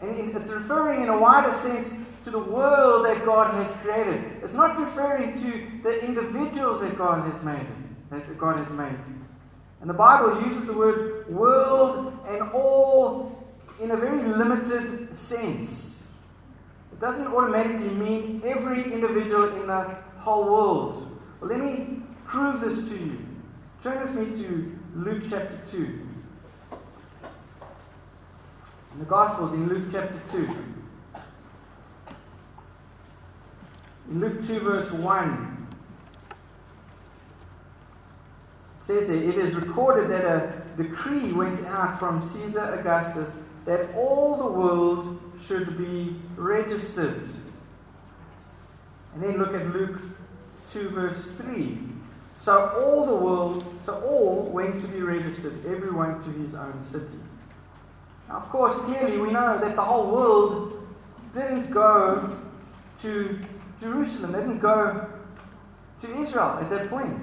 And 0.00 0.16
it's 0.16 0.50
referring 0.50 1.02
in 1.02 1.08
a 1.08 1.18
wider 1.18 1.52
sense 1.58 1.92
to 2.24 2.30
the 2.30 2.38
world 2.38 3.06
that 3.06 3.24
God 3.24 3.54
has 3.54 3.74
created. 3.76 4.24
It's 4.42 4.54
not 4.54 4.78
referring 4.78 5.40
to 5.42 5.82
the 5.82 6.04
individuals 6.04 6.82
that 6.82 6.96
God 6.96 7.30
has 7.32 7.42
made. 7.42 7.66
That 8.10 8.38
God 8.38 8.58
has 8.58 8.70
made. 8.70 8.98
And 9.80 9.88
the 9.88 9.94
Bible 9.94 10.42
uses 10.42 10.66
the 10.66 10.72
word 10.72 11.28
world 11.28 12.18
and 12.28 12.42
all 12.52 13.46
in 13.80 13.92
a 13.92 13.96
very 13.96 14.22
limited 14.22 15.16
sense. 15.16 16.06
It 16.92 17.00
doesn't 17.00 17.28
automatically 17.28 17.90
mean 17.90 18.42
every 18.44 18.92
individual 18.92 19.54
in 19.60 19.68
the 19.68 19.96
whole 20.18 20.44
world. 20.44 21.20
Well, 21.40 21.50
let 21.50 21.60
me 21.60 22.02
prove 22.26 22.60
this 22.60 22.84
to 22.90 22.98
you. 22.98 23.27
Turn 23.82 24.00
with 24.02 24.28
me 24.28 24.42
to 24.42 24.78
Luke 24.96 25.22
chapter 25.30 25.60
2. 25.70 25.78
In 28.92 28.98
the 28.98 29.04
Gospels 29.04 29.52
in 29.52 29.68
Luke 29.68 29.84
chapter 29.92 30.20
2. 30.32 30.56
In 34.10 34.20
Luke 34.20 34.44
2, 34.46 34.60
verse 34.60 34.90
1, 34.90 35.68
it 38.80 38.86
says 38.86 39.06
there, 39.06 39.16
it 39.16 39.36
is 39.36 39.54
recorded 39.54 40.10
that 40.10 40.24
a 40.24 40.62
decree 40.76 41.32
went 41.32 41.64
out 41.66 42.00
from 42.00 42.20
Caesar 42.20 42.74
Augustus 42.80 43.38
that 43.64 43.94
all 43.94 44.38
the 44.38 44.50
world 44.50 45.20
should 45.46 45.78
be 45.78 46.16
registered. 46.34 47.28
And 49.14 49.22
then 49.22 49.38
look 49.38 49.54
at 49.54 49.72
Luke 49.72 50.00
2, 50.72 50.88
verse 50.88 51.26
3. 51.26 51.87
So 52.48 52.70
all 52.82 53.04
the 53.04 53.14
world, 53.14 53.62
so 53.84 54.00
all 54.08 54.44
went 54.44 54.80
to 54.80 54.88
be 54.88 55.02
registered, 55.02 55.66
everyone 55.66 56.24
to 56.24 56.30
his 56.30 56.54
own 56.54 56.82
city. 56.82 57.18
Now, 58.26 58.36
of 58.36 58.48
course, 58.48 58.74
clearly 58.86 59.18
we 59.18 59.30
know 59.30 59.58
that 59.58 59.76
the 59.76 59.84
whole 59.84 60.10
world 60.10 60.88
didn't 61.34 61.70
go 61.70 62.34
to 63.02 63.38
Jerusalem, 63.82 64.32
they 64.32 64.38
didn't 64.38 64.60
go 64.60 65.10
to 66.00 66.22
Israel 66.22 66.58
at 66.58 66.70
that 66.70 66.88
point. 66.88 67.22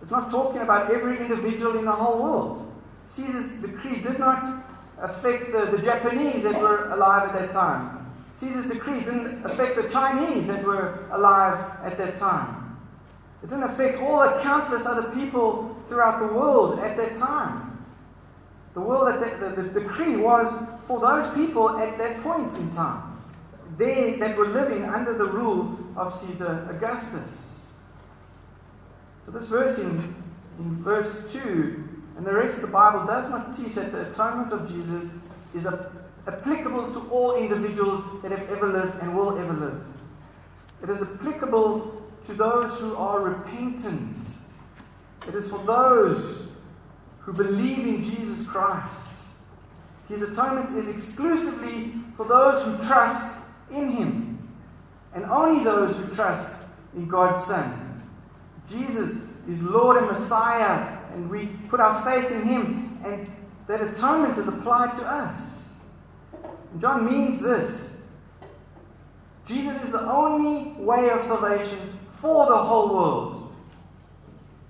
It's 0.00 0.12
not 0.12 0.30
talking 0.30 0.60
about 0.60 0.92
every 0.92 1.18
individual 1.18 1.76
in 1.80 1.86
the 1.86 1.90
whole 1.90 2.22
world. 2.22 2.72
Caesar's 3.08 3.50
decree 3.60 3.98
did 4.00 4.20
not 4.20 4.62
affect 5.00 5.50
the, 5.50 5.76
the 5.76 5.82
Japanese 5.82 6.44
that 6.44 6.54
were 6.54 6.88
alive 6.92 7.30
at 7.30 7.36
that 7.36 7.52
time. 7.52 8.12
Caesar's 8.38 8.68
decree 8.68 9.00
didn't 9.00 9.44
affect 9.44 9.74
the 9.74 9.88
Chinese 9.88 10.46
that 10.46 10.62
were 10.62 11.04
alive 11.10 11.58
at 11.82 11.98
that 11.98 12.16
time. 12.16 12.59
It 13.42 13.48
didn't 13.48 13.64
affect 13.64 14.00
all 14.00 14.20
the 14.20 14.40
countless 14.42 14.86
other 14.86 15.10
people 15.10 15.76
throughout 15.88 16.20
the 16.20 16.26
world 16.26 16.78
at 16.80 16.96
that 16.96 17.18
time. 17.18 17.84
The 18.74 18.80
world 18.80 19.08
that 19.08 19.40
the, 19.40 19.62
the, 19.62 19.62
the 19.62 19.80
decree 19.80 20.16
was 20.16 20.52
for 20.86 21.00
those 21.00 21.32
people 21.34 21.70
at 21.78 21.98
that 21.98 22.22
point 22.22 22.54
in 22.56 22.74
time. 22.74 23.18
They 23.76 24.16
that 24.16 24.36
were 24.36 24.48
living 24.48 24.84
under 24.84 25.16
the 25.16 25.24
rule 25.24 25.78
of 25.96 26.18
Caesar 26.20 26.68
Augustus. 26.70 27.60
So 29.24 29.32
this 29.32 29.48
verse 29.48 29.78
in, 29.78 30.14
in 30.58 30.76
verse 30.82 31.20
2 31.32 31.88
and 32.16 32.26
the 32.26 32.34
rest 32.34 32.56
of 32.56 32.62
the 32.62 32.66
Bible 32.66 33.06
does 33.06 33.30
not 33.30 33.56
teach 33.56 33.76
that 33.76 33.92
the 33.92 34.10
atonement 34.10 34.52
of 34.52 34.68
Jesus 34.68 35.10
is 35.54 35.64
a, 35.64 35.90
applicable 36.26 36.92
to 36.92 37.08
all 37.10 37.36
individuals 37.36 38.04
that 38.22 38.30
have 38.30 38.48
ever 38.50 38.70
lived 38.70 39.00
and 39.00 39.16
will 39.16 39.38
ever 39.38 39.54
live. 39.54 39.84
It 40.82 40.90
is 40.90 41.02
applicable 41.02 41.99
to 42.26 42.34
those 42.34 42.78
who 42.78 42.94
are 42.96 43.20
repentant. 43.20 44.16
It 45.28 45.34
is 45.34 45.50
for 45.50 45.58
those 45.64 46.46
who 47.20 47.32
believe 47.32 47.86
in 47.86 48.04
Jesus 48.04 48.46
Christ. 48.46 49.24
His 50.08 50.22
atonement 50.22 50.76
is 50.76 50.88
exclusively 50.88 51.92
for 52.16 52.26
those 52.26 52.64
who 52.64 52.76
trust 52.86 53.38
in 53.70 53.90
Him, 53.90 54.48
and 55.14 55.24
only 55.26 55.62
those 55.62 55.96
who 55.96 56.14
trust 56.14 56.58
in 56.94 57.06
God's 57.06 57.46
Son. 57.46 58.02
Jesus 58.68 59.18
is 59.48 59.62
Lord 59.62 59.98
and 59.98 60.06
Messiah 60.06 61.00
and 61.12 61.28
we 61.30 61.46
put 61.68 61.80
our 61.80 62.02
faith 62.02 62.30
in 62.30 62.42
Him, 62.42 63.00
and 63.04 63.30
that 63.66 63.82
atonement 63.82 64.38
is 64.38 64.48
applied 64.48 64.96
to 64.98 65.04
us. 65.04 65.68
And 66.72 66.80
John 66.80 67.10
means 67.10 67.40
this 67.40 67.96
Jesus 69.46 69.82
is 69.82 69.92
the 69.92 70.08
only 70.08 70.72
way 70.82 71.10
of 71.10 71.24
salvation 71.26 71.98
for 72.20 72.46
the 72.46 72.56
whole 72.56 72.94
world. 72.94 73.52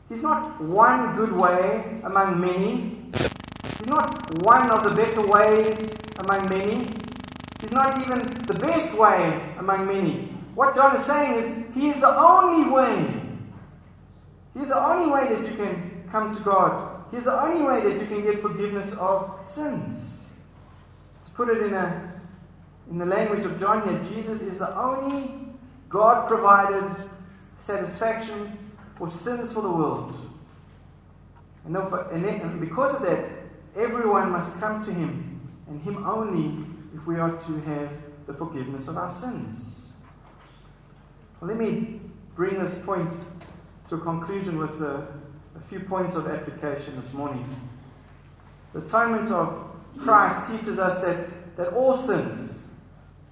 He's 0.08 0.22
not 0.22 0.60
one 0.60 1.16
good 1.16 1.32
way 1.32 2.00
among 2.04 2.40
many. 2.40 2.98
He's 3.12 3.86
not 3.86 4.44
one 4.44 4.70
of 4.70 4.82
the 4.84 4.90
better 4.90 5.22
ways 5.22 5.94
among 6.18 6.48
many. 6.48 6.86
He's 7.60 7.72
not 7.72 8.00
even 8.02 8.18
the 8.46 8.54
best 8.54 8.96
way 8.96 9.54
among 9.58 9.86
many. 9.86 10.32
What 10.54 10.74
John 10.74 10.96
is 10.96 11.06
saying 11.06 11.34
is, 11.42 11.74
He 11.74 11.88
is 11.88 12.00
the 12.00 12.18
only 12.18 12.70
way. 12.70 13.20
He's 14.58 14.68
the 14.68 14.78
only 14.78 15.10
way 15.10 15.28
that 15.28 15.50
you 15.50 15.56
can 15.56 16.08
come 16.10 16.36
to 16.36 16.42
God. 16.42 17.04
He's 17.10 17.24
the 17.24 17.42
only 17.42 17.62
way 17.62 17.82
that 17.82 18.00
you 18.00 18.06
can 18.06 18.22
get 18.22 18.40
forgiveness 18.40 18.94
of 18.94 19.38
sins. 19.46 20.20
To 21.26 21.30
put 21.32 21.48
it 21.48 21.62
in, 21.62 21.74
a, 21.74 22.12
in 22.90 22.98
the 22.98 23.06
language 23.06 23.44
of 23.44 23.58
John 23.58 23.82
here, 23.88 24.00
Jesus 24.12 24.42
is 24.42 24.58
the 24.58 24.76
only 24.76 25.30
God 25.88 26.28
provided 26.28 27.08
satisfaction 27.60 28.58
for 28.96 29.10
sins 29.10 29.52
for 29.52 29.62
the 29.62 29.70
world. 29.70 30.16
And, 31.64 31.76
and 31.76 32.60
because 32.60 32.96
of 32.96 33.02
that, 33.02 33.28
everyone 33.76 34.30
must 34.30 34.58
come 34.58 34.84
to 34.84 34.92
Him, 34.92 35.40
and 35.68 35.80
Him 35.82 36.04
only, 36.06 36.64
if 36.94 37.06
we 37.06 37.16
are 37.16 37.30
to 37.30 37.60
have 37.60 37.90
the 38.26 38.34
forgiveness 38.34 38.88
of 38.88 38.96
our 38.96 39.12
sins. 39.12 39.88
Well, 41.40 41.48
let 41.48 41.58
me 41.58 42.00
bring 42.34 42.62
this 42.62 42.78
point 42.78 43.12
to 43.88 43.96
a 43.96 44.00
conclusion 44.00 44.58
with 44.58 44.78
the 44.78 45.06
a 45.56 45.68
few 45.68 45.80
points 45.80 46.16
of 46.16 46.26
application 46.26 47.00
this 47.00 47.12
morning. 47.12 47.44
The 48.72 48.80
atonement 48.80 49.30
of 49.30 49.66
Christ 49.98 50.50
teaches 50.50 50.78
us 50.78 51.00
that, 51.00 51.56
that 51.56 51.72
all 51.72 51.96
sins, 51.96 52.66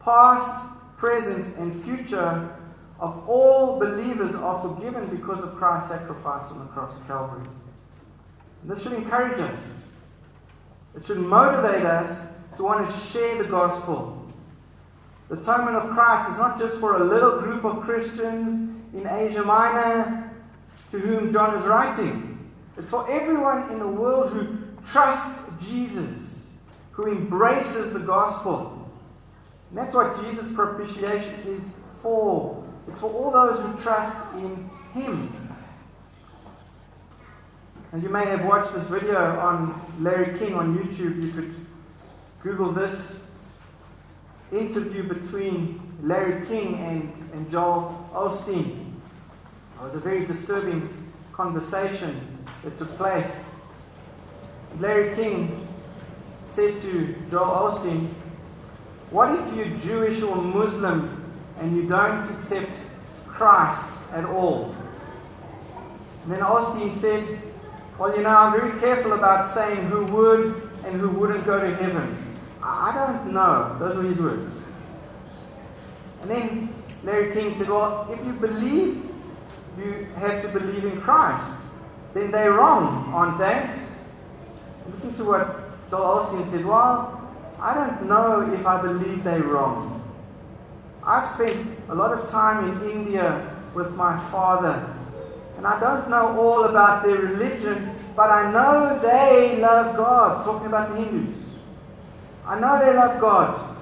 past, 0.01 0.67
present, 0.97 1.57
and 1.57 1.83
future, 1.85 2.58
of 3.01 3.29
all 3.29 3.79
believers 3.79 4.35
are 4.35 4.61
forgiven 4.61 5.07
because 5.09 5.43
of 5.43 5.55
Christ's 5.55 5.91
sacrifice 5.91 6.51
on 6.51 6.59
the 6.59 6.67
cross 6.67 6.99
of 6.99 7.07
Calvary. 7.07 7.47
And 8.63 8.71
this 8.71 8.83
should 8.83 8.93
encourage 8.93 9.41
us. 9.41 9.85
It 10.97 11.07
should 11.07 11.19
motivate 11.19 11.85
us 11.85 12.27
to 12.57 12.65
want 12.65 12.91
to 12.91 13.01
share 13.07 13.41
the 13.41 13.49
gospel. 13.49 14.27
The 15.29 15.39
atonement 15.39 15.77
of 15.77 15.91
Christ 15.91 16.33
is 16.33 16.39
not 16.39 16.59
just 16.59 16.81
for 16.81 16.97
a 16.97 17.05
little 17.05 17.41
group 17.41 17.65
of 17.65 17.83
Christians 17.83 18.77
in 18.95 19.07
Asia 19.07 19.45
Minor 19.45 20.33
to 20.91 20.99
whom 20.99 21.33
John 21.33 21.57
is 21.57 21.67
writing. 21.67 22.51
It's 22.77 22.91
for 22.91 23.09
everyone 23.11 23.71
in 23.71 23.79
the 23.79 23.89
world 23.89 24.33
who 24.33 24.59
trusts 24.87 25.43
Jesus, 25.69 26.51
who 26.93 27.07
embraces 27.07 27.93
the 27.93 28.01
gospel. 28.01 28.91
And 29.69 29.79
that's 29.79 29.95
what 29.95 30.21
Jesus' 30.25 30.51
propitiation 30.53 31.35
is 31.47 31.63
for. 32.03 32.58
It's 32.89 33.01
for 33.01 33.13
all 33.13 33.31
those 33.31 33.61
who 33.61 33.81
trust 33.83 34.17
in 34.35 34.71
Him. 34.95 35.33
And 37.93 38.03
you 38.03 38.09
may 38.09 38.27
have 38.27 38.45
watched 38.45 38.75
this 38.75 38.87
video 38.87 39.19
on 39.39 39.81
Larry 40.01 40.39
King 40.39 40.55
on 40.55 40.79
YouTube. 40.79 41.23
You 41.23 41.33
could 41.33 41.55
Google 42.43 42.73
this 42.73 43.17
interview 44.53 45.03
between 45.03 45.81
Larry 46.03 46.47
King 46.47 46.75
and, 46.77 47.31
and 47.33 47.51
Joel 47.51 48.09
Osteen. 48.13 48.95
It 49.77 49.83
was 49.83 49.95
a 49.95 50.01
very 50.01 50.27
disturbing 50.27 50.89
conversation 51.33 52.39
that 52.63 52.79
took 52.79 52.97
place. 52.97 53.45
Larry 54.81 55.15
King 55.15 55.67
said 56.51 56.81
to 56.83 57.15
Joel 57.31 57.73
Osteen, 57.73 58.09
What 59.11 59.39
if 59.39 59.55
you're 59.55 59.79
Jewish 59.79 60.23
or 60.23 60.37
Muslim 60.37 61.18
and 61.61 61.77
you 61.77 61.89
don't 61.89 62.29
accept 62.39 62.71
Christ 63.27 63.91
at 64.13 64.25
all? 64.25 64.75
And 66.25 66.33
then 66.33 66.41
Osteen 66.41 66.95
said, 66.97 67.41
Well, 67.99 68.15
you 68.17 68.23
know, 68.23 68.31
I'm 68.31 68.53
very 68.53 68.79
careful 68.81 69.13
about 69.13 69.55
saying 69.55 69.83
who 69.83 70.05
would 70.15 70.71
and 70.85 71.01
who 71.01 71.09
wouldn't 71.09 71.45
go 71.47 71.61
to 71.61 71.75
heaven. 71.77 72.37
I 72.63 72.93
don't 72.95 73.33
know. 73.33 73.77
Those 73.79 73.97
were 73.97 74.03
his 74.03 74.21
words. 74.21 74.53
And 76.23 76.31
then 76.31 76.75
Larry 77.05 77.33
King 77.33 77.55
said, 77.55 77.69
Well, 77.69 78.09
if 78.11 78.25
you 78.27 78.33
believe 78.33 79.05
you 79.79 80.07
have 80.17 80.43
to 80.43 80.49
believe 80.49 80.85
in 80.85 81.01
Christ, 81.01 81.57
then 82.15 82.31
they're 82.31 82.53
wrong, 82.53 83.13
aren't 83.15 83.39
they? 83.39 83.71
Listen 84.93 85.15
to 85.15 85.25
what 85.25 85.91
Joel 85.91 86.25
Osteen 86.25 86.51
said. 86.51 86.65
Well, 86.65 87.15
I 87.61 87.75
don't 87.75 88.07
know 88.07 88.53
if 88.53 88.67
I 88.67 88.81
believe 88.83 89.25
they're 89.25 89.43
wrong. 89.43 89.98
I've 91.05 91.31
spent 91.33 91.57
a 91.89 91.95
lot 91.95 92.13
of 92.13 92.31
time 92.31 92.69
in 92.69 92.91
India 92.91 93.57
with 93.75 93.95
my 93.95 94.19
father, 94.31 94.95
and 95.57 95.67
I 95.67 95.79
don't 95.81 96.09
know 96.11 96.39
all 96.39 96.65
about 96.65 97.05
their 97.05 97.17
religion, 97.17 97.95
but 98.15 98.31
I 98.31 98.51
know 98.51 98.99
they 99.01 99.59
love 99.61 99.97
God. 99.97 100.45
Talking 100.45 100.67
about 100.67 100.91
the 100.91 101.05
Hindus. 101.05 101.39
I 102.45 102.59
know 102.59 102.79
they 102.85 102.95
love 102.95 103.21
God, 103.21 103.77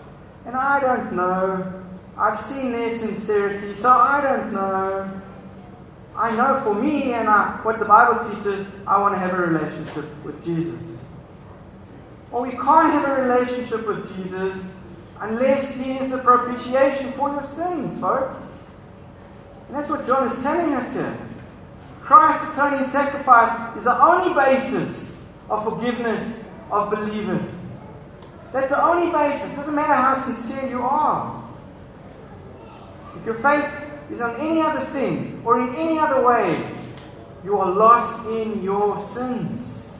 and 0.44 0.56
I 0.56 0.80
don't 0.80 1.12
know. 1.12 1.82
I've 2.16 2.40
seen 2.40 2.72
their 2.72 2.98
sincerity, 2.98 3.76
so 3.76 3.90
I 3.90 4.20
don't 4.20 4.52
know. 4.52 5.22
I 6.16 6.34
know 6.34 6.60
for 6.64 6.74
me 6.74 7.12
and 7.12 7.28
I, 7.28 7.60
what 7.62 7.78
the 7.78 7.84
Bible 7.84 8.28
teaches, 8.30 8.66
I 8.86 8.98
want 8.98 9.14
to 9.14 9.18
have 9.18 9.34
a 9.34 9.36
relationship 9.36 10.24
with 10.24 10.42
Jesus. 10.44 10.82
Well, 12.30 12.42
we 12.42 12.52
can't 12.52 12.90
have 12.92 13.18
a 13.18 13.22
relationship 13.22 13.86
with 13.86 14.16
Jesus 14.16 14.72
unless 15.20 15.74
He 15.74 15.92
is 15.92 16.10
the 16.10 16.18
propitiation 16.18 17.12
for 17.12 17.30
your 17.30 17.44
sins, 17.46 17.98
folks. 18.00 18.38
And 19.68 19.76
that's 19.76 19.90
what 19.90 20.06
John 20.06 20.30
is 20.30 20.42
telling 20.42 20.74
us 20.74 20.92
here. 20.94 21.16
Christ's 22.02 22.52
atoning 22.52 22.88
sacrifice 22.88 23.76
is 23.76 23.84
the 23.84 24.00
only 24.00 24.32
basis 24.32 25.16
of 25.50 25.64
forgiveness 25.64 26.38
of 26.70 26.90
believers. 26.90 27.52
That's 28.52 28.68
the 28.68 28.82
only 28.82 29.10
basis. 29.10 29.52
It 29.52 29.56
Doesn't 29.56 29.74
matter 29.74 29.94
how 29.94 30.22
sincere 30.22 30.68
you 30.68 30.82
are. 30.82 31.42
If 33.16 33.26
your 33.26 33.34
faith 33.34 33.68
is 34.10 34.20
on 34.20 34.36
any 34.36 34.60
other 34.60 34.84
thing 34.86 35.42
or 35.44 35.60
in 35.60 35.74
any 35.74 35.98
other 35.98 36.24
way, 36.24 36.56
you 37.44 37.58
are 37.58 37.70
lost 37.70 38.26
in 38.26 38.62
your 38.62 39.00
sins. 39.00 39.92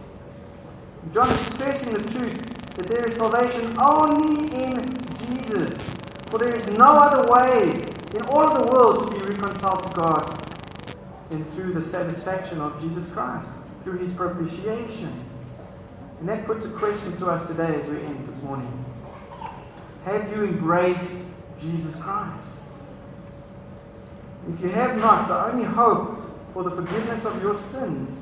John 1.13 1.29
is 1.31 1.41
stressing 1.41 1.93
the 1.93 2.11
truth 2.11 2.75
that 2.77 2.87
there 2.87 3.05
is 3.07 3.17
salvation 3.17 3.75
only 3.79 4.65
in 4.65 5.06
For 5.47 6.39
there 6.39 6.57
is 6.57 6.67
no 6.77 6.87
other 6.87 7.31
way 7.31 7.71
in 8.15 8.23
all 8.29 8.53
the 8.53 8.69
world 8.69 9.07
to 9.07 9.21
be 9.21 9.25
reconciled 9.31 9.85
to 9.85 9.91
God 9.91 10.57
than 11.31 11.45
through 11.45 11.73
the 11.73 11.85
satisfaction 11.85 12.61
of 12.61 12.81
Jesus 12.81 13.11
Christ, 13.11 13.51
through 13.85 13.99
his 13.99 14.13
propitiation. 14.13 15.25
And 16.19 16.29
that 16.29 16.47
puts 16.47 16.67
a 16.67 16.71
question 16.71 17.17
to 17.19 17.27
us 17.27 17.47
today 17.47 17.81
as 17.81 17.89
we 17.89 18.01
end 18.01 18.29
this 18.29 18.43
morning. 18.43 18.85
Have 20.05 20.31
you 20.33 20.45
embraced 20.45 21.15
Jesus 21.61 21.97
Christ? 21.97 22.49
If 24.53 24.61
you 24.61 24.69
have 24.71 24.99
not, 24.99 25.29
the 25.29 25.47
only 25.47 25.65
hope 25.65 26.23
for 26.55 26.65
the 26.65 26.71
forgiveness 26.71 27.25
of 27.25 27.41
your 27.41 27.57
sins 27.59 28.19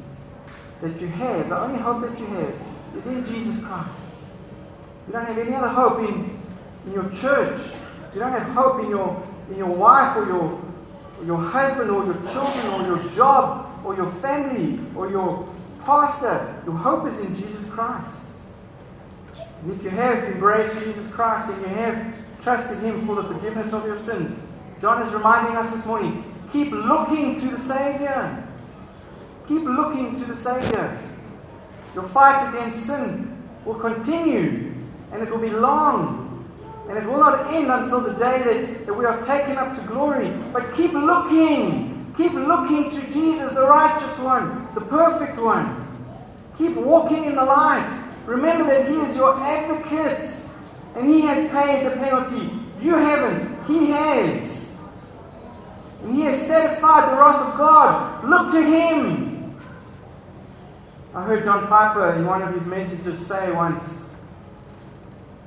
that 0.83 1.01
you 1.01 1.07
have, 1.09 1.49
the 1.49 1.59
only 1.59 1.79
hope 1.79 2.03
that 2.03 2.19
you 2.19 2.27
have, 2.27 2.55
is 2.99 3.07
in 3.07 3.27
Jesus 3.27 3.65
Christ. 3.65 3.89
You 5.07 5.13
don't 5.15 5.27
have 5.27 5.39
any 5.39 5.55
other 5.55 5.69
hope 5.69 6.01
in, 6.01 6.34
in 6.87 6.93
your 6.93 7.09
church. 7.11 7.61
You 8.15 8.21
don't 8.21 8.33
have 8.33 8.49
hope 8.49 8.83
in 8.83 8.91
your, 8.91 9.23
in 9.51 9.59
your 9.59 9.69
wife 9.69 10.17
or 10.17 10.27
your, 10.27 10.63
your 11.27 11.39
husband 11.39 11.91
or 11.91 12.05
your 12.05 12.15
children 12.33 12.67
or 12.75 12.87
your 12.87 13.11
job 13.11 13.85
or 13.85 13.97
your 13.97 14.11
family 14.13 14.79
or 14.97 15.11
your 15.11 15.49
pastor. 15.85 16.63
Your 16.65 16.77
hope 16.77 17.07
is 17.09 17.21
in 17.21 17.35
Jesus 17.37 17.69
Christ. 17.69 18.25
And 19.63 19.73
if 19.73 19.83
you 19.83 19.91
have 19.91 20.25
embraced 20.25 20.79
Jesus 20.85 21.11
Christ 21.11 21.51
and 21.51 21.61
you 21.63 21.69
have 21.69 22.15
trusted 22.43 22.79
Him 22.81 23.07
for 23.07 23.17
the 23.17 23.25
forgiveness 23.25 23.73
of 23.73 23.87
your 23.87 23.99
sins, 23.99 24.39
John 24.81 25.03
is 25.07 25.13
reminding 25.15 25.57
us 25.57 25.73
this 25.73 25.87
morning 25.87 26.23
keep 26.53 26.71
looking 26.71 27.41
to 27.41 27.49
the 27.49 27.61
Savior. 27.61 28.47
Keep 29.49 29.63
looking 29.63 30.19
to 30.21 30.25
the 30.27 30.37
Savior. 30.37 30.99
Your 31.95 32.05
fight 32.05 32.49
against 32.49 32.87
sin 32.87 33.43
will 33.65 33.75
continue 33.75 34.73
and 35.13 35.23
it 35.23 35.31
will 35.31 35.39
be 35.39 35.51
long. 35.51 36.24
And 36.89 36.99
it 36.99 37.05
will 37.05 37.19
not 37.19 37.53
end 37.53 37.71
until 37.71 38.01
the 38.01 38.13
day 38.13 38.43
that, 38.43 38.87
that 38.87 38.95
we 38.95 39.05
are 39.07 39.25
taken 39.25 39.57
up 39.57 39.75
to 39.77 39.83
glory. 39.83 40.31
But 40.53 40.75
keep 40.75 40.93
looking. 40.93 42.13
Keep 42.17 42.33
looking 42.35 42.91
to 42.91 43.13
Jesus, 43.13 43.55
the 43.55 43.67
righteous 43.67 44.19
one, 44.21 44.69
the 44.75 44.81
perfect 44.81 45.41
one. 45.41 45.81
Keep 46.57 46.77
walking 46.77 47.25
in 47.25 47.35
the 47.35 47.45
light. 47.45 48.03
Remember 48.27 48.65
that 48.65 48.89
He 48.89 48.95
is 48.95 49.17
your 49.17 49.37
advocate 49.41 50.31
and 50.95 51.09
He 51.09 51.23
has 51.23 51.51
paid 51.51 51.87
the 51.87 51.97
penalty. 51.97 52.51
You 52.81 52.95
haven't, 52.95 53.67
He 53.67 53.91
has. 53.91 54.79
And 56.05 56.15
He 56.15 56.21
has 56.23 56.47
satisfied 56.47 57.11
the 57.11 57.17
wrath 57.17 57.53
of 57.53 57.59
God. 57.59 58.25
Look 58.25 58.53
to 58.53 58.63
Him. 58.63 59.59
I 61.15 61.25
heard 61.25 61.45
John 61.45 61.67
Piper 61.67 62.13
in 62.15 62.27
one 62.27 62.43
of 62.43 62.55
his 62.55 62.67
messages 62.67 63.25
say 63.25 63.53
once 63.53 64.04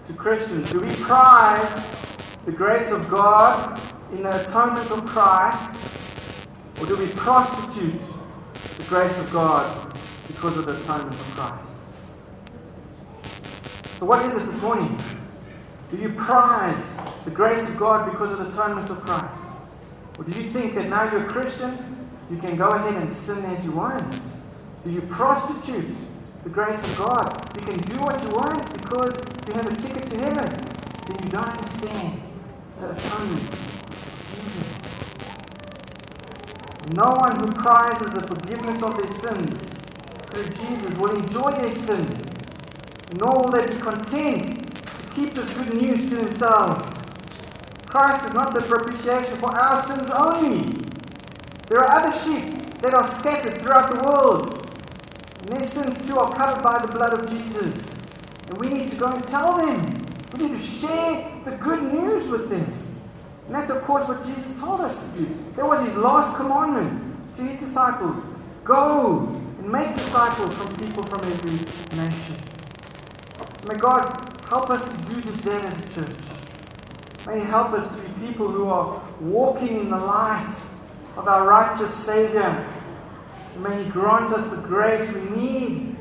to 0.07 0.13
Christians 0.13 0.71
Do 0.71 0.79
we 0.79 0.93
prize 0.95 2.27
the 2.45 2.51
grace 2.51 2.91
of 2.91 3.09
God 3.09 3.79
in 4.13 4.23
the 4.23 4.41
atonement 4.41 4.89
of 4.89 5.05
Christ, 5.05 6.47
or 6.79 6.85
do 6.85 6.95
we 6.95 7.07
prostitute 7.07 8.01
the 8.77 8.83
grace 8.87 9.17
of 9.19 9.31
God 9.33 9.93
because 10.27 10.57
of 10.57 10.65
the 10.65 10.81
atonement 10.81 11.13
of 11.13 11.35
Christ? 11.35 11.63
So, 13.99 14.05
what 14.05 14.25
is 14.25 14.35
it 14.35 14.45
this 14.49 14.61
morning? 14.61 14.97
Do 15.91 15.97
you 15.97 16.09
prize 16.09 16.97
the 17.25 17.31
grace 17.31 17.67
of 17.67 17.77
God 17.77 18.09
because 18.09 18.31
of 18.31 18.39
the 18.39 18.49
atonement 18.49 18.89
of 18.89 19.01
Christ? 19.01 19.43
Or 20.17 20.23
do 20.23 20.41
you 20.41 20.49
think 20.51 20.75
that 20.75 20.87
now 20.87 21.11
you're 21.11 21.25
a 21.25 21.29
Christian, 21.29 22.07
you 22.31 22.37
can 22.37 22.55
go 22.55 22.69
ahead 22.69 22.95
and 22.95 23.13
sin 23.13 23.43
as 23.45 23.65
you 23.65 23.71
want? 23.71 24.21
Do 24.85 24.91
you 24.91 25.01
prostitute 25.01 25.95
the 26.47 26.53
grace 26.53 26.79
of 26.79 26.97
God? 26.97 27.27
You 27.59 27.65
can 27.65 27.79
do 27.91 27.97
what 28.07 28.23
you 28.23 28.29
want 28.29 28.63
because 28.71 29.19
you 29.47 29.53
have 29.53 29.67
a 29.67 29.75
ticket 29.75 30.09
to 30.11 30.17
heaven. 30.17 30.47
Then 31.03 31.17
you 31.23 31.29
don't 31.29 31.49
understand 31.49 32.21
the 32.79 32.91
atonement. 32.91 33.51
Jesus. 34.31 34.69
No 36.95 37.11
one 37.19 37.35
who 37.35 37.51
cries 37.51 37.99
prizes 37.99 38.13
the 38.15 38.23
forgiveness 38.31 38.81
of 38.81 38.95
their 38.95 39.11
sins 39.19 39.59
through 40.31 40.47
Jesus 40.55 40.97
will 40.97 41.11
enjoy 41.19 41.51
their 41.51 41.75
sin, 41.75 42.07
nor 43.19 43.33
will 43.43 43.51
they 43.51 43.65
be 43.67 43.75
content 43.75 44.71
to 44.71 45.07
keep 45.15 45.33
this 45.33 45.53
good 45.53 45.73
news 45.81 46.09
to 46.09 46.15
themselves. 46.15 46.95
Christ 47.87 48.25
is 48.25 48.33
not 48.33 48.53
the 48.55 48.61
propitiation 48.61 49.35
for 49.35 49.53
our 49.53 49.83
sins 49.85 50.09
only. 50.11 50.63
There 51.67 51.83
are 51.83 51.91
other 51.99 52.15
sheep 52.23 52.79
that 52.79 52.93
are 52.93 53.07
scattered 53.19 53.61
throughout 53.61 53.91
the 53.91 53.99
world. 54.07 54.56
Sins 55.67 56.07
too 56.07 56.17
are 56.17 56.31
covered 56.33 56.63
by 56.63 56.79
the 56.79 56.91
blood 56.91 57.13
of 57.13 57.29
Jesus. 57.29 57.73
And 58.49 58.57
we 58.59 58.69
need 58.69 58.91
to 58.91 58.97
go 58.97 59.07
and 59.07 59.23
tell 59.27 59.57
them. 59.57 59.81
We 60.37 60.47
need 60.47 60.61
to 60.61 60.65
share 60.65 61.31
the 61.45 61.51
good 61.51 61.83
news 61.93 62.29
with 62.29 62.49
them. 62.49 62.71
And 63.45 63.55
that's, 63.55 63.71
of 63.71 63.81
course, 63.83 64.07
what 64.07 64.25
Jesus 64.25 64.59
told 64.59 64.81
us 64.81 64.97
to 64.97 65.19
do. 65.19 65.37
That 65.55 65.65
was 65.65 65.85
his 65.87 65.95
last 65.95 66.35
commandment 66.35 67.15
to 67.37 67.43
his 67.43 67.59
disciples 67.59 68.23
go 68.67 69.19
and 69.59 69.71
make 69.71 69.93
disciples 69.95 70.53
from 70.55 70.75
people 70.75 71.01
from 71.03 71.21
every 71.23 71.51
nation. 71.97 72.35
So 73.39 73.67
may 73.71 73.79
God 73.79 74.03
help 74.49 74.69
us 74.69 74.83
to 74.83 75.15
do 75.15 75.21
this 75.21 75.41
then 75.41 75.65
as 75.65 75.85
a 75.85 75.93
church. 75.93 76.19
May 77.25 77.39
He 77.39 77.45
help 77.45 77.71
us 77.73 77.87
to 77.95 78.01
be 78.01 78.27
people 78.27 78.51
who 78.51 78.67
are 78.67 79.01
walking 79.21 79.79
in 79.79 79.89
the 79.89 79.97
light 79.97 80.53
of 81.15 81.27
our 81.27 81.47
righteous 81.47 81.93
Savior. 81.95 82.67
And 83.57 83.63
may 83.63 83.83
He 83.83 83.89
grant 83.89 84.31
us 84.33 84.51
the 84.51 84.57
grace 84.57 85.11
we 85.11 85.21
need 85.31 85.95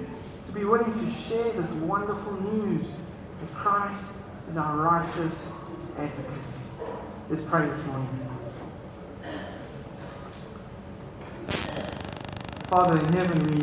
to 0.46 0.52
be 0.52 0.66
willing 0.66 0.92
to 0.92 1.10
share 1.10 1.52
this 1.52 1.70
wonderful 1.72 2.34
news 2.42 2.86
that 3.40 3.54
Christ 3.54 4.12
is 4.50 4.58
our 4.58 4.76
righteous 4.76 5.52
advocate. 5.96 6.34
Let's 7.30 7.44
pray 7.44 7.66
this 7.66 7.82
morning. 7.86 8.08
Father 12.68 13.00
in 13.00 13.12
heaven, 13.14 13.38
we 13.38 13.60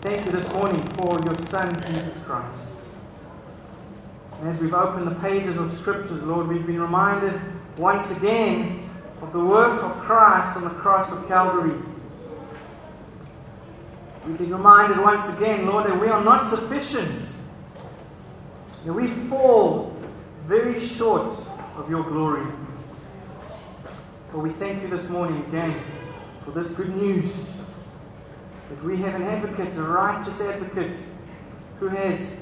thank 0.00 0.26
you 0.26 0.32
this 0.32 0.52
morning 0.52 0.82
for 0.94 1.16
your 1.24 1.46
Son, 1.46 1.72
Jesus 1.86 2.20
Christ. 2.24 2.72
And 4.40 4.48
as 4.48 4.58
we've 4.58 4.74
opened 4.74 5.06
the 5.06 5.20
pages 5.20 5.58
of 5.58 5.72
Scriptures, 5.78 6.24
Lord, 6.24 6.48
we've 6.48 6.66
been 6.66 6.80
reminded 6.80 7.40
once 7.76 8.10
again 8.10 8.90
of 9.22 9.32
the 9.32 9.44
work 9.44 9.80
of 9.80 9.92
Christ 10.00 10.56
on 10.56 10.64
the 10.64 10.70
cross 10.70 11.12
of 11.12 11.28
Calvary. 11.28 11.80
We've 14.26 14.36
been 14.36 14.52
reminded 14.52 14.98
once 14.98 15.34
again, 15.34 15.66
Lord, 15.66 15.86
that 15.86 15.98
we 15.98 16.08
are 16.08 16.22
not 16.22 16.50
sufficient. 16.50 17.24
That 18.84 18.92
we 18.92 19.06
fall 19.06 19.96
very 20.46 20.78
short 20.86 21.38
of 21.76 21.88
your 21.88 22.02
glory. 22.02 22.46
But 24.30 24.40
we 24.40 24.50
thank 24.50 24.82
you 24.82 24.88
this 24.88 25.08
morning 25.08 25.42
again 25.48 25.74
for 26.44 26.50
this 26.50 26.74
good 26.74 26.94
news 26.94 27.56
that 28.68 28.84
we 28.84 28.98
have 28.98 29.14
an 29.14 29.22
advocate, 29.22 29.76
a 29.76 29.82
righteous 29.82 30.40
advocate, 30.40 30.98
who 31.80 31.88
has 31.88 32.36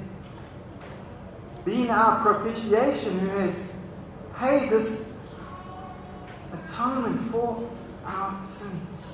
been 1.65 1.91
our 1.91 2.21
propitiation, 2.21 3.19
who 3.21 3.29
has 3.29 3.71
paid 4.37 4.71
this 4.71 5.05
atonement 6.53 7.31
for 7.31 7.71
our 8.05 8.47
sins. 8.47 9.08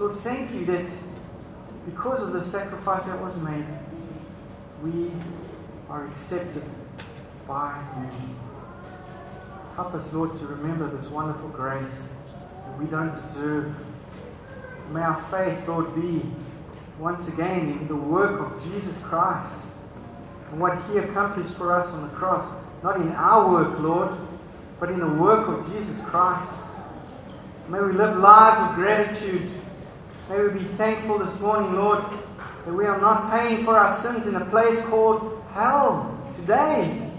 Lord, 0.00 0.16
thank 0.20 0.50
you 0.54 0.64
that 0.64 0.90
because 1.84 2.22
of 2.22 2.32
the 2.32 2.42
sacrifice 2.42 3.04
that 3.04 3.20
was 3.20 3.36
made, 3.36 3.66
we 4.82 5.10
are 5.90 6.06
accepted 6.06 6.64
by 7.46 7.78
you. 7.98 8.10
Help 9.76 9.92
us, 9.92 10.10
Lord, 10.14 10.38
to 10.38 10.46
remember 10.46 10.88
this 10.88 11.10
wonderful 11.10 11.50
grace 11.50 12.14
that 12.64 12.78
we 12.78 12.86
don't 12.86 13.14
deserve. 13.14 13.76
May 14.90 15.02
our 15.02 15.20
faith, 15.24 15.68
Lord, 15.68 15.94
be 15.94 16.22
once 16.98 17.28
again 17.28 17.68
in 17.68 17.86
the 17.86 17.94
work 17.94 18.40
of 18.40 18.62
Jesus 18.64 19.02
Christ 19.02 19.66
and 20.50 20.62
what 20.62 20.82
He 20.84 20.96
accomplished 20.96 21.56
for 21.56 21.78
us 21.78 21.88
on 21.88 22.08
the 22.08 22.14
cross. 22.16 22.50
Not 22.82 22.96
in 23.02 23.12
our 23.12 23.52
work, 23.52 23.78
Lord, 23.80 24.16
but 24.78 24.88
in 24.88 24.98
the 24.98 25.12
work 25.22 25.46
of 25.46 25.70
Jesus 25.70 26.00
Christ. 26.06 26.54
May 27.68 27.82
we 27.82 27.92
live 27.92 28.16
lives 28.16 28.70
of 28.70 28.76
gratitude. 28.76 29.59
May 30.30 30.44
we 30.44 30.60
be 30.60 30.64
thankful 30.64 31.18
this 31.18 31.40
morning, 31.40 31.74
Lord, 31.74 32.04
that 32.64 32.72
we 32.72 32.86
are 32.86 33.00
not 33.00 33.32
paying 33.32 33.64
for 33.64 33.76
our 33.76 33.98
sins 33.98 34.28
in 34.28 34.36
a 34.36 34.44
place 34.44 34.80
called 34.82 35.42
hell 35.52 36.16
today. 36.36 37.10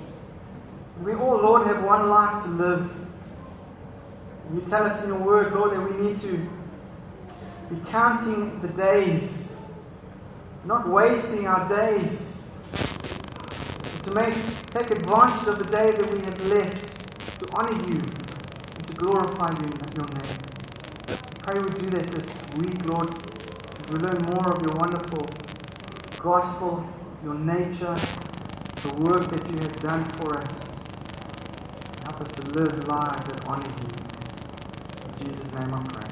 We 1.04 1.14
all, 1.16 1.36
Lord, 1.36 1.68
have 1.68 1.84
one 1.84 2.08
life 2.08 2.46
to 2.46 2.50
live. 2.50 2.90
You 4.54 4.62
tell 4.62 4.86
us 4.86 5.04
in 5.04 5.10
your 5.10 5.18
word, 5.18 5.52
Lord, 5.54 5.72
that 5.72 5.82
we 5.82 6.08
need 6.08 6.22
to 6.22 6.50
be 7.70 7.82
counting 7.90 8.62
the 8.62 8.70
days, 8.70 9.58
not 10.64 10.88
wasting 10.88 11.48
our 11.48 11.68
days, 11.68 12.44
to 14.04 14.12
make, 14.14 14.34
take 14.68 14.90
advantage 14.90 15.50
of 15.50 15.60
the 15.60 15.66
days 15.66 15.96
that 15.96 16.14
we 16.14 16.20
have 16.22 16.46
left 16.46 17.40
to 17.42 17.48
honor 17.58 17.74
you 17.74 18.00
and 18.00 18.88
to 18.88 18.94
glorify 18.94 19.52
you 19.60 19.68
in 19.68 19.96
your 19.98 20.08
name. 20.08 20.51
Pray 21.44 21.60
we 21.60 21.70
do 21.72 21.90
that 21.90 22.06
this 22.06 22.28
week, 22.58 22.86
Lord. 22.86 23.10
We 23.90 23.98
learn 24.00 24.22
more 24.36 24.54
of 24.54 24.62
your 24.62 24.76
wonderful 24.76 25.26
gospel, 26.20 26.88
your 27.24 27.34
nature, 27.34 27.96
the 28.84 28.94
work 29.02 29.28
that 29.32 29.50
you 29.50 29.58
have 29.58 29.76
done 29.78 30.06
for 30.06 30.38
us. 30.38 30.54
Help 32.04 32.22
us 32.22 32.32
to 32.34 32.42
live 32.52 32.88
lives 32.88 33.26
that 33.26 33.48
honor 33.48 33.68
you. 33.82 33.90
In 35.08 35.34
Jesus' 35.34 35.52
name 35.54 35.74
I 35.74 35.84
pray. 35.92 36.11